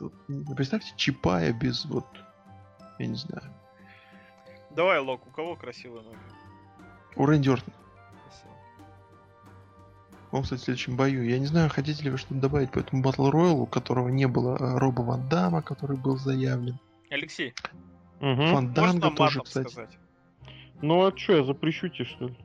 вот, 0.00 0.14
представьте, 0.56 0.94
Чапая 0.96 1.52
без 1.52 1.84
вот, 1.84 2.06
я 2.98 3.06
не 3.06 3.16
знаю. 3.16 3.52
Давай, 4.70 4.98
Лок, 5.00 5.26
у 5.26 5.30
кого 5.30 5.56
красивые 5.56 6.02
ноги? 6.04 6.18
У 7.16 7.26
Рэнди 7.26 7.50
Ортона. 7.50 7.81
Он, 10.32 10.42
кстати, 10.42 10.60
в 10.60 10.64
следующем 10.64 10.96
бою. 10.96 11.22
Я 11.22 11.38
не 11.38 11.46
знаю, 11.46 11.68
хотите 11.70 12.02
ли 12.04 12.10
вы 12.10 12.16
что-то 12.16 12.34
добавить 12.36 12.70
по 12.70 12.78
этому 12.78 13.02
Батл 13.02 13.30
Роялу, 13.30 13.62
у 13.62 13.66
которого 13.66 14.08
не 14.08 14.26
было 14.26 14.56
э, 14.56 14.78
Роба 14.78 15.02
Ван 15.02 15.28
Дамма, 15.28 15.62
который 15.62 15.98
был 15.98 16.16
заявлен. 16.16 16.78
Алексей, 17.10 17.54
Мгм. 18.20 18.46
Фанданга 18.52 19.10
можно 19.10 19.14
тоже, 19.16 19.40
кстати. 19.42 19.68
сказать? 19.70 19.98
Ну 20.80 21.04
а 21.04 21.12
чё, 21.12 21.36
я 21.36 21.44
запрещу 21.44 21.88
тебе, 21.88 22.04
что 22.06 22.28
ли? 22.28 22.36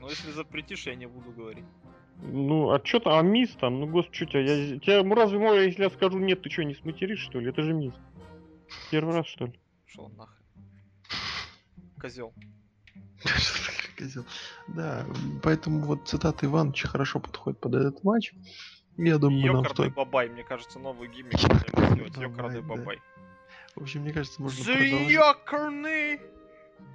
Ну, 0.00 0.08
если 0.08 0.30
запретишь, 0.30 0.86
я 0.86 0.94
не 0.94 1.06
буду 1.06 1.32
говорить. 1.32 1.64
Ну, 2.22 2.70
а 2.70 2.78
чё 2.78 3.00
там, 3.00 3.18
а 3.18 3.22
мисс 3.22 3.50
там? 3.56 3.80
Ну, 3.80 3.86
господи, 3.88 4.16
чё 4.18 4.26
тебя, 4.26 4.40
я, 4.40 4.78
тебя, 4.78 5.02
ну, 5.02 5.14
разве 5.14 5.38
можно, 5.38 5.60
если 5.60 5.82
я 5.82 5.90
скажу 5.90 6.18
нет, 6.18 6.42
ты 6.42 6.50
что, 6.50 6.62
не 6.62 6.74
сматеришь, 6.74 7.20
что 7.20 7.40
ли? 7.40 7.48
Это 7.48 7.62
же 7.62 7.72
мисс. 7.72 7.94
Первый 8.90 9.14
раз, 9.14 9.26
что 9.26 9.46
ли? 9.46 9.58
Шел 9.86 10.08
нахрен. 10.10 10.44
Козел. 11.98 12.32
Козел. 14.02 14.24
Да, 14.68 15.04
поэтому 15.42 15.80
вот 15.84 16.06
цитата 16.08 16.46
Ивановича 16.46 16.88
хорошо 16.88 17.20
подходит 17.20 17.60
под 17.60 17.74
этот 17.74 18.04
матч. 18.04 18.32
Я 18.96 19.18
думаю, 19.18 19.40
нам 19.46 19.56
Ёкарный 19.56 19.70
стоит... 19.74 19.94
бабай, 19.94 20.28
мне 20.28 20.42
кажется, 20.44 20.78
новый 20.78 21.08
гиммик. 21.08 21.32
Бабай, 21.72 21.98
Ёкарный 22.22 22.60
да. 22.62 22.66
бабай. 22.68 22.98
В 23.74 23.82
общем, 23.82 24.02
мне 24.02 24.12
кажется, 24.12 24.42
можно 24.42 24.60
The 24.60 24.64
продолжать. 24.64 25.10
ёкарный 25.10 26.20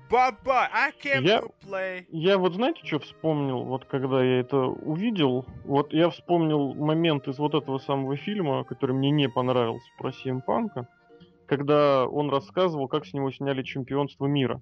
бабай. 0.10 0.70
I 0.72 0.91
can 1.03 1.24
Я- 1.24 1.41
play. 1.66 2.05
Я 2.10 2.38
вот 2.38 2.53
знаете, 2.53 2.86
что 2.86 2.99
вспомнил, 2.99 3.64
вот 3.64 3.86
когда 3.86 4.24
я 4.24 4.39
это 4.41 4.58
увидел? 4.58 5.45
Вот 5.66 5.91
я 5.91 6.10
вспомнил 6.12 6.74
момент 6.76 7.28
из 7.28 7.39
вот 7.39 7.55
этого 7.55 7.80
самого 7.80 8.16
фильма, 8.16 8.64
который 8.64 8.95
мне 8.95 9.10
не 9.12 9.28
понравился, 9.28 9.88
про 9.97 10.12
CM 10.12 10.41
Панка, 10.45 10.88
когда 11.47 12.05
он 12.05 12.30
рассказывал, 12.30 12.88
как 12.88 13.05
с 13.08 13.14
него 13.14 13.32
сняли 13.32 13.64
чемпионство 13.64 14.28
мира. 14.28 14.62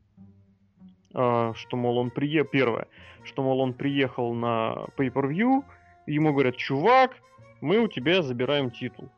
А, 1.16 1.54
что, 1.56 1.78
мол, 1.78 1.98
он 1.98 2.12
приехал... 2.12 2.50
Первое, 2.52 2.88
что, 3.24 3.42
мол, 3.42 3.62
он 3.62 3.74
приехал 3.74 4.34
на 4.34 4.86
Pay-Per-View, 4.98 5.64
ему 6.06 6.34
говорят, 6.34 6.58
чувак, 6.58 7.16
мы 7.62 7.80
у 7.80 7.88
тебя 7.88 8.22
забираем 8.22 8.70
титул. 8.70 9.10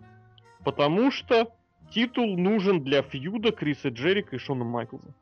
Потому 0.63 1.11
что 1.11 1.51
титул 1.91 2.37
нужен 2.37 2.83
для 2.83 3.01
фьюда 3.01 3.51
Криса 3.51 3.89
Джерика 3.89 4.35
и 4.35 4.39
Шона 4.39 4.63
Майклза. 4.63 5.13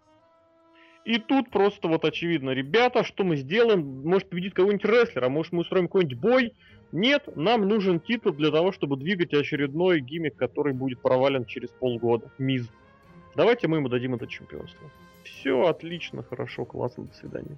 И 1.06 1.20
тут 1.20 1.50
просто 1.50 1.88
вот 1.88 2.04
очевидно, 2.04 2.50
ребята, 2.50 3.04
что 3.04 3.24
мы 3.24 3.38
сделаем? 3.38 4.02
Может 4.04 4.30
победит 4.30 4.56
кого-нибудь 4.56 4.86
рестлер, 4.86 5.24
а 5.24 5.30
может 5.30 5.54
мы 5.54 5.62
устроим 5.62 5.88
какой-нибудь 5.88 6.20
бой? 6.20 6.54
Нет, 6.92 7.30
нам 7.36 7.68
нужен 7.68 8.00
титул 8.00 8.34
для 8.34 8.52
того, 8.52 8.72
чтобы 8.72 8.98
двигать 8.98 9.34
очередной 9.34 10.00
гиммик, 10.00 10.36
который 10.36 10.74
будет 10.74 11.00
провален 11.02 11.46
через 11.46 11.70
полгода. 11.70 12.32
Миз. 12.38 12.68
Давайте 13.36 13.68
мы 13.68 13.78
ему 13.78 13.88
дадим 13.88 14.16
это 14.16 14.28
чемпионство. 14.28 14.90
Все 15.26 15.66
отлично, 15.68 16.24
хорошо, 16.24 16.66
классно, 16.66 17.06
до 17.06 17.14
свидания. 17.16 17.58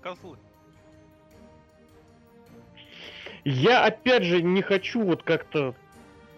Козлы. 0.00 0.38
Я 3.44 3.84
опять 3.84 4.22
же 4.22 4.40
не 4.42 4.62
хочу 4.62 5.02
вот 5.02 5.22
как-то 5.22 5.74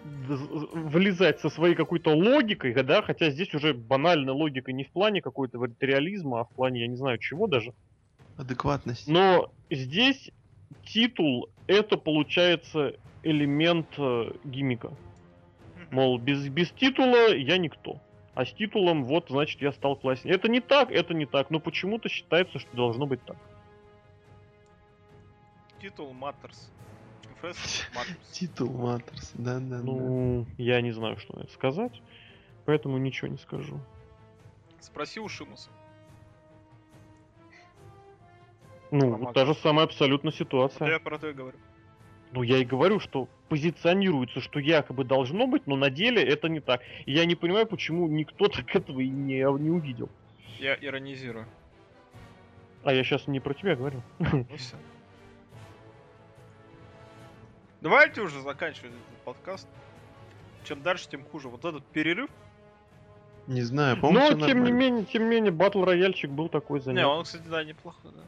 влезать 0.03 1.39
со 1.39 1.49
своей 1.49 1.75
какой-то 1.75 2.09
логикой, 2.09 2.73
да, 2.83 3.01
хотя 3.01 3.29
здесь 3.29 3.53
уже 3.53 3.73
банальная 3.73 4.33
логика 4.33 4.73
не 4.73 4.83
в 4.83 4.89
плане 4.89 5.21
какой-то 5.21 5.59
вот 5.59 5.71
реализма, 5.79 6.41
а 6.41 6.45
в 6.45 6.49
плане, 6.49 6.81
я 6.81 6.87
не 6.87 6.97
знаю 6.97 7.19
чего 7.19 7.47
даже. 7.47 7.73
Адекватность. 8.37 9.07
Но 9.07 9.51
здесь 9.69 10.31
титул 10.83 11.49
это 11.67 11.97
получается 11.97 12.95
элемент 13.21 13.87
э, 13.97 14.31
гиммика. 14.43 14.91
Мол, 15.93 16.17
без, 16.17 16.49
без 16.49 16.71
титула 16.71 17.35
я 17.35 17.59
никто. 17.59 18.01
А 18.33 18.45
с 18.45 18.53
титулом, 18.53 19.03
вот, 19.05 19.27
значит, 19.29 19.61
я 19.61 19.71
стал 19.71 19.95
класснее. 19.95 20.35
Это 20.35 20.49
не 20.49 20.59
так, 20.59 20.91
это 20.91 21.13
не 21.13 21.27
так, 21.27 21.51
но 21.51 21.59
почему-то 21.59 22.09
считается, 22.09 22.57
что 22.57 22.75
должно 22.75 23.05
быть 23.05 23.23
так. 23.23 23.37
Титул 25.79 26.11
Matters. 26.13 26.71
Титул 28.31 28.71
Матерс, 28.71 29.33
да-да-да. 29.35 29.83
Ну, 29.83 30.47
я 30.57 30.81
не 30.81 30.91
знаю, 30.93 31.17
что 31.19 31.39
это 31.39 31.51
сказать, 31.51 32.01
поэтому 32.65 32.97
ничего 32.97 33.27
не 33.27 33.37
скажу. 33.37 33.79
Спроси 34.79 35.19
у 35.19 35.29
Шимуса. 35.29 35.69
Ну, 38.89 39.15
вот 39.15 39.35
та 39.35 39.45
же 39.45 39.53
самая 39.53 39.85
абсолютно 39.85 40.31
Вот 40.31 40.35
ситуация. 40.35 40.87
я 40.87 40.99
про 40.99 41.19
то 41.19 41.29
и 41.29 41.33
говорю. 41.33 41.59
Ну, 42.33 42.41
я 42.41 42.57
и 42.57 42.65
говорю, 42.65 42.99
что 42.99 43.27
позиционируется, 43.47 44.41
что 44.41 44.59
якобы 44.59 45.03
должно 45.03 45.45
быть, 45.45 45.67
но 45.67 45.75
на 45.75 45.91
деле 45.91 46.23
это 46.23 46.49
не 46.49 46.59
так. 46.59 46.81
И 47.05 47.11
я 47.13 47.25
не 47.25 47.35
понимаю, 47.35 47.67
почему 47.67 48.07
никто 48.07 48.47
так 48.49 48.75
этого 48.75 48.99
и 49.01 49.07
не, 49.07 49.35
не 49.59 49.69
увидел. 49.69 50.09
Я 50.59 50.75
иронизирую. 50.75 51.45
А 52.83 52.91
я 52.91 53.03
сейчас 53.03 53.27
не 53.27 53.39
про 53.39 53.53
тебя 53.53 53.75
говорю. 53.75 54.01
Ну 54.19 54.45
все. 54.57 54.75
Давайте 57.81 58.21
уже 58.21 58.41
заканчивать 58.41 58.91
этот 58.91 59.23
подкаст. 59.25 59.67
Чем 60.63 60.81
дальше, 60.81 61.09
тем 61.09 61.23
хуже. 61.25 61.49
Вот 61.49 61.65
этот 61.65 61.85
перерыв. 61.85 62.29
Не 63.45 63.61
знаю, 63.61 63.99
по-моему, 63.99 64.37
Но, 64.37 64.47
тем 64.47 64.63
не 64.63 64.69
нормально. 64.71 64.77
менее, 64.77 65.05
тем 65.05 65.23
не 65.23 65.29
менее, 65.29 65.51
батл 65.51 65.83
рояльчик 65.83 66.31
был 66.31 66.47
такой 66.47 66.79
Не, 66.79 66.85
занятный. 66.85 67.11
он, 67.11 67.23
кстати, 67.25 67.43
да, 67.47 67.63
неплохой, 67.63 68.11
да. 68.15 68.21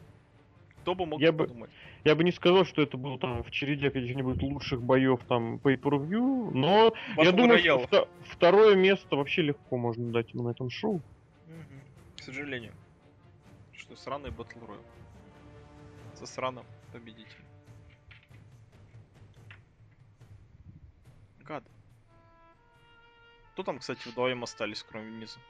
Кто 0.86 0.94
бы 0.94 1.04
мог 1.04 1.20
Я 1.20 1.32
бы- 1.32 1.48
подумать. 1.48 1.70
Я 2.04 2.14
бы 2.14 2.22
не 2.22 2.30
сказал, 2.30 2.64
что 2.64 2.80
это 2.80 2.96
был 2.96 3.18
там 3.18 3.42
в 3.42 3.50
череде 3.50 3.90
каких-нибудь 3.90 4.40
лучших 4.40 4.80
боев 4.80 5.18
там 5.26 5.56
pay 5.56 5.76
per 5.76 5.98
view, 5.98 6.52
но 6.52 6.94
я 7.16 7.24
Battle 7.24 7.32
думаю, 7.32 7.58
Royale. 7.58 7.60
что 7.88 7.96
вто- 7.96 8.08
второе 8.28 8.76
место 8.76 9.16
вообще 9.16 9.42
легко 9.42 9.76
можно 9.78 10.12
дать 10.12 10.32
ему 10.32 10.44
на 10.44 10.50
этом 10.50 10.70
шоу. 10.70 11.02
Мгм. 11.48 11.80
К 12.16 12.22
сожалению. 12.22 12.72
Что 13.72 13.96
сраный 13.96 14.30
Battle 14.30 14.64
Royale. 14.64 16.14
Со 16.14 16.24
сраным 16.26 16.64
победителем. 16.92 17.44
Гад. 21.44 21.64
Кто 23.54 23.64
там, 23.64 23.80
кстати, 23.80 24.06
вдвоем 24.06 24.44
остались, 24.44 24.84
кроме 24.88 25.10
Миза? 25.10 25.40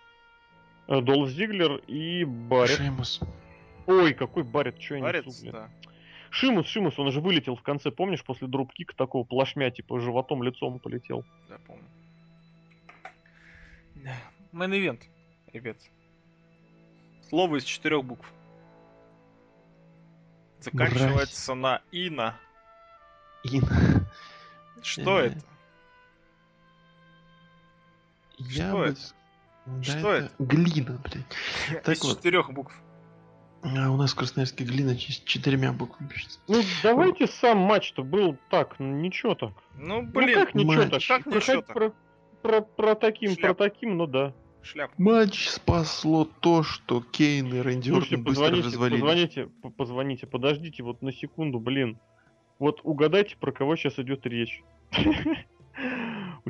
Э, 0.88 1.02
Долф 1.02 1.28
Зиглер 1.28 1.76
и 1.88 2.24
Баррет. 2.24 2.78
Шеймус. 2.78 3.20
Ой, 3.86 4.14
какой 4.14 4.42
Баррет, 4.42 4.80
что 4.80 4.94
я 4.94 5.00
несу, 5.00 5.06
Барец, 5.06 5.40
блин. 5.40 5.52
да. 5.52 5.70
Шимус, 6.30 6.66
Шимус, 6.66 6.98
он 6.98 7.12
же 7.12 7.20
вылетел 7.20 7.54
в 7.56 7.62
конце, 7.62 7.90
помнишь, 7.90 8.24
после 8.24 8.48
дропкика 8.48 8.94
такого 8.96 9.24
плашмя, 9.24 9.70
типа 9.70 10.00
животом, 10.00 10.42
лицом 10.42 10.78
полетел. 10.80 11.24
Да, 11.48 11.58
помню. 11.66 11.84
Да. 13.94 14.14
Мейн 14.52 14.74
ивент, 14.74 15.02
ребят. 15.52 15.76
Слово 17.28 17.56
из 17.56 17.64
четырех 17.64 18.04
букв. 18.04 18.30
Заканчивается 20.60 21.54
на 21.54 21.82
Ина. 21.92 22.36
Ин. 23.44 23.64
Что 24.82 25.20
Э, 25.20 25.26
это? 25.28 25.40
Я 28.38 28.68
Что 28.68 28.76
бы 28.76 28.84
это? 28.84 29.00
Да 29.66 29.82
Что 29.82 30.12
это? 30.12 30.32
Глина, 30.38 30.98
блядь. 31.04 31.82
так 31.84 31.96
из 31.96 32.02
вот. 32.04 32.16
четырех 32.16 32.50
букв. 32.52 32.74
А 33.74 33.90
у 33.90 33.96
нас 33.96 34.12
в 34.12 34.16
Красноярске 34.16 34.64
глина 34.64 34.94
с 34.94 35.22
четырьмя 35.24 35.72
буквами 35.72 36.08
пишется. 36.08 36.38
Ну, 36.46 36.62
давайте 36.82 37.26
сам 37.26 37.58
матч-то 37.58 38.04
был 38.04 38.36
так, 38.48 38.78
ну 38.78 38.86
ничего 39.00 39.34
так. 39.34 39.52
Ну, 39.76 40.02
ну 40.02 40.08
блин, 40.08 40.34
как 40.38 40.54
ничего 40.54 40.82
так? 40.82 40.92
матч. 40.92 41.08
Как 41.08 41.24
Про- 41.24 41.34
ничего 41.36 41.62
так? 41.62 41.74
Про, 41.74 41.92
про, 42.42 42.60
про 42.60 42.94
таким, 42.94 43.34
про 43.34 43.40
Шляпа. 43.40 43.64
таким, 43.64 43.96
ну 43.96 44.06
да. 44.06 44.32
шляп. 44.62 44.92
Матч 44.98 45.48
спасло 45.48 46.28
то, 46.40 46.62
что 46.62 47.00
Кейн 47.00 47.52
и 47.52 47.58
Рэнди 47.58 47.88
Слушайте, 47.90 48.16
быстро 48.18 48.44
позвоните, 48.44 48.66
развалились. 48.66 49.00
позвоните, 49.00 49.48
позвоните, 49.76 50.26
подождите 50.26 50.82
вот 50.84 51.02
на 51.02 51.12
секунду, 51.12 51.58
блин. 51.58 51.98
Вот 52.58 52.80
угадайте, 52.84 53.36
про 53.36 53.52
кого 53.52 53.74
сейчас 53.76 53.98
идет 53.98 54.24
речь. 54.26 54.62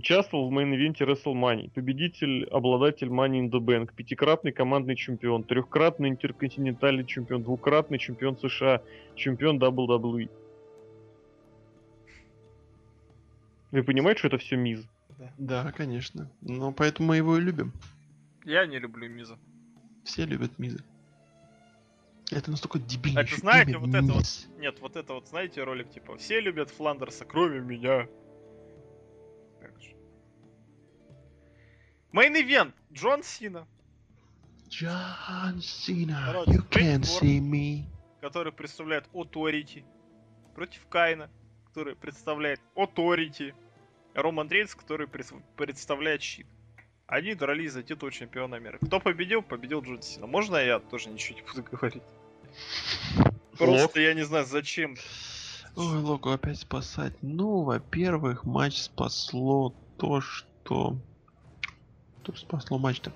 Участвовал 0.06 0.48
в 0.48 0.52
main 0.52 0.73
event 0.73 0.99
е 0.99 1.04
WrestleMania. 1.04 1.68
Победитель, 1.72 2.44
обладатель 2.44 3.08
Money 3.08 3.40
in 3.40 3.50
the 3.50 3.58
Bank, 3.58 3.92
пятикратный 3.92 4.52
командный 4.52 4.94
чемпион, 4.94 5.42
трехкратный 5.42 6.10
интерконтинентальный 6.10 7.04
чемпион, 7.04 7.42
двукратный 7.42 7.98
чемпион 7.98 8.38
США, 8.38 8.82
чемпион 9.16 9.58
WWE. 9.58 10.30
Вы 13.72 13.82
понимаете, 13.82 14.20
что 14.20 14.28
это 14.28 14.38
все 14.38 14.54
миз? 14.54 14.86
Да, 15.38 15.72
конечно. 15.72 16.30
Но 16.40 16.70
поэтому 16.70 17.08
мы 17.08 17.16
его 17.16 17.36
и 17.36 17.40
любим. 17.40 17.72
Я 18.44 18.64
не 18.66 18.78
люблю 18.78 19.08
Миза. 19.08 19.36
Все 20.04 20.24
любят 20.24 20.56
Миза. 20.56 20.84
Это 22.30 22.52
настолько 22.52 22.78
дебильное 22.78 23.24
Это 23.24 23.34
знаете, 23.40 23.72
имя, 23.72 23.80
вот 23.80 23.88
это 23.88 24.06
вот- 24.06 24.18
Миз. 24.18 24.48
Нет, 24.58 24.80
вот 24.80 24.94
это 24.94 25.14
вот, 25.14 25.26
знаете, 25.26 25.64
ролик 25.64 25.90
типа 25.90 26.16
«Все 26.16 26.38
любят 26.38 26.70
Фландерса, 26.70 27.24
кроме 27.24 27.58
меня». 27.58 28.06
Так 29.60 29.72
же. 29.82 29.95
Мейн-ивент. 32.12 32.74
Джон 32.92 33.22
Сина, 33.22 33.66
Джон 34.70 35.60
Сина, 35.60 36.22
Короче, 36.26 36.50
you 36.52 36.62
притвор. 36.62 37.22
see 37.22 37.40
me. 37.40 37.84
который 38.20 38.52
представляет 38.52 39.04
Authority, 39.12 39.84
против 40.54 40.86
Кайна, 40.88 41.28
который 41.66 41.94
представляет 41.94 42.60
Authority, 42.74 43.54
Роман 44.14 44.48
Рейнс, 44.48 44.74
который 44.74 45.06
прис- 45.06 45.42
представляет 45.56 46.22
Щит. 46.22 46.46
Они 47.06 47.34
дрались 47.34 47.72
за 47.72 47.82
титул 47.82 48.10
чемпиона 48.10 48.56
мира. 48.56 48.78
Кто 48.80 48.98
победил? 48.98 49.42
Победил 49.42 49.82
Джон 49.82 50.02
Сина. 50.02 50.26
Можно 50.26 50.56
я 50.56 50.78
тоже 50.80 51.10
ничего 51.10 51.38
не 51.38 51.44
буду 51.44 51.62
говорить? 51.70 52.02
Просто 53.58 54.00
я 54.00 54.14
не 54.14 54.24
знаю, 54.24 54.44
зачем. 54.46 54.96
Ой, 55.76 55.98
Логу 55.98 56.30
опять 56.30 56.58
спасать. 56.58 57.12
Ну, 57.22 57.62
во-первых, 57.62 58.44
матч 58.44 58.78
спасло 58.78 59.74
то, 59.98 60.20
что... 60.20 60.96
Что 62.26 62.34
спасло 62.36 62.78
матч-то? 62.78 63.12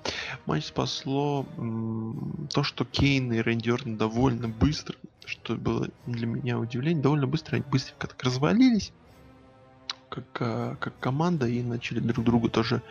Матч 0.46 0.66
спасло 0.66 1.44
то, 2.54 2.62
что 2.62 2.84
Кейн 2.84 3.32
и 3.32 3.40
Рэнди 3.40 3.72
довольно 3.96 4.46
быстро, 4.46 4.94
что 5.24 5.56
было 5.56 5.88
для 6.06 6.28
меня 6.28 6.60
удивление, 6.60 7.02
довольно 7.02 7.26
быстро 7.26 7.56
они 7.56 7.64
быстренько 7.68 8.06
так 8.06 8.22
развалились 8.22 8.92
как, 10.08 10.24
а, 10.40 10.76
как 10.76 10.98
команда 11.00 11.48
и 11.48 11.62
начали 11.62 12.00
друг 12.00 12.24
друга 12.24 12.48
тоже 12.48 12.82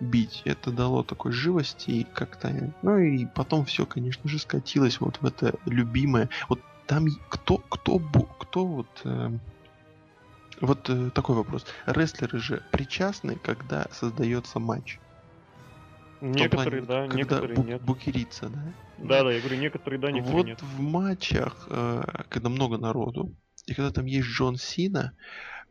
бить. 0.00 0.42
Это 0.44 0.70
дало 0.70 1.02
такой 1.02 1.32
живости 1.32 1.90
и 1.90 2.04
как-то... 2.04 2.72
Ну 2.82 2.98
и 2.98 3.26
потом 3.26 3.64
все, 3.64 3.86
конечно 3.86 4.28
же, 4.28 4.38
скатилось 4.38 5.00
вот 5.00 5.18
в 5.20 5.26
это 5.26 5.54
любимое. 5.66 6.28
Вот 6.48 6.60
там 6.86 7.06
кто, 7.28 7.58
кто, 7.58 7.98
кто 7.98 8.66
вот... 8.66 9.00
э, 9.04 9.30
вот 10.60 10.88
э, 10.88 11.10
такой 11.10 11.36
вопрос. 11.36 11.66
Рестлеры 11.86 12.38
же 12.38 12.62
причастны, 12.70 13.36
когда 13.36 13.86
создается 13.92 14.58
матч. 14.58 14.98
Некоторые, 16.20 16.82
плане, 16.82 17.08
да, 17.08 17.14
некоторые 17.14 17.56
бу- 17.58 17.66
нет. 17.66 17.82
букерится, 17.82 18.48
да? 18.48 18.74
Да, 18.98 19.24
да, 19.24 19.32
я 19.32 19.40
говорю, 19.40 19.56
некоторые 19.56 20.00
да, 20.00 20.10
некоторые 20.10 20.36
Вот 20.36 20.46
нет. 20.46 20.62
в 20.62 20.80
матчах, 20.80 21.66
э, 21.70 22.02
когда 22.28 22.48
много 22.48 22.76
народу, 22.76 23.34
и 23.66 23.74
когда 23.74 23.90
там 23.90 24.06
есть 24.06 24.28
Джон 24.28 24.56
Сина, 24.56 25.14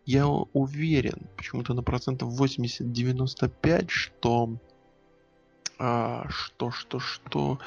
я 0.06 0.28
уверен, 0.28 1.30
почему-то 1.38 1.74
на 1.74 1.84
процентов 1.84 2.39
80-95, 2.39 3.89
что 3.89 4.58
а, 5.82 6.26
что, 6.30 6.72
что, 6.72 7.00
что 7.00 7.60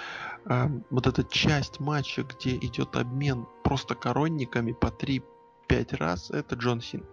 а, 0.45 0.71
вот 0.91 1.07
эта 1.07 1.25
часть 1.25 1.81
матча, 1.81 2.23
где 2.25 2.57
идет 2.57 2.95
обмен 2.97 3.47
просто 3.65 3.95
коронниками 3.95 4.73
по 4.73 4.89
3-5 4.89 5.97
раз, 5.97 6.31
это 6.31 6.57
Джон 6.57 6.83
Син. 6.83 7.05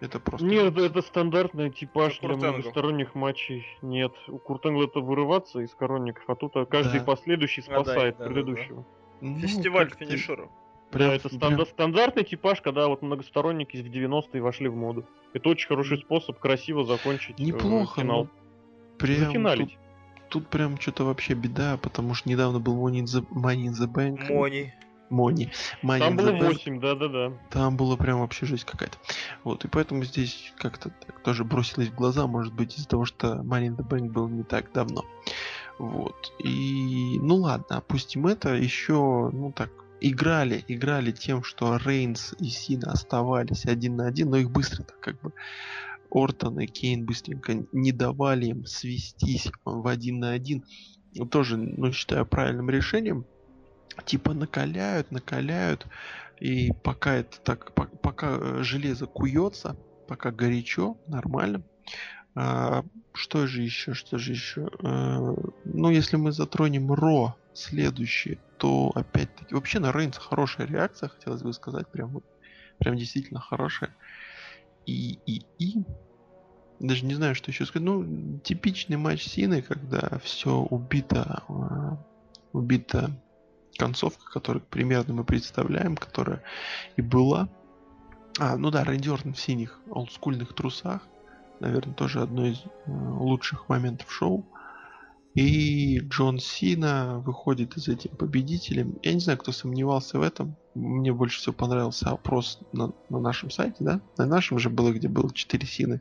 Это 0.00 0.18
просто... 0.18 0.46
Нет, 0.46 0.72
это, 0.72 0.80
это 0.82 1.02
стандартный 1.02 1.70
типаж 1.70 2.18
для 2.20 2.34
многосторонних 2.36 3.14
матчей. 3.14 3.66
Нет, 3.82 4.12
у 4.28 4.38
Куртенгла 4.38 4.84
это 4.84 5.00
вырываться 5.00 5.60
из 5.60 5.74
коронников, 5.74 6.24
а 6.28 6.34
тут 6.36 6.56
а, 6.56 6.64
каждый 6.64 7.00
Да. 7.00 7.04
последующий 7.04 7.62
А, 7.66 7.70
да, 7.70 7.74
спасает 7.84 8.16
да, 8.16 8.24
да, 8.24 8.28
да. 8.28 8.34
предыдущего. 8.34 8.86
Ну, 9.20 9.38
Фестиваль 9.40 9.88
как-то 9.90 10.06
финишеров. 10.06 10.48
прям- 10.90 11.10
да, 11.10 11.14
это 11.16 11.28
прям- 11.28 11.38
станда- 11.40 11.66
стандартный 11.66 12.24
типаж, 12.24 12.62
когда 12.62 12.88
вот 12.88 13.02
многосторонники 13.02 13.76
в 13.76 13.90
90-е 13.90 14.40
вошли 14.40 14.68
в 14.68 14.74
моду. 14.76 15.04
Это 15.34 15.50
очень 15.50 15.68
хороший 15.68 15.98
способ 15.98 16.38
красиво 16.38 16.84
закончить 16.84 17.38
э, 17.38 17.42
Неплохо, 17.42 18.00
финал. 18.00 18.24
но 18.24 18.96
прям 18.96 19.16
тут, 19.18 19.26
Зафиналить. 19.26 19.78
тут 20.30 20.46
прям 20.48 20.80
что-то 20.80 21.04
вообще 21.04 21.34
беда, 21.34 21.78
потому 21.82 22.14
что 22.14 22.28
недавно 22.30 22.58
был 22.58 22.74
Money 22.88 23.02
in 23.02 23.04
the, 23.04 23.26
Money 23.28 23.66
in 23.66 23.72
the 23.72 23.86
Bank. 23.92 24.26
Мони. 25.10 25.52
Money. 25.82 25.98
Там 25.98 26.16
было 26.16 26.30
the 26.30 26.40
Bank. 26.40 26.46
8, 26.46 26.80
да-да-да. 26.80 27.32
Там 27.50 27.76
было 27.76 27.96
прям 27.96 28.20
вообще 28.20 28.46
жесть 28.46 28.64
какая-то. 28.64 28.96
Вот, 29.44 29.64
и 29.64 29.68
поэтому 29.68 30.04
здесь 30.04 30.52
как-то 30.56 30.90
так 31.06 31.20
тоже 31.22 31.44
бросилось 31.44 31.88
в 31.88 31.94
глаза, 31.94 32.26
может 32.26 32.54
быть, 32.54 32.78
из-за 32.78 32.88
того, 32.88 33.04
что 33.04 33.40
Money 33.44 33.68
in 33.68 33.76
the 33.76 33.86
Bank 33.86 34.10
был 34.10 34.28
не 34.28 34.44
так 34.44 34.72
давно. 34.72 35.04
Вот. 35.78 36.32
И, 36.38 37.18
ну 37.20 37.36
ладно, 37.36 37.78
опустим 37.78 38.26
это. 38.26 38.54
Еще, 38.54 39.30
ну 39.32 39.52
так, 39.52 39.70
играли, 40.00 40.64
играли 40.68 41.12
тем, 41.12 41.42
что 41.42 41.76
Рейнс 41.76 42.34
и 42.38 42.46
Сина 42.46 42.92
оставались 42.92 43.66
один 43.66 43.96
на 43.96 44.06
один, 44.06 44.30
но 44.30 44.36
их 44.36 44.50
быстро 44.50 44.84
так 44.84 45.00
как 45.00 45.20
бы 45.20 45.32
Ортон 46.10 46.60
и 46.60 46.66
Кейн 46.66 47.04
быстренько 47.04 47.64
не 47.72 47.92
давали 47.92 48.46
им 48.46 48.66
свестись 48.66 49.50
в 49.64 49.86
один 49.86 50.20
на 50.20 50.30
один. 50.30 50.64
Тоже, 51.30 51.56
ну, 51.56 51.92
считаю 51.92 52.26
правильным 52.26 52.70
решением. 52.70 53.24
Типа 54.04 54.34
накаляют, 54.34 55.10
накаляют, 55.10 55.86
и 56.38 56.72
пока 56.82 57.14
это 57.14 57.40
так, 57.42 57.72
по- 57.74 57.86
пока 58.02 58.38
э, 58.38 58.62
железо 58.62 59.06
куется, 59.06 59.76
пока 60.08 60.30
горячо, 60.30 60.96
нормально. 61.06 61.62
А, 62.34 62.84
что 63.12 63.46
же 63.46 63.62
еще, 63.62 63.94
что 63.94 64.18
же 64.18 64.32
еще? 64.32 64.70
Э, 64.82 65.34
ну, 65.64 65.90
если 65.90 66.16
мы 66.16 66.32
затронем 66.32 66.92
Ро 66.92 67.36
следующее, 67.52 68.38
то 68.58 68.92
опять-таки 68.94 69.54
вообще 69.54 69.80
на 69.80 69.92
Рейнса 69.92 70.20
хорошая 70.20 70.66
реакция, 70.66 71.08
хотелось 71.08 71.42
бы 71.42 71.52
сказать, 71.52 71.88
прям 71.88 72.10
вот, 72.10 72.24
прям 72.78 72.96
действительно 72.96 73.40
хорошая. 73.40 73.94
И, 74.86 75.18
и, 75.26 75.44
и 75.58 75.84
даже 76.80 77.04
не 77.04 77.14
знаю, 77.14 77.34
что 77.34 77.50
еще 77.50 77.66
сказать. 77.66 77.86
Ну, 77.86 78.38
типичный 78.40 78.96
матч 78.96 79.24
Сины, 79.24 79.62
когда 79.62 80.18
все 80.24 80.56
убито, 80.56 81.42
а, 81.48 81.98
убито 82.52 83.10
концовка, 83.76 84.30
которую 84.30 84.62
примерно 84.62 85.14
мы 85.14 85.24
представляем, 85.24 85.96
которая 85.96 86.42
и 86.96 87.02
была. 87.02 87.48
А, 88.38 88.56
ну 88.56 88.70
да, 88.70 88.84
Рэнди 88.84 89.08
Ортон 89.08 89.34
в 89.34 89.40
синих 89.40 89.80
олдскульных 89.90 90.54
трусах. 90.54 91.06
Наверное, 91.60 91.94
тоже 91.94 92.22
одно 92.22 92.46
из 92.46 92.58
э, 92.60 92.90
лучших 92.90 93.68
моментов 93.68 94.10
шоу. 94.10 94.46
И 95.34 96.00
Джон 96.00 96.38
Сина 96.38 97.22
выходит 97.24 97.76
из 97.76 97.88
этим 97.88 98.16
победителем. 98.16 98.98
Я 99.02 99.14
не 99.14 99.20
знаю, 99.20 99.38
кто 99.38 99.52
сомневался 99.52 100.18
в 100.18 100.22
этом. 100.22 100.56
Мне 100.74 101.12
больше 101.12 101.38
всего 101.38 101.52
понравился 101.52 102.10
опрос 102.10 102.60
на, 102.72 102.92
на 103.08 103.20
нашем 103.20 103.50
сайте, 103.50 103.76
да? 103.80 104.00
На 104.16 104.26
нашем 104.26 104.58
же 104.58 104.70
было, 104.70 104.90
где 104.90 105.08
было 105.08 105.32
4 105.32 105.66
Сины. 105.66 106.00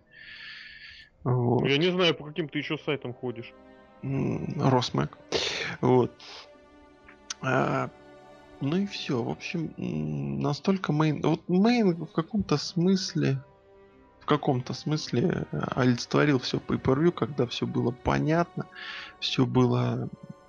Вот. 1.24 1.67
Я 1.67 1.78
не 1.78 1.91
знаю, 1.91 2.15
по 2.15 2.26
каким 2.26 2.47
ты 2.47 2.57
еще 2.57 2.78
сайтам 2.78 3.13
ходишь. 3.13 3.53
Росмэк. 4.01 5.17
Вот. 5.82 6.11
А, 7.42 7.90
ну 8.62 8.78
и 8.78 8.86
все. 8.86 9.22
В 9.22 9.30
общем, 9.30 9.74
настолько 10.42 10.92
мейн... 10.92 11.22
Вот 11.22 11.48
мейн 11.48 11.94
в 11.94 12.12
каком-то 12.12 12.58
смысле 12.58 13.42
в 14.20 14.26
каком-то 14.26 14.74
смысле 14.76 15.48
э, 15.52 15.60
олицетворил 15.76 16.38
все 16.38 16.60
по 16.60 16.74
per 16.74 17.12
когда 17.12 17.48
все 17.48 17.66
было 17.66 17.90
понятно, 17.90 18.68
все 19.20 19.48
было 19.48 20.08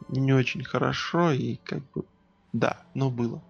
не 0.09 0.35
очень 0.35 0.63
хорошо 0.65 1.33
и 1.33 1.57
как 1.65 1.81
бы 1.93 2.05
да, 2.53 2.83
но 2.95 3.11
было. 3.11 3.43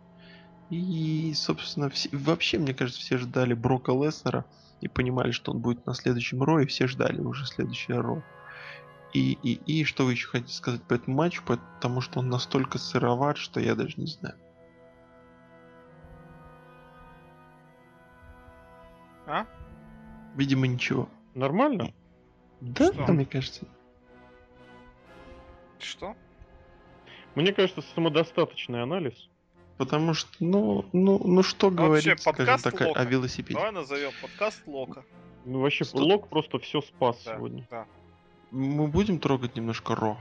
И, 0.71 1.33
собственно, 1.35 1.91
все, 1.91 2.09
вообще, 2.13 2.59
мне 2.59 2.75
кажется, 2.75 3.01
все 3.01 3.19
ждали 3.19 3.55
Брока 3.55 3.93
Леснера 3.93 4.45
и 4.81 4.89
понимали, 4.89 5.33
что 5.33 5.53
он 5.53 5.59
будет 5.59 5.85
на 5.87 5.95
следующем 5.95 6.43
Ро, 6.43 6.61
и 6.61 6.67
все 6.67 6.87
ждали 6.87 7.21
уже 7.21 7.47
следующее 7.47 8.01
Ро. 8.01 8.23
И, 9.13 9.33
и, 9.43 9.55
и 9.81 9.85
что 9.85 10.05
вы 10.05 10.13
еще 10.13 10.29
хотите 10.29 10.53
сказать 10.55 10.83
по 10.85 10.95
этому 10.95 11.17
матчу, 11.17 11.43
потому 11.45 12.01
что 12.01 12.21
он 12.21 12.29
настолько 12.29 12.79
сыроват, 12.79 13.39
что 13.39 13.59
я 13.59 13.75
даже 13.75 13.95
не 13.97 14.07
знаю. 14.07 14.37
А? 19.27 19.47
Видимо, 20.37 20.67
ничего. 20.67 21.09
Нормально? 21.35 21.93
Да, 22.61 22.93
Что? 22.93 23.13
мне 23.13 23.25
кажется. 23.27 23.67
Что? 25.79 26.15
Мне 27.35 27.53
кажется, 27.53 27.83
самодостаточный 27.95 28.83
анализ. 28.83 29.29
Потому 29.79 30.13
что, 30.15 30.29
ну, 30.41 30.85
ну, 30.93 31.19
ну 31.25 31.43
что 31.43 31.71
Вообще, 31.71 31.85
говорить, 31.85 32.21
скажем 32.21 32.37
подкаст 32.37 32.65
так, 32.65 32.81
о- 32.83 32.89
Лока. 32.89 33.01
о 33.01 33.05
велосипеде. 33.05 33.55
Давай 33.55 33.73
назовем 33.73 34.11
подкаст 34.21 34.63
Лока. 34.67 35.05
Ну, 35.47 35.61
вообще, 35.61 35.85
Что- 35.85 35.99
Лок 35.99 36.29
просто 36.29 36.59
все 36.59 36.83
спас 36.83 37.23
Да, 37.25 37.37
сегодня. 37.37 37.67
да. 37.71 37.87
Мы 38.51 38.89
будем 38.89 39.19
трогать 39.19 39.57
немножко 39.57 39.95
Ро. 39.95 40.19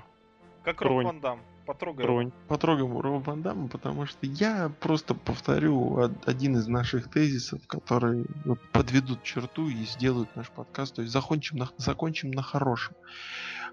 Как. 0.63 0.81
Роб 0.81 1.03
Ван 1.05 1.19
Дам. 1.21 1.39
Его. 1.65 2.07
Тронь. 2.07 2.31
Потрогаем 2.47 2.97
Ро 2.97 3.19
Ван 3.19 3.41
Дамма, 3.43 3.67
потому 3.67 4.07
что 4.07 4.17
я 4.25 4.69
просто 4.79 5.13
повторю 5.13 5.93
од- 5.93 6.27
один 6.27 6.57
из 6.57 6.67
наших 6.67 7.11
тезисов, 7.11 7.65
которые 7.67 8.25
подведут 8.71 9.21
черту 9.23 9.67
и 9.67 9.83
сделают 9.83 10.35
наш 10.35 10.49
подкаст. 10.49 10.95
То 10.95 11.01
есть 11.03 11.13
закончим 11.13 11.57
на, 11.57 11.69
закончим 11.77 12.31
на 12.31 12.41
хорошем. 12.41 12.95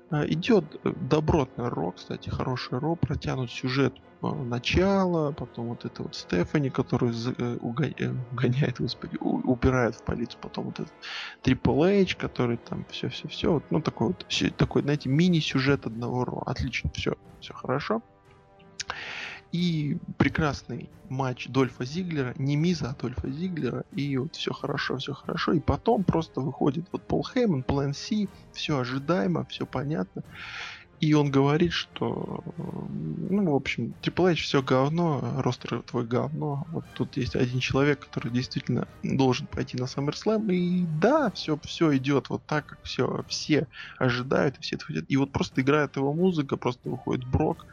А, 0.08 0.24
Идет 0.26 0.74
э, 0.84 0.92
добротный 0.94 1.68
Ро, 1.68 1.92
кстати, 1.92 2.28
хороший 2.28 2.78
Ро, 2.78 2.94
протянут 2.96 3.50
сюжет 3.50 3.96
э, 4.22 4.26
начала, 4.28 5.32
потом 5.32 5.66
вот 5.66 5.84
это 5.84 6.04
вот 6.04 6.14
Стефани, 6.14 6.70
которую 6.70 7.12
за- 7.12 7.32
э, 7.32 7.34
э, 7.38 7.56
угоняет, 7.58 8.78
господи, 8.78 9.16
убирает 9.20 9.96
в 9.96 10.04
полицию, 10.04 10.38
потом 10.40 10.66
вот 10.66 10.78
этот 10.80 10.94
Трипл 11.42 11.84
Эйч, 11.84 12.16
который 12.16 12.58
там 12.58 12.84
все-все-все, 12.90 13.52
вот, 13.54 13.64
ну 13.70 13.82
такой 13.82 14.08
вот, 14.08 14.26
такой, 14.56 14.82
знаете, 14.82 15.08
мини-сюжет 15.08 15.86
одного 15.86 16.24
Ро. 16.24 16.42
Отлично, 16.46 16.90
все, 16.94 17.14
все 17.40 17.54
хорошо. 17.54 18.02
И 19.52 19.96
прекрасный 20.18 20.90
матч 21.08 21.46
Дольфа 21.48 21.84
Зиглера, 21.84 22.34
не 22.36 22.56
Миза, 22.56 22.90
а 22.90 23.00
Дольфа 23.00 23.30
Зиглера, 23.30 23.84
и 23.92 24.16
вот 24.16 24.34
все 24.34 24.52
хорошо, 24.52 24.98
все 24.98 25.14
хорошо. 25.14 25.52
И 25.52 25.60
потом 25.60 26.04
просто 26.04 26.40
выходит 26.40 26.86
вот 26.92 27.02
Пол 27.02 27.24
Хейман, 27.24 27.62
План 27.62 27.94
Си, 27.94 28.28
все 28.52 28.78
ожидаемо, 28.78 29.44
все 29.46 29.64
понятно. 29.64 30.22
И 30.98 31.12
он 31.12 31.30
говорит, 31.30 31.72
что, 31.72 32.42
ну, 32.56 33.52
в 33.52 33.54
общем, 33.54 33.92
Triple 34.00 34.32
H 34.32 34.40
все 34.40 34.62
говно, 34.62 35.42
ростер 35.42 35.82
твой 35.82 36.06
говно. 36.06 36.66
Вот 36.72 36.84
тут 36.94 37.18
есть 37.18 37.36
один 37.36 37.60
человек, 37.60 38.00
который 38.00 38.32
действительно 38.32 38.88
должен 39.02 39.46
пойти 39.46 39.76
на 39.76 39.84
SummerSlam. 39.84 40.50
И 40.54 40.86
да, 40.98 41.30
все, 41.32 41.58
все 41.64 41.94
идет 41.98 42.30
вот 42.30 42.42
так, 42.46 42.64
как 42.66 42.82
все, 42.82 43.24
все 43.28 43.66
ожидают, 43.98 44.56
и 44.56 44.62
все 44.62 44.76
это 44.76 44.86
хотят. 44.86 45.04
И 45.08 45.16
вот 45.18 45.32
просто 45.32 45.60
играет 45.60 45.96
его 45.96 46.14
музыка, 46.14 46.56
просто 46.56 46.88
выходит 46.88 47.26
Брок. 47.26 47.66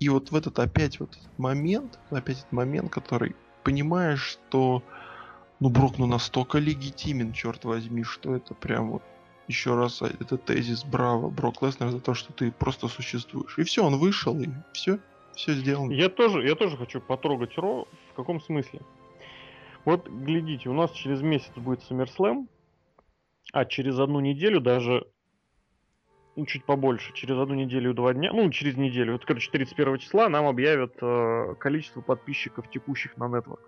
И 0.00 0.08
вот 0.08 0.30
в 0.30 0.36
этот 0.36 0.58
опять 0.58 1.00
вот 1.00 1.16
этот 1.16 1.38
момент, 1.38 1.98
опять 2.10 2.38
этот 2.38 2.52
момент, 2.52 2.90
который 2.90 3.34
понимаешь, 3.64 4.22
что 4.22 4.82
ну 5.60 5.70
Брок 5.70 5.98
ну 5.98 6.06
настолько 6.06 6.58
легитимен, 6.58 7.32
черт 7.32 7.64
возьми, 7.64 8.04
что 8.04 8.34
это 8.34 8.54
прям 8.54 8.92
вот 8.92 9.02
еще 9.48 9.74
раз 9.74 10.02
а, 10.02 10.06
это 10.06 10.36
тезис 10.36 10.84
браво 10.84 11.30
Брок 11.30 11.62
Леснер 11.62 11.90
за 11.90 12.00
то, 12.00 12.14
что 12.14 12.32
ты 12.32 12.52
просто 12.52 12.86
существуешь. 12.88 13.58
И 13.58 13.64
все, 13.64 13.84
он 13.84 13.96
вышел, 13.96 14.38
и 14.38 14.48
все, 14.72 14.98
все 15.34 15.54
сделано. 15.54 15.92
Я 15.92 16.08
тоже, 16.08 16.46
я 16.46 16.54
тоже 16.54 16.76
хочу 16.76 17.00
потрогать 17.00 17.56
Ро. 17.56 17.88
В 18.12 18.14
каком 18.14 18.40
смысле? 18.40 18.80
Вот, 19.84 20.08
глядите, 20.08 20.68
у 20.68 20.74
нас 20.74 20.90
через 20.92 21.22
месяц 21.22 21.52
будет 21.56 21.80
SummerSlam, 21.88 22.46
а 23.52 23.64
через 23.64 23.98
одну 23.98 24.20
неделю 24.20 24.60
даже 24.60 25.06
ну, 26.38 26.46
чуть 26.46 26.64
побольше, 26.64 27.12
через 27.14 27.36
одну 27.36 27.54
неделю 27.54 27.90
и 27.90 27.94
два 27.94 28.14
дня, 28.14 28.30
ну, 28.32 28.48
через 28.50 28.76
неделю, 28.76 29.14
вот, 29.14 29.24
короче, 29.24 29.50
31 29.50 29.98
числа 29.98 30.28
нам 30.28 30.46
объявят 30.46 30.94
э, 31.02 31.54
количество 31.58 32.00
подписчиков 32.00 32.70
текущих 32.70 33.16
на 33.16 33.24
Network. 33.24 33.58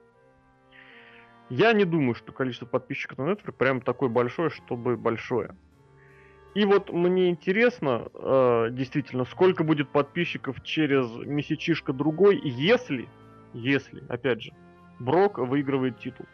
Я 1.49 1.73
не 1.73 1.85
думаю, 1.85 2.15
что 2.15 2.31
количество 2.31 2.67
подписчиков 2.67 3.19
на 3.19 3.33
Network 3.33 3.53
прям 3.53 3.81
такое 3.81 4.09
большое, 4.09 4.51
чтобы 4.51 4.97
большое. 4.97 5.57
И 6.55 6.65
вот 6.65 6.93
мне 6.93 7.31
интересно, 7.31 8.07
э, 8.15 8.69
действительно, 8.71 9.25
сколько 9.25 9.65
будет 9.65 9.89
подписчиков 9.89 10.63
через 10.63 11.11
месячишка 11.27 11.93
другой, 11.93 12.41
если, 12.41 13.09
если, 13.53 14.05
опять 14.09 14.43
же, 14.43 14.53
Брок 15.01 15.39
выигрывает 15.39 15.99
титул. 15.99 16.27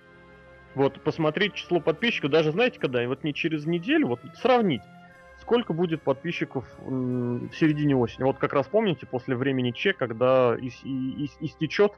Вот, 0.75 1.01
посмотреть 1.03 1.55
число 1.55 1.81
подписчиков, 1.81 2.31
даже 2.31 2.53
знаете 2.53 2.79
когда, 2.79 3.03
и 3.03 3.07
вот 3.07 3.25
не 3.25 3.33
через 3.33 3.65
неделю, 3.65 4.09
вот 4.09 4.21
сравнить, 4.35 4.83
сколько 5.47 5.73
будет 5.73 6.02
подписчиков 6.02 6.64
в 6.78 7.52
середине 7.52 7.94
осени. 7.94 8.24
Вот 8.24 8.36
как 8.39 8.52
раз 8.52 8.66
помните, 8.66 9.06
после 9.06 9.36
времени 9.36 9.70
Че, 9.70 9.93
когда 9.93 10.56
ис- 10.56 10.82
ис- 10.85 11.36
истечет 11.39 11.93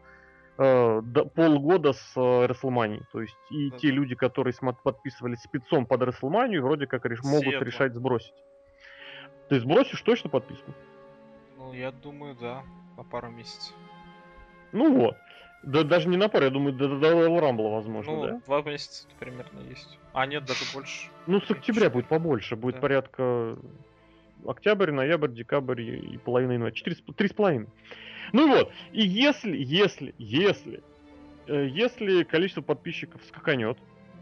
э, 0.59 1.01
полгода 1.35 1.95
с 1.95 2.13
э. 2.15 3.01
То 3.11 3.23
есть 3.23 3.39
и 3.49 3.71
да. 3.71 3.79
те 3.79 3.89
люди, 3.91 4.15
которые 4.15 4.53
подписывались 4.83 5.41
спецом 5.41 5.87
под 5.87 6.03
WrestleMania, 6.03 6.61
вроде 6.61 6.87
как 6.87 7.07
реш- 7.07 7.25
могут 7.25 7.63
решать 7.63 7.95
сбросить. 7.95 8.35
Ты 9.49 9.61
сбросишь 9.61 10.03
точно 10.03 10.29
подписку? 10.29 10.75
Ну, 11.57 11.73
я 11.73 11.91
думаю, 11.91 12.37
да, 12.39 12.63
на 12.99 13.03
пару 13.03 13.31
месяцев. 13.31 13.75
Ну 14.73 14.95
вот. 14.95 15.17
Да, 15.63 15.83
даже 15.83 16.09
не 16.09 16.17
на 16.17 16.29
пару, 16.29 16.45
я 16.45 16.51
думаю, 16.51 16.73
до, 16.73 16.87
Royal 16.87 17.41
Rumble, 17.41 17.71
возможно, 17.73 18.13
ну, 18.13 18.23
да? 18.23 18.41
два 18.47 18.63
месяца 18.63 19.07
примерно 19.19 19.61
есть. 19.69 19.99
А, 20.13 20.25
нет, 20.27 20.45
даже 20.45 20.65
больше. 20.73 21.09
Ну, 21.27 21.41
с 21.41 21.51
октября 21.51 21.91
будет 21.91 22.07
побольше, 22.07 22.57
будет 22.57 22.77
да. 22.77 22.81
порядка 22.81 23.59
октябрь, 24.47 24.93
ноябрь, 24.93 25.33
декабрь 25.33 25.81
и 25.81 26.19
половина 26.19 26.53
января. 26.53 26.73
Четыре, 26.73 26.97
три 27.17 27.29
с 27.29 27.33
половиной. 27.33 27.69
Ну 28.33 28.49
вот, 28.49 28.71
и 28.93 29.03
если, 29.03 29.57
если, 29.57 30.15
если, 30.19 30.83
э, 31.47 31.67
если 31.71 32.23
количество 32.25 32.63
подписчиков 32.63 33.21
скаканет, 33.27 33.79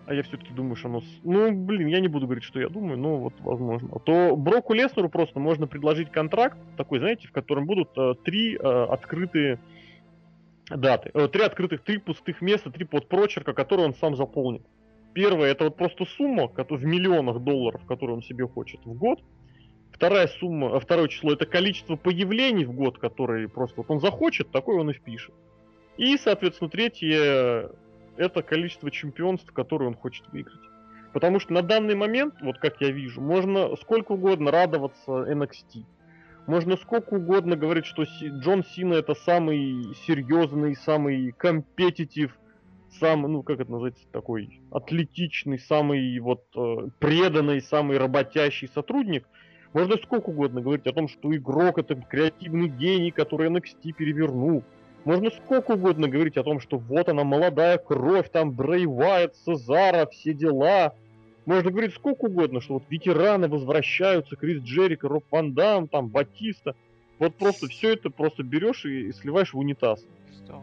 а 0.06 0.14
я 0.14 0.22
все-таки 0.22 0.52
думаю, 0.52 0.76
что 0.76 0.88
оно... 0.88 1.02
Ну, 1.24 1.52
блин, 1.52 1.88
я 1.88 2.00
не 2.00 2.06
буду 2.06 2.26
говорить, 2.26 2.44
что 2.44 2.60
я 2.60 2.68
думаю, 2.68 2.96
но 2.96 3.16
вот 3.16 3.34
возможно. 3.40 3.88
То 4.04 4.36
Броку 4.36 4.72
Леснеру 4.72 5.08
просто 5.08 5.40
можно 5.40 5.66
предложить 5.66 6.12
контракт, 6.12 6.56
такой, 6.76 7.00
знаете, 7.00 7.26
в 7.26 7.32
котором 7.32 7.66
будут 7.66 7.90
э, 7.96 8.14
три 8.24 8.56
э, 8.56 8.58
открытые 8.58 9.58
даты. 10.70 11.10
Э, 11.14 11.28
три 11.28 11.42
открытых, 11.42 11.82
три 11.82 11.98
пустых 11.98 12.40
места, 12.40 12.70
три 12.70 12.84
подпрочерка, 12.84 13.52
которые 13.52 13.86
он 13.86 13.94
сам 13.94 14.16
заполнит. 14.16 14.62
Первое, 15.14 15.50
это 15.50 15.64
вот 15.64 15.76
просто 15.76 16.04
сумма 16.04 16.48
в 16.48 16.84
миллионах 16.84 17.40
долларов, 17.40 17.82
которую 17.86 18.16
он 18.16 18.22
себе 18.22 18.46
хочет 18.46 18.84
в 18.84 18.92
год. 18.92 19.20
Вторая 19.92 20.26
сумма, 20.26 20.76
э, 20.76 20.80
второе 20.80 21.08
число, 21.08 21.32
это 21.32 21.46
количество 21.46 21.96
появлений 21.96 22.64
в 22.64 22.72
год, 22.72 22.98
которые 22.98 23.48
просто 23.48 23.76
вот 23.78 23.90
он 23.90 24.00
захочет, 24.00 24.50
такой 24.50 24.76
он 24.78 24.90
и 24.90 24.92
впишет. 24.92 25.34
И, 25.96 26.18
соответственно, 26.18 26.68
третье, 26.68 27.70
это 28.16 28.42
количество 28.42 28.90
чемпионств, 28.90 29.50
которые 29.52 29.88
он 29.88 29.94
хочет 29.94 30.26
выиграть. 30.30 30.60
Потому 31.14 31.40
что 31.40 31.54
на 31.54 31.62
данный 31.62 31.94
момент, 31.94 32.34
вот 32.42 32.58
как 32.58 32.78
я 32.82 32.90
вижу, 32.90 33.22
можно 33.22 33.74
сколько 33.76 34.12
угодно 34.12 34.50
радоваться 34.50 35.10
NXT. 35.10 35.84
Можно 36.46 36.76
сколько 36.76 37.14
угодно 37.14 37.56
говорить, 37.56 37.86
что 37.86 38.04
Джон 38.04 38.64
Сина 38.64 38.94
это 38.94 39.14
самый 39.14 39.94
серьезный, 40.06 40.76
самый 40.76 41.32
компетитив, 41.32 42.38
самый, 43.00 43.28
ну 43.28 43.42
как 43.42 43.58
это 43.58 43.70
называется, 43.70 44.04
такой 44.12 44.60
атлетичный, 44.70 45.58
самый 45.58 46.18
вот 46.20 46.44
э, 46.56 46.88
преданный, 47.00 47.60
самый 47.60 47.98
работящий 47.98 48.68
сотрудник. 48.68 49.26
Можно 49.72 49.96
сколько 49.96 50.30
угодно 50.30 50.60
говорить 50.60 50.86
о 50.86 50.92
том, 50.92 51.08
что 51.08 51.34
игрок 51.34 51.78
это 51.78 51.96
креативный 51.96 52.68
гений, 52.68 53.10
который 53.10 53.48
NXT 53.48 53.92
перевернул. 53.92 54.62
Можно 55.04 55.30
сколько 55.30 55.72
угодно 55.72 56.08
говорить 56.08 56.36
о 56.36 56.44
том, 56.44 56.60
что 56.60 56.78
вот 56.78 57.08
она 57.08 57.24
молодая 57.24 57.78
кровь, 57.78 58.30
там 58.30 58.52
Брей 58.52 58.86
Уайт, 58.86 59.34
Сезара, 59.36 60.06
все 60.06 60.32
дела. 60.32 60.94
Можно 61.46 61.70
говорить 61.70 61.94
сколько 61.94 62.24
угодно, 62.24 62.60
что 62.60 62.74
вот 62.74 62.82
ветераны 62.90 63.48
возвращаются, 63.48 64.36
Крис 64.36 64.62
Джерика, 64.62 65.08
Роб 65.08 65.24
Ван 65.30 65.54
Дам, 65.54 65.86
там, 65.86 66.08
Батиста. 66.08 66.74
Вот 67.18 67.36
просто 67.36 67.68
все 67.68 67.94
это 67.94 68.10
просто 68.10 68.42
берешь 68.42 68.84
и, 68.84 69.08
и 69.08 69.12
сливаешь 69.12 69.54
в 69.54 69.58
унитаз. 69.58 70.04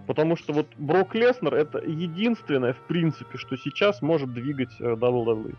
Потому 0.08 0.36
что 0.36 0.54
вот 0.54 0.68
Брок 0.78 1.16
Леснер 1.16 1.56
это 1.56 1.80
единственное, 1.80 2.74
в 2.74 2.80
принципе, 2.88 3.38
что 3.38 3.58
сейчас 3.58 4.02
может 4.02 4.34
двигать 4.34 4.72
э, 4.80 4.94
WWE. 4.94 5.56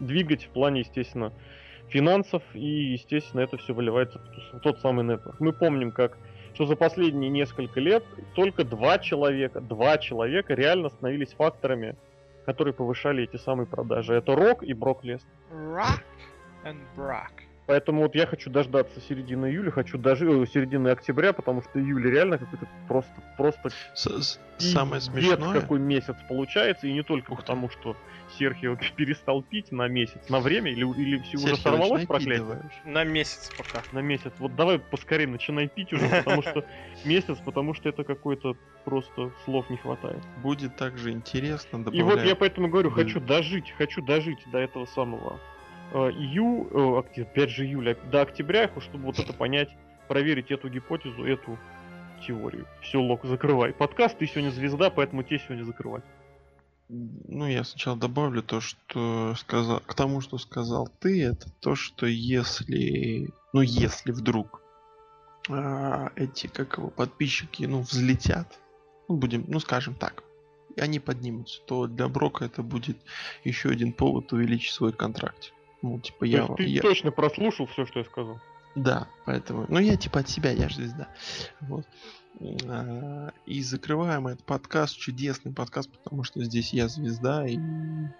Двигать 0.00 0.44
в 0.44 0.48
плане, 0.48 0.80
естественно, 0.80 1.32
финансов, 1.88 2.42
и, 2.54 2.92
естественно, 2.92 3.40
это 3.40 3.56
все 3.58 3.74
выливается 3.74 4.20
в 4.52 4.60
тот 4.60 4.80
самый 4.80 5.04
нетворк. 5.04 5.40
Мы 5.40 5.52
помним, 5.52 5.92
как 5.92 6.18
что 6.54 6.66
за 6.66 6.74
последние 6.74 7.30
несколько 7.30 7.78
лет 7.78 8.04
только 8.34 8.64
два 8.64 8.98
человека, 8.98 9.60
два 9.60 9.98
человека 9.98 10.54
реально 10.54 10.88
становились 10.88 11.32
факторами 11.32 11.96
которые 12.48 12.72
повышали 12.72 13.24
эти 13.24 13.36
самые 13.36 13.66
продажи. 13.66 14.14
Это 14.14 14.34
Рок 14.34 14.62
и 14.62 14.72
Брок 14.72 15.04
Леснер. 15.04 15.30
Rock 15.52 16.02
and 16.64 16.80
Brock. 16.96 17.47
Поэтому 17.68 18.00
вот 18.00 18.14
я 18.14 18.26
хочу 18.26 18.48
дождаться 18.48 18.98
середины 18.98 19.50
июля, 19.50 19.70
хочу 19.70 19.98
даже 19.98 20.24
э, 20.24 20.46
середины 20.46 20.88
октября, 20.88 21.34
потому 21.34 21.60
что 21.60 21.78
июль 21.78 22.10
реально 22.10 22.38
какой-то 22.38 22.66
просто, 22.88 23.12
просто 23.36 23.70
С 23.92 24.40
самое 24.56 25.02
смешное. 25.02 25.60
какой 25.60 25.78
месяц 25.78 26.16
получается, 26.30 26.86
и 26.86 26.92
не 26.94 27.02
только 27.02 27.32
Ух 27.32 27.40
потому, 27.40 27.68
что 27.68 27.94
Серхио 28.38 28.78
перестал 28.96 29.42
пить 29.42 29.70
на 29.70 29.86
месяц, 29.86 30.30
на 30.30 30.40
время, 30.40 30.70
или, 30.70 30.86
или 30.98 31.18
все 31.18 31.36
уже 31.36 31.56
сорвалось 31.56 32.06
проклятие? 32.06 32.70
На 32.86 33.04
месяц 33.04 33.52
пока. 33.54 33.82
На 33.92 33.98
месяц. 33.98 34.32
Вот 34.38 34.56
давай 34.56 34.78
поскорее 34.78 35.26
начинай 35.26 35.68
пить 35.68 35.92
уже, 35.92 36.08
потому 36.08 36.40
что 36.40 36.64
месяц, 37.04 37.36
потому 37.44 37.74
что 37.74 37.90
это 37.90 38.02
какой-то 38.02 38.56
просто 38.86 39.30
слов 39.44 39.68
не 39.68 39.76
хватает. 39.76 40.22
Будет 40.42 40.74
также 40.76 41.10
интересно 41.10 41.84
добавлять. 41.84 42.00
И 42.00 42.02
вот 42.02 42.24
я 42.24 42.34
поэтому 42.34 42.68
говорю, 42.68 42.90
хочу 42.92 43.20
дожить, 43.20 43.74
хочу 43.76 44.00
дожить 44.00 44.38
до 44.50 44.56
этого 44.56 44.86
самого 44.86 45.38
ию, 45.92 46.68
э, 46.70 47.22
опять 47.22 47.50
же 47.50 47.64
июля, 47.64 47.96
до 48.10 48.22
октября, 48.22 48.70
чтобы 48.80 49.04
вот 49.04 49.18
это 49.18 49.32
понять, 49.32 49.70
проверить 50.08 50.50
эту 50.50 50.68
гипотезу, 50.68 51.24
эту 51.24 51.58
теорию. 52.26 52.66
Все, 52.82 53.00
Лок, 53.00 53.24
закрывай. 53.24 53.72
Подкаст, 53.72 54.18
ты 54.18 54.26
сегодня 54.26 54.50
звезда, 54.50 54.90
поэтому 54.90 55.22
тебе 55.22 55.38
сегодня 55.38 55.64
закрывать. 55.64 56.04
Ну, 56.88 57.46
я 57.46 57.64
сначала 57.64 57.96
добавлю 57.98 58.42
то, 58.42 58.60
что 58.60 59.34
сказал, 59.36 59.80
к 59.80 59.94
тому, 59.94 60.20
что 60.22 60.38
сказал 60.38 60.88
ты, 61.00 61.22
это 61.22 61.50
то, 61.60 61.74
что 61.74 62.06
если, 62.06 63.28
ну, 63.52 63.60
если 63.60 64.10
вдруг 64.10 64.62
а, 65.50 66.10
эти, 66.16 66.46
как 66.46 66.78
его, 66.78 66.88
подписчики, 66.88 67.64
ну, 67.64 67.80
взлетят, 67.80 68.58
ну, 69.06 69.16
будем, 69.16 69.44
ну, 69.48 69.60
скажем 69.60 69.94
так, 69.94 70.24
они 70.78 70.98
поднимутся, 70.98 71.60
то 71.66 71.86
для 71.86 72.08
Брока 72.08 72.46
это 72.46 72.62
будет 72.62 72.96
еще 73.44 73.68
один 73.68 73.92
повод 73.92 74.32
увеличить 74.32 74.72
свой 74.72 74.92
контракт. 74.92 75.52
Ну, 75.82 75.98
типа, 76.00 76.24
я... 76.24 76.46
ты 76.46 76.64
я... 76.64 76.80
точно 76.80 77.10
прослушал 77.10 77.66
все, 77.66 77.86
что 77.86 78.00
я 78.00 78.04
сказал. 78.04 78.40
Да, 78.74 79.08
поэтому... 79.24 79.66
Ну, 79.68 79.78
я 79.78 79.96
типа 79.96 80.20
от 80.20 80.28
себя, 80.28 80.50
я 80.50 80.68
же 80.68 80.76
звезда. 80.76 81.08
Вот. 81.60 81.86
А, 82.68 83.32
и 83.46 83.62
закрываем 83.62 84.28
этот 84.28 84.44
подкаст, 84.44 84.96
чудесный 84.96 85.52
подкаст, 85.52 85.90
потому 85.90 86.22
что 86.22 86.42
здесь 86.44 86.72
я 86.72 86.88
звезда, 86.88 87.46
и 87.46 87.58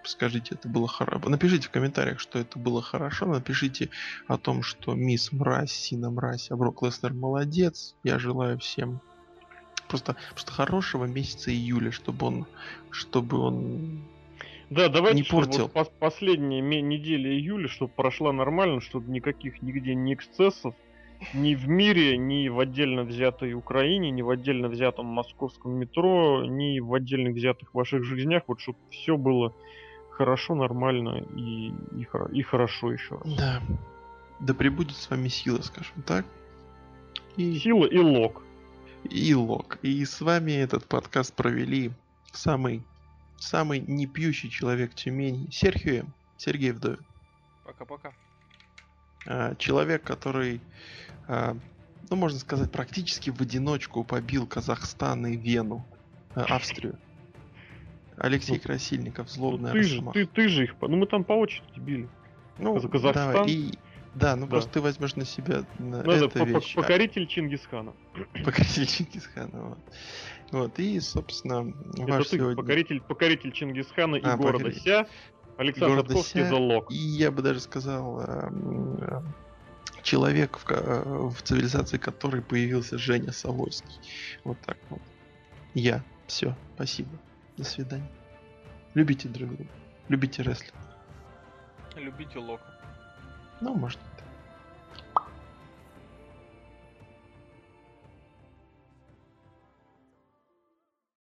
скажите, 0.03 0.55
это 0.55 0.67
было 0.67 0.87
хорошо. 0.87 1.29
Напишите 1.29 1.67
в 1.67 1.71
комментариях, 1.71 2.19
что 2.19 2.39
это 2.39 2.59
было 2.59 2.81
хорошо, 2.81 3.25
напишите 3.27 3.89
о 4.27 4.37
том, 4.37 4.61
что 4.63 4.93
мисс 4.93 5.31
Мразь, 5.31 5.71
Сина 5.71 6.09
Мразь, 6.11 6.51
а 6.51 6.57
Брок 6.57 6.83
Леснер 6.83 7.13
молодец. 7.13 7.95
Я 8.03 8.19
желаю 8.19 8.59
всем 8.59 9.01
просто, 9.87 10.15
просто 10.31 10.51
хорошего 10.51 11.05
месяца 11.05 11.51
июля, 11.51 11.91
чтобы 11.91 12.25
он, 12.25 12.47
чтобы 12.91 13.39
он 13.39 14.03
да, 14.69 14.89
давайте, 14.89 15.17
не 15.17 15.23
портил. 15.23 15.71
Вот 15.73 15.91
последние 15.99 16.61
недели 16.61 17.29
июля, 17.29 17.67
чтобы 17.67 17.91
прошла 17.93 18.31
нормально, 18.31 18.81
чтобы 18.81 19.11
никаких 19.11 19.61
нигде 19.61 19.95
ни 19.95 20.13
эксцессов, 20.13 20.75
ни 21.33 21.55
в 21.55 21.67
мире, 21.67 22.17
ни 22.17 22.47
в 22.47 22.59
отдельно 22.59 23.03
взятой 23.03 23.53
Украине, 23.53 24.11
ни 24.11 24.21
в 24.21 24.29
отдельно 24.29 24.69
взятом 24.69 25.05
московском 25.07 25.73
метро, 25.73 26.45
ни 26.45 26.79
в 26.79 26.93
отдельно 26.93 27.31
взятых 27.31 27.73
ваших 27.73 28.03
жизнях, 28.03 28.43
вот 28.47 28.61
чтобы 28.61 28.77
все 28.89 29.17
было 29.17 29.53
хорошо, 30.11 30.55
нормально 30.55 31.25
и, 31.35 31.73
и, 31.97 32.07
и 32.33 32.41
хорошо 32.41 32.91
еще 32.91 33.15
раз. 33.15 33.35
Да. 33.35 33.61
Да 34.39 34.53
пребудет 34.53 34.95
с 34.95 35.09
вами 35.09 35.27
сила, 35.27 35.61
скажем 35.61 36.01
так. 36.05 36.25
И, 37.35 37.57
Сила 37.57 37.85
и 37.85 37.97
лог. 37.97 38.41
и 39.03 39.33
Лок. 39.33 39.79
И 39.81 40.03
с 40.03 40.21
вами 40.21 40.51
этот 40.51 40.85
подкаст 40.85 41.33
провели 41.33 41.91
самый, 42.31 42.83
самый 43.39 43.79
непьющий 43.79 44.49
человек 44.49 44.93
Тюмени, 44.93 45.49
Серхио 45.51 46.01
М. 46.01 46.13
Сергей 46.37 46.71
Вдовин. 46.71 46.99
Пока-пока. 47.65 48.13
А, 49.27 49.55
Человек, 49.55 50.03
который, 50.03 50.61
а, 51.27 51.57
ну, 52.09 52.15
можно 52.15 52.39
сказать, 52.39 52.71
практически 52.71 53.29
в 53.29 53.41
одиночку 53.41 54.03
побил 54.03 54.47
Казахстан 54.47 55.25
и 55.27 55.35
Вену, 55.35 55.85
а, 56.35 56.43
Австрию. 56.55 56.97
Алексей 58.17 58.55
Ну, 58.55 58.59
Красильников, 58.61 59.27
Ну, 59.27 59.33
злобная 59.33 59.71
ты, 59.71 59.83
же, 59.83 60.01
ты, 60.13 60.25
ты 60.25 60.49
же 60.49 60.63
их, 60.65 60.75
ну 60.81 60.97
мы 60.97 61.05
там 61.07 61.23
по 61.23 61.33
очереди 61.33 61.79
били. 61.79 62.09
Ну, 62.57 62.77
За 62.79 62.89
Казахстан? 62.89 63.31
давай, 63.33 63.49
и- 63.49 63.73
Да, 64.15 64.35
ну 64.35 64.45
Да. 64.45 64.49
просто 64.51 64.71
ты 64.71 64.81
возьмешь 64.81 65.15
на 65.15 65.23
себя 65.23 65.63
на 65.77 65.97
Надо 66.03 66.25
это 66.25 66.39
по- 66.39 66.43
вещь. 66.43 66.73
покоритель 66.75 67.27
Чингисхана. 67.27 67.93
Покоритель 68.43 68.87
Чингисхана. 68.87 69.61
Вот. 69.69 69.77
Вот, 70.51 70.79
и, 70.79 70.99
собственно, 70.99 71.73
Это 71.93 72.11
ваш 72.11 72.27
ты, 72.29 72.37
сегодня... 72.37 72.55
покоритель, 72.55 73.01
покоритель 73.01 73.51
Чингисхана 73.51 74.15
и 74.15 74.21
А, 74.23 74.35
города 74.35 74.65
покоритель. 74.65 74.81
Ся. 74.81 75.07
Александр 75.57 75.95
Города 75.95 76.13
Ковский 76.13 76.41
Ся. 76.41 76.49
за 76.49 76.55
лог. 76.55 76.91
И 76.91 76.95
я 76.95 77.31
бы 77.31 77.41
даже 77.41 77.59
сказал, 77.59 78.21
эм, 78.21 78.97
э, 79.01 79.21
человек, 80.03 80.57
в, 80.57 80.71
э, 80.71 81.29
в 81.29 81.41
цивилизации 81.43 81.97
которой 81.97 82.41
появился 82.41 82.97
Женя 82.97 83.31
Солойский. 83.31 83.99
Вот 84.43 84.57
так 84.65 84.77
вот. 84.89 85.01
Я. 85.73 86.03
Все. 86.27 86.55
Спасибо. 86.75 87.09
До 87.57 87.63
свидания. 87.63 88.09
Любите 88.93 89.27
друг 89.27 89.49
друга. 89.49 89.69
Любите 90.07 90.41
рестлинг. 90.41 90.73
Любите 91.95 92.39
Лока. 92.39 92.63
Ну, 93.61 93.75
может. 93.75 93.99